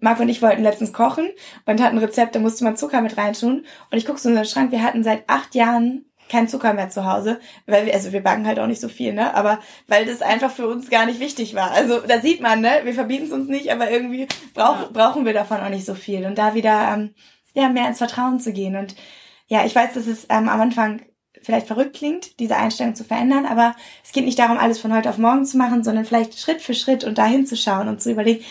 Marc 0.00 0.20
und 0.20 0.30
ich 0.30 0.40
wollten 0.40 0.62
letztens 0.62 0.94
kochen 0.94 1.28
und 1.66 1.82
hatten 1.82 1.98
ein 1.98 2.04
Rezept, 2.04 2.34
da 2.34 2.38
musste 2.38 2.64
man 2.64 2.76
Zucker 2.78 3.02
mit 3.02 3.18
reintun. 3.18 3.66
Und 3.90 3.98
ich 3.98 4.06
gucke 4.06 4.18
so 4.18 4.30
in 4.30 4.36
den 4.36 4.46
Schrank, 4.46 4.72
wir 4.72 4.82
hatten 4.82 5.04
seit 5.04 5.28
acht 5.28 5.54
Jahren 5.54 6.05
kein 6.28 6.48
Zucker 6.48 6.72
mehr 6.74 6.88
zu 6.88 7.04
Hause, 7.04 7.40
weil 7.66 7.86
wir, 7.86 7.94
also 7.94 8.12
wir 8.12 8.22
backen 8.22 8.46
halt 8.46 8.58
auch 8.58 8.66
nicht 8.66 8.80
so 8.80 8.88
viel, 8.88 9.12
ne? 9.12 9.34
Aber 9.34 9.60
weil 9.86 10.06
das 10.06 10.22
einfach 10.22 10.50
für 10.50 10.66
uns 10.68 10.90
gar 10.90 11.06
nicht 11.06 11.20
wichtig 11.20 11.54
war. 11.54 11.70
Also 11.72 12.00
da 12.00 12.20
sieht 12.20 12.40
man, 12.40 12.60
ne? 12.60 12.80
Wir 12.84 12.94
verbieten 12.94 13.26
es 13.26 13.32
uns 13.32 13.48
nicht, 13.48 13.70
aber 13.72 13.90
irgendwie 13.90 14.26
brauch, 14.54 14.80
ja. 14.82 14.88
brauchen 14.92 15.24
wir 15.24 15.32
davon 15.32 15.60
auch 15.60 15.68
nicht 15.68 15.86
so 15.86 15.94
viel. 15.94 16.26
Und 16.26 16.38
da 16.38 16.54
wieder 16.54 16.92
ähm, 16.94 17.14
ja 17.54 17.68
mehr 17.68 17.88
ins 17.88 17.98
Vertrauen 17.98 18.40
zu 18.40 18.52
gehen. 18.52 18.76
Und 18.76 18.94
ja, 19.46 19.64
ich 19.64 19.74
weiß, 19.74 19.94
dass 19.94 20.06
es 20.06 20.26
ähm, 20.28 20.48
am 20.48 20.60
Anfang 20.60 21.02
vielleicht 21.42 21.68
verrückt 21.68 21.94
klingt, 21.94 22.40
diese 22.40 22.56
Einstellung 22.56 22.94
zu 22.96 23.04
verändern, 23.04 23.46
aber 23.46 23.76
es 24.04 24.12
geht 24.12 24.24
nicht 24.24 24.38
darum, 24.38 24.58
alles 24.58 24.80
von 24.80 24.92
heute 24.92 25.10
auf 25.10 25.18
morgen 25.18 25.44
zu 25.44 25.56
machen, 25.56 25.84
sondern 25.84 26.04
vielleicht 26.04 26.38
Schritt 26.38 26.60
für 26.60 26.74
Schritt 26.74 27.04
und 27.04 27.18
dahin 27.18 27.46
zu 27.46 27.56
schauen 27.56 27.88
und 27.88 28.02
zu 28.02 28.10
überlegen, 28.10 28.44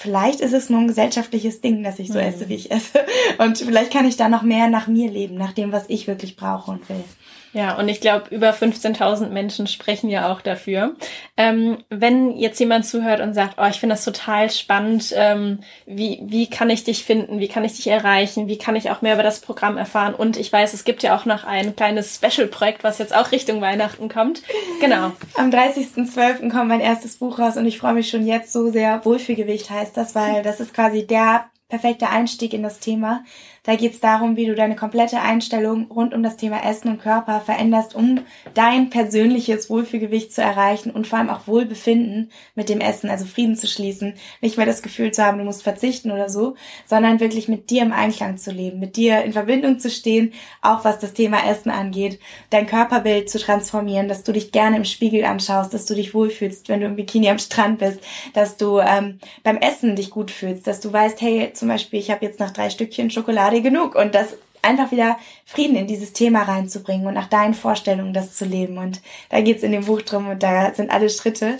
vielleicht 0.00 0.40
ist 0.40 0.54
es 0.54 0.70
nur 0.70 0.80
ein 0.80 0.88
gesellschaftliches 0.88 1.60
Ding, 1.60 1.82
dass 1.82 1.98
ich 1.98 2.08
so 2.08 2.14
mhm. 2.14 2.24
esse, 2.24 2.48
wie 2.48 2.54
ich 2.54 2.70
esse. 2.70 3.04
Und 3.38 3.58
vielleicht 3.58 3.92
kann 3.92 4.06
ich 4.06 4.16
da 4.16 4.28
noch 4.30 4.42
mehr 4.42 4.68
nach 4.68 4.86
mir 4.86 5.10
leben, 5.10 5.36
nach 5.36 5.52
dem, 5.52 5.72
was 5.72 5.84
ich 5.88 6.06
wirklich 6.06 6.36
brauche 6.36 6.70
und 6.70 6.88
will. 6.88 7.04
Ja, 7.52 7.76
und 7.76 7.88
ich 7.88 8.00
glaube, 8.00 8.32
über 8.32 8.50
15.000 8.50 9.28
Menschen 9.28 9.66
sprechen 9.66 10.08
ja 10.08 10.32
auch 10.32 10.40
dafür. 10.40 10.94
Ähm, 11.36 11.78
wenn 11.88 12.36
jetzt 12.36 12.60
jemand 12.60 12.86
zuhört 12.86 13.20
und 13.20 13.34
sagt, 13.34 13.54
oh, 13.58 13.66
ich 13.68 13.80
finde 13.80 13.94
das 13.94 14.04
total 14.04 14.50
spannend, 14.50 15.12
ähm, 15.16 15.60
wie, 15.84 16.20
wie 16.22 16.48
kann 16.48 16.70
ich 16.70 16.84
dich 16.84 17.04
finden, 17.04 17.40
wie 17.40 17.48
kann 17.48 17.64
ich 17.64 17.74
dich 17.74 17.88
erreichen, 17.88 18.46
wie 18.46 18.58
kann 18.58 18.76
ich 18.76 18.90
auch 18.90 19.02
mehr 19.02 19.14
über 19.14 19.24
das 19.24 19.40
Programm 19.40 19.76
erfahren? 19.78 20.14
Und 20.14 20.36
ich 20.36 20.52
weiß, 20.52 20.74
es 20.74 20.84
gibt 20.84 21.02
ja 21.02 21.16
auch 21.16 21.24
noch 21.24 21.42
ein 21.42 21.74
kleines 21.74 22.16
Special-Projekt, 22.16 22.84
was 22.84 22.98
jetzt 22.98 23.14
auch 23.14 23.32
Richtung 23.32 23.60
Weihnachten 23.60 24.08
kommt. 24.08 24.42
Genau. 24.80 25.12
Am 25.34 25.50
30.12. 25.50 26.50
kommt 26.50 26.68
mein 26.68 26.80
erstes 26.80 27.16
Buch 27.16 27.40
raus 27.40 27.56
und 27.56 27.66
ich 27.66 27.78
freue 27.78 27.94
mich 27.94 28.10
schon 28.10 28.26
jetzt 28.26 28.52
so 28.52 28.70
sehr. 28.70 29.04
Wohlfühlgewicht 29.04 29.70
heißt 29.70 29.96
das, 29.96 30.14
weil 30.14 30.42
das 30.42 30.60
ist 30.60 30.72
quasi 30.72 31.04
der 31.04 31.46
perfekte 31.70 32.10
Einstieg 32.10 32.52
in 32.52 32.62
das 32.62 32.80
Thema. 32.80 33.24
Da 33.62 33.76
geht 33.76 33.92
es 33.92 34.00
darum, 34.00 34.36
wie 34.36 34.46
du 34.46 34.54
deine 34.54 34.74
komplette 34.74 35.20
Einstellung 35.20 35.90
rund 35.90 36.14
um 36.14 36.22
das 36.22 36.38
Thema 36.38 36.64
Essen 36.64 36.88
und 36.88 37.02
Körper 37.02 37.40
veränderst, 37.40 37.94
um 37.94 38.20
dein 38.54 38.88
persönliches 38.88 39.68
Wohlfühlgewicht 39.68 40.32
zu 40.32 40.40
erreichen 40.40 40.90
und 40.90 41.06
vor 41.06 41.18
allem 41.18 41.28
auch 41.28 41.46
Wohlbefinden 41.46 42.30
mit 42.54 42.70
dem 42.70 42.80
Essen, 42.80 43.10
also 43.10 43.26
Frieden 43.26 43.56
zu 43.56 43.66
schließen. 43.66 44.14
Nicht 44.40 44.56
mehr 44.56 44.64
das 44.64 44.80
Gefühl 44.80 45.12
zu 45.12 45.24
haben, 45.24 45.38
du 45.38 45.44
musst 45.44 45.62
verzichten 45.62 46.10
oder 46.10 46.30
so, 46.30 46.54
sondern 46.86 47.20
wirklich 47.20 47.48
mit 47.48 47.68
dir 47.68 47.82
im 47.82 47.92
Einklang 47.92 48.38
zu 48.38 48.50
leben, 48.50 48.80
mit 48.80 48.96
dir 48.96 49.22
in 49.24 49.34
Verbindung 49.34 49.78
zu 49.78 49.90
stehen, 49.90 50.32
auch 50.62 50.84
was 50.84 50.98
das 50.98 51.12
Thema 51.12 51.46
Essen 51.46 51.70
angeht, 51.70 52.18
dein 52.48 52.66
Körperbild 52.66 53.28
zu 53.28 53.38
transformieren, 53.38 54.08
dass 54.08 54.24
du 54.24 54.32
dich 54.32 54.52
gerne 54.52 54.76
im 54.76 54.84
Spiegel 54.86 55.24
anschaust, 55.24 55.74
dass 55.74 55.84
du 55.84 55.94
dich 55.94 56.14
wohlfühlst, 56.14 56.70
wenn 56.70 56.80
du 56.80 56.86
im 56.86 56.96
Bikini 56.96 57.28
am 57.28 57.38
Strand 57.38 57.78
bist, 57.78 58.00
dass 58.32 58.56
du 58.56 58.78
ähm, 58.78 59.18
beim 59.42 59.58
Essen 59.58 59.96
dich 59.96 60.08
gut 60.08 60.30
fühlst, 60.30 60.66
dass 60.66 60.80
du 60.80 60.90
weißt, 60.90 61.20
hey, 61.20 61.52
zum 61.52 61.68
Beispiel, 61.68 62.00
ich 62.00 62.10
habe 62.10 62.24
jetzt 62.24 62.40
nach 62.40 62.52
drei 62.52 62.70
Stückchen 62.70 63.10
Schokolade 63.10 63.49
gerade 63.50 63.62
genug 63.62 63.94
und 63.94 64.14
das 64.14 64.36
einfach 64.62 64.92
wieder 64.92 65.18
Frieden 65.46 65.76
in 65.76 65.86
dieses 65.86 66.12
Thema 66.12 66.42
reinzubringen 66.42 67.06
und 67.06 67.14
nach 67.14 67.28
deinen 67.28 67.54
Vorstellungen 67.54 68.12
das 68.12 68.34
zu 68.34 68.44
leben. 68.44 68.78
Und 68.78 69.00
da 69.30 69.40
geht's 69.40 69.62
in 69.62 69.72
dem 69.72 69.86
Buch 69.86 70.02
drum 70.02 70.28
und 70.28 70.42
da 70.42 70.72
sind 70.74 70.90
alle 70.90 71.10
Schritte. 71.10 71.58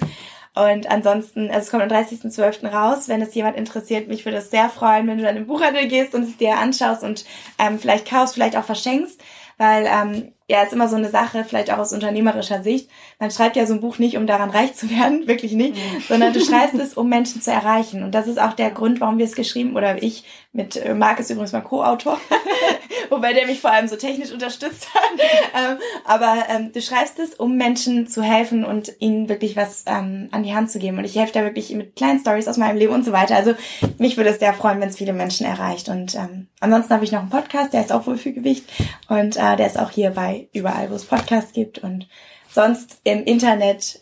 Und 0.54 0.90
ansonsten, 0.90 1.48
also 1.48 1.60
es 1.60 1.70
kommt 1.70 1.82
am 1.82 1.88
30.12. 1.88 2.68
raus. 2.68 3.08
Wenn 3.08 3.22
es 3.22 3.34
jemand 3.34 3.56
interessiert, 3.56 4.08
mich 4.08 4.24
würde 4.24 4.38
es 4.38 4.50
sehr 4.50 4.68
freuen, 4.68 5.06
wenn 5.06 5.18
du 5.18 5.24
dann 5.24 5.36
im 5.36 5.46
Buchhandel 5.46 5.88
gehst 5.88 6.14
und 6.14 6.24
es 6.24 6.36
dir 6.36 6.58
anschaust 6.58 7.02
und 7.02 7.24
ähm, 7.58 7.78
vielleicht 7.78 8.08
kaufst, 8.08 8.34
vielleicht 8.34 8.56
auch 8.56 8.64
verschenkst, 8.64 9.20
weil 9.58 9.86
ähm, 9.86 10.32
ja, 10.50 10.64
ist 10.64 10.72
immer 10.72 10.88
so 10.88 10.96
eine 10.96 11.08
Sache, 11.08 11.44
vielleicht 11.44 11.72
auch 11.72 11.78
aus 11.78 11.92
unternehmerischer 11.92 12.60
Sicht. 12.64 12.90
Man 13.20 13.30
schreibt 13.30 13.54
ja 13.54 13.66
so 13.66 13.74
ein 13.74 13.80
Buch 13.80 14.00
nicht, 14.00 14.16
um 14.16 14.26
daran 14.26 14.50
reich 14.50 14.74
zu 14.74 14.90
werden, 14.90 15.26
wirklich 15.28 15.52
nicht, 15.52 15.76
mhm. 15.76 16.02
sondern 16.08 16.32
du 16.32 16.40
schreibst 16.40 16.74
es, 16.74 16.94
um 16.96 17.08
Menschen 17.08 17.40
zu 17.40 17.52
erreichen. 17.52 18.02
Und 18.02 18.16
das 18.16 18.26
ist 18.26 18.40
auch 18.40 18.54
der 18.54 18.72
Grund, 18.72 19.00
warum 19.00 19.18
wir 19.18 19.26
es 19.26 19.36
geschrieben, 19.36 19.76
oder 19.76 20.02
ich, 20.02 20.24
mit 20.52 20.74
äh, 20.74 20.92
Marc 20.92 21.20
ist 21.20 21.30
übrigens 21.30 21.52
mein 21.52 21.62
Co-Autor, 21.62 22.18
wobei 23.10 23.32
der 23.32 23.46
mich 23.46 23.60
vor 23.60 23.70
allem 23.70 23.86
so 23.86 23.94
technisch 23.94 24.32
unterstützt 24.32 24.92
hat. 24.92 25.20
ähm, 25.54 25.78
aber 26.04 26.34
ähm, 26.48 26.72
du 26.72 26.82
schreibst 26.82 27.20
es, 27.20 27.34
um 27.34 27.56
Menschen 27.56 28.08
zu 28.08 28.20
helfen 28.20 28.64
und 28.64 28.90
ihnen 28.98 29.28
wirklich 29.28 29.54
was 29.54 29.84
ähm, 29.86 30.30
an 30.32 30.42
die 30.42 30.52
Hand 30.52 30.68
zu 30.72 30.80
geben. 30.80 30.98
Und 30.98 31.04
ich 31.04 31.14
helfe 31.14 31.32
da 31.32 31.44
wirklich 31.44 31.72
mit 31.76 31.94
kleinen 31.94 32.18
Stories 32.18 32.48
aus 32.48 32.56
meinem 32.56 32.76
Leben 32.76 32.92
und 32.92 33.04
so 33.04 33.12
weiter. 33.12 33.36
Also 33.36 33.54
mich 33.98 34.16
würde 34.16 34.30
es 34.30 34.40
sehr 34.40 34.52
freuen, 34.52 34.80
wenn 34.80 34.88
es 34.88 34.96
viele 34.96 35.12
Menschen 35.12 35.46
erreicht. 35.46 35.88
Und 35.88 36.16
ähm, 36.16 36.48
ansonsten 36.58 36.92
habe 36.92 37.04
ich 37.04 37.12
noch 37.12 37.20
einen 37.20 37.30
Podcast, 37.30 37.72
der 37.72 37.82
ist 37.82 37.92
auch 37.92 38.08
Wohlfühlgewicht. 38.08 38.64
Und 39.08 39.36
äh, 39.36 39.54
der 39.54 39.68
ist 39.68 39.78
auch 39.78 39.92
hier 39.92 40.10
bei 40.10 40.39
überall, 40.52 40.90
wo 40.90 40.94
es 40.94 41.04
Podcasts 41.04 41.52
gibt. 41.52 41.78
Und 41.78 42.08
sonst 42.50 43.00
im 43.04 43.24
Internet 43.24 44.00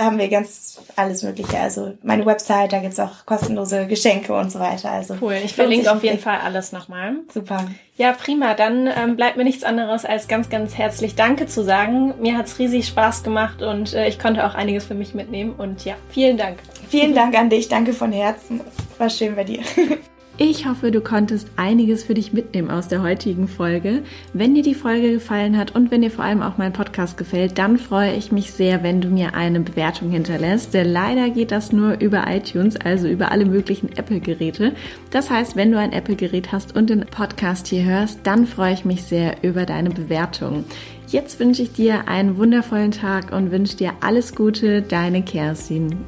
haben 0.00 0.18
wir 0.18 0.28
ganz 0.28 0.80
alles 0.96 1.22
Mögliche. 1.22 1.58
Also 1.58 1.92
meine 2.02 2.24
Website, 2.24 2.72
da 2.72 2.78
gibt's 2.78 2.98
auch 2.98 3.26
kostenlose 3.26 3.86
Geschenke 3.86 4.34
und 4.34 4.50
so 4.50 4.58
weiter. 4.58 4.90
Also 4.90 5.16
cool. 5.20 5.36
Ich 5.44 5.54
verlinke 5.54 5.92
auf 5.92 6.02
jeden 6.02 6.18
Fall 6.18 6.38
alles 6.42 6.72
nochmal. 6.72 7.16
Super. 7.32 7.66
Ja, 7.96 8.12
prima. 8.12 8.54
Dann 8.54 8.86
ähm, 8.86 9.16
bleibt 9.16 9.36
mir 9.36 9.44
nichts 9.44 9.62
anderes 9.62 10.04
als 10.04 10.26
ganz, 10.26 10.48
ganz 10.48 10.78
herzlich 10.78 11.16
Danke 11.16 11.46
zu 11.46 11.62
sagen. 11.62 12.14
Mir 12.20 12.38
hat's 12.38 12.58
riesig 12.58 12.86
Spaß 12.86 13.22
gemacht 13.22 13.62
und 13.62 13.92
äh, 13.92 14.08
ich 14.08 14.18
konnte 14.18 14.46
auch 14.46 14.54
einiges 14.54 14.86
für 14.86 14.94
mich 14.94 15.14
mitnehmen. 15.14 15.52
Und 15.56 15.84
ja, 15.84 15.96
vielen 16.08 16.38
Dank. 16.38 16.58
Vielen 16.88 17.14
Dank 17.14 17.38
an 17.38 17.50
dich. 17.50 17.68
Danke 17.68 17.92
von 17.92 18.10
Herzen. 18.10 18.62
War 18.98 19.10
schön 19.10 19.36
bei 19.36 19.44
dir. 19.44 19.60
Ich 20.42 20.66
hoffe, 20.66 20.90
du 20.90 21.02
konntest 21.02 21.50
einiges 21.56 22.04
für 22.04 22.14
dich 22.14 22.32
mitnehmen 22.32 22.70
aus 22.70 22.88
der 22.88 23.02
heutigen 23.02 23.46
Folge. 23.46 24.02
Wenn 24.32 24.54
dir 24.54 24.62
die 24.62 24.74
Folge 24.74 25.12
gefallen 25.12 25.58
hat 25.58 25.74
und 25.74 25.90
wenn 25.90 26.00
dir 26.00 26.10
vor 26.10 26.24
allem 26.24 26.40
auch 26.40 26.56
mein 26.56 26.72
Podcast 26.72 27.18
gefällt, 27.18 27.58
dann 27.58 27.76
freue 27.76 28.14
ich 28.14 28.32
mich 28.32 28.50
sehr, 28.50 28.82
wenn 28.82 29.02
du 29.02 29.08
mir 29.08 29.34
eine 29.34 29.60
Bewertung 29.60 30.08
hinterlässt. 30.10 30.72
Leider 30.72 31.28
geht 31.28 31.50
das 31.50 31.72
nur 31.72 32.00
über 32.00 32.24
iTunes, 32.26 32.78
also 32.78 33.06
über 33.06 33.32
alle 33.32 33.44
möglichen 33.44 33.94
Apple-Geräte. 33.94 34.72
Das 35.10 35.28
heißt, 35.28 35.56
wenn 35.56 35.72
du 35.72 35.78
ein 35.78 35.92
Apple-Gerät 35.92 36.52
hast 36.52 36.74
und 36.74 36.88
den 36.88 37.04
Podcast 37.04 37.66
hier 37.66 37.84
hörst, 37.84 38.20
dann 38.22 38.46
freue 38.46 38.72
ich 38.72 38.86
mich 38.86 39.02
sehr 39.02 39.44
über 39.44 39.66
deine 39.66 39.90
Bewertung. 39.90 40.64
Jetzt 41.06 41.38
wünsche 41.38 41.64
ich 41.64 41.72
dir 41.72 42.08
einen 42.08 42.38
wundervollen 42.38 42.92
Tag 42.92 43.30
und 43.32 43.50
wünsche 43.50 43.76
dir 43.76 43.92
alles 44.00 44.34
Gute, 44.34 44.80
deine 44.80 45.22
Kerstin. 45.22 45.98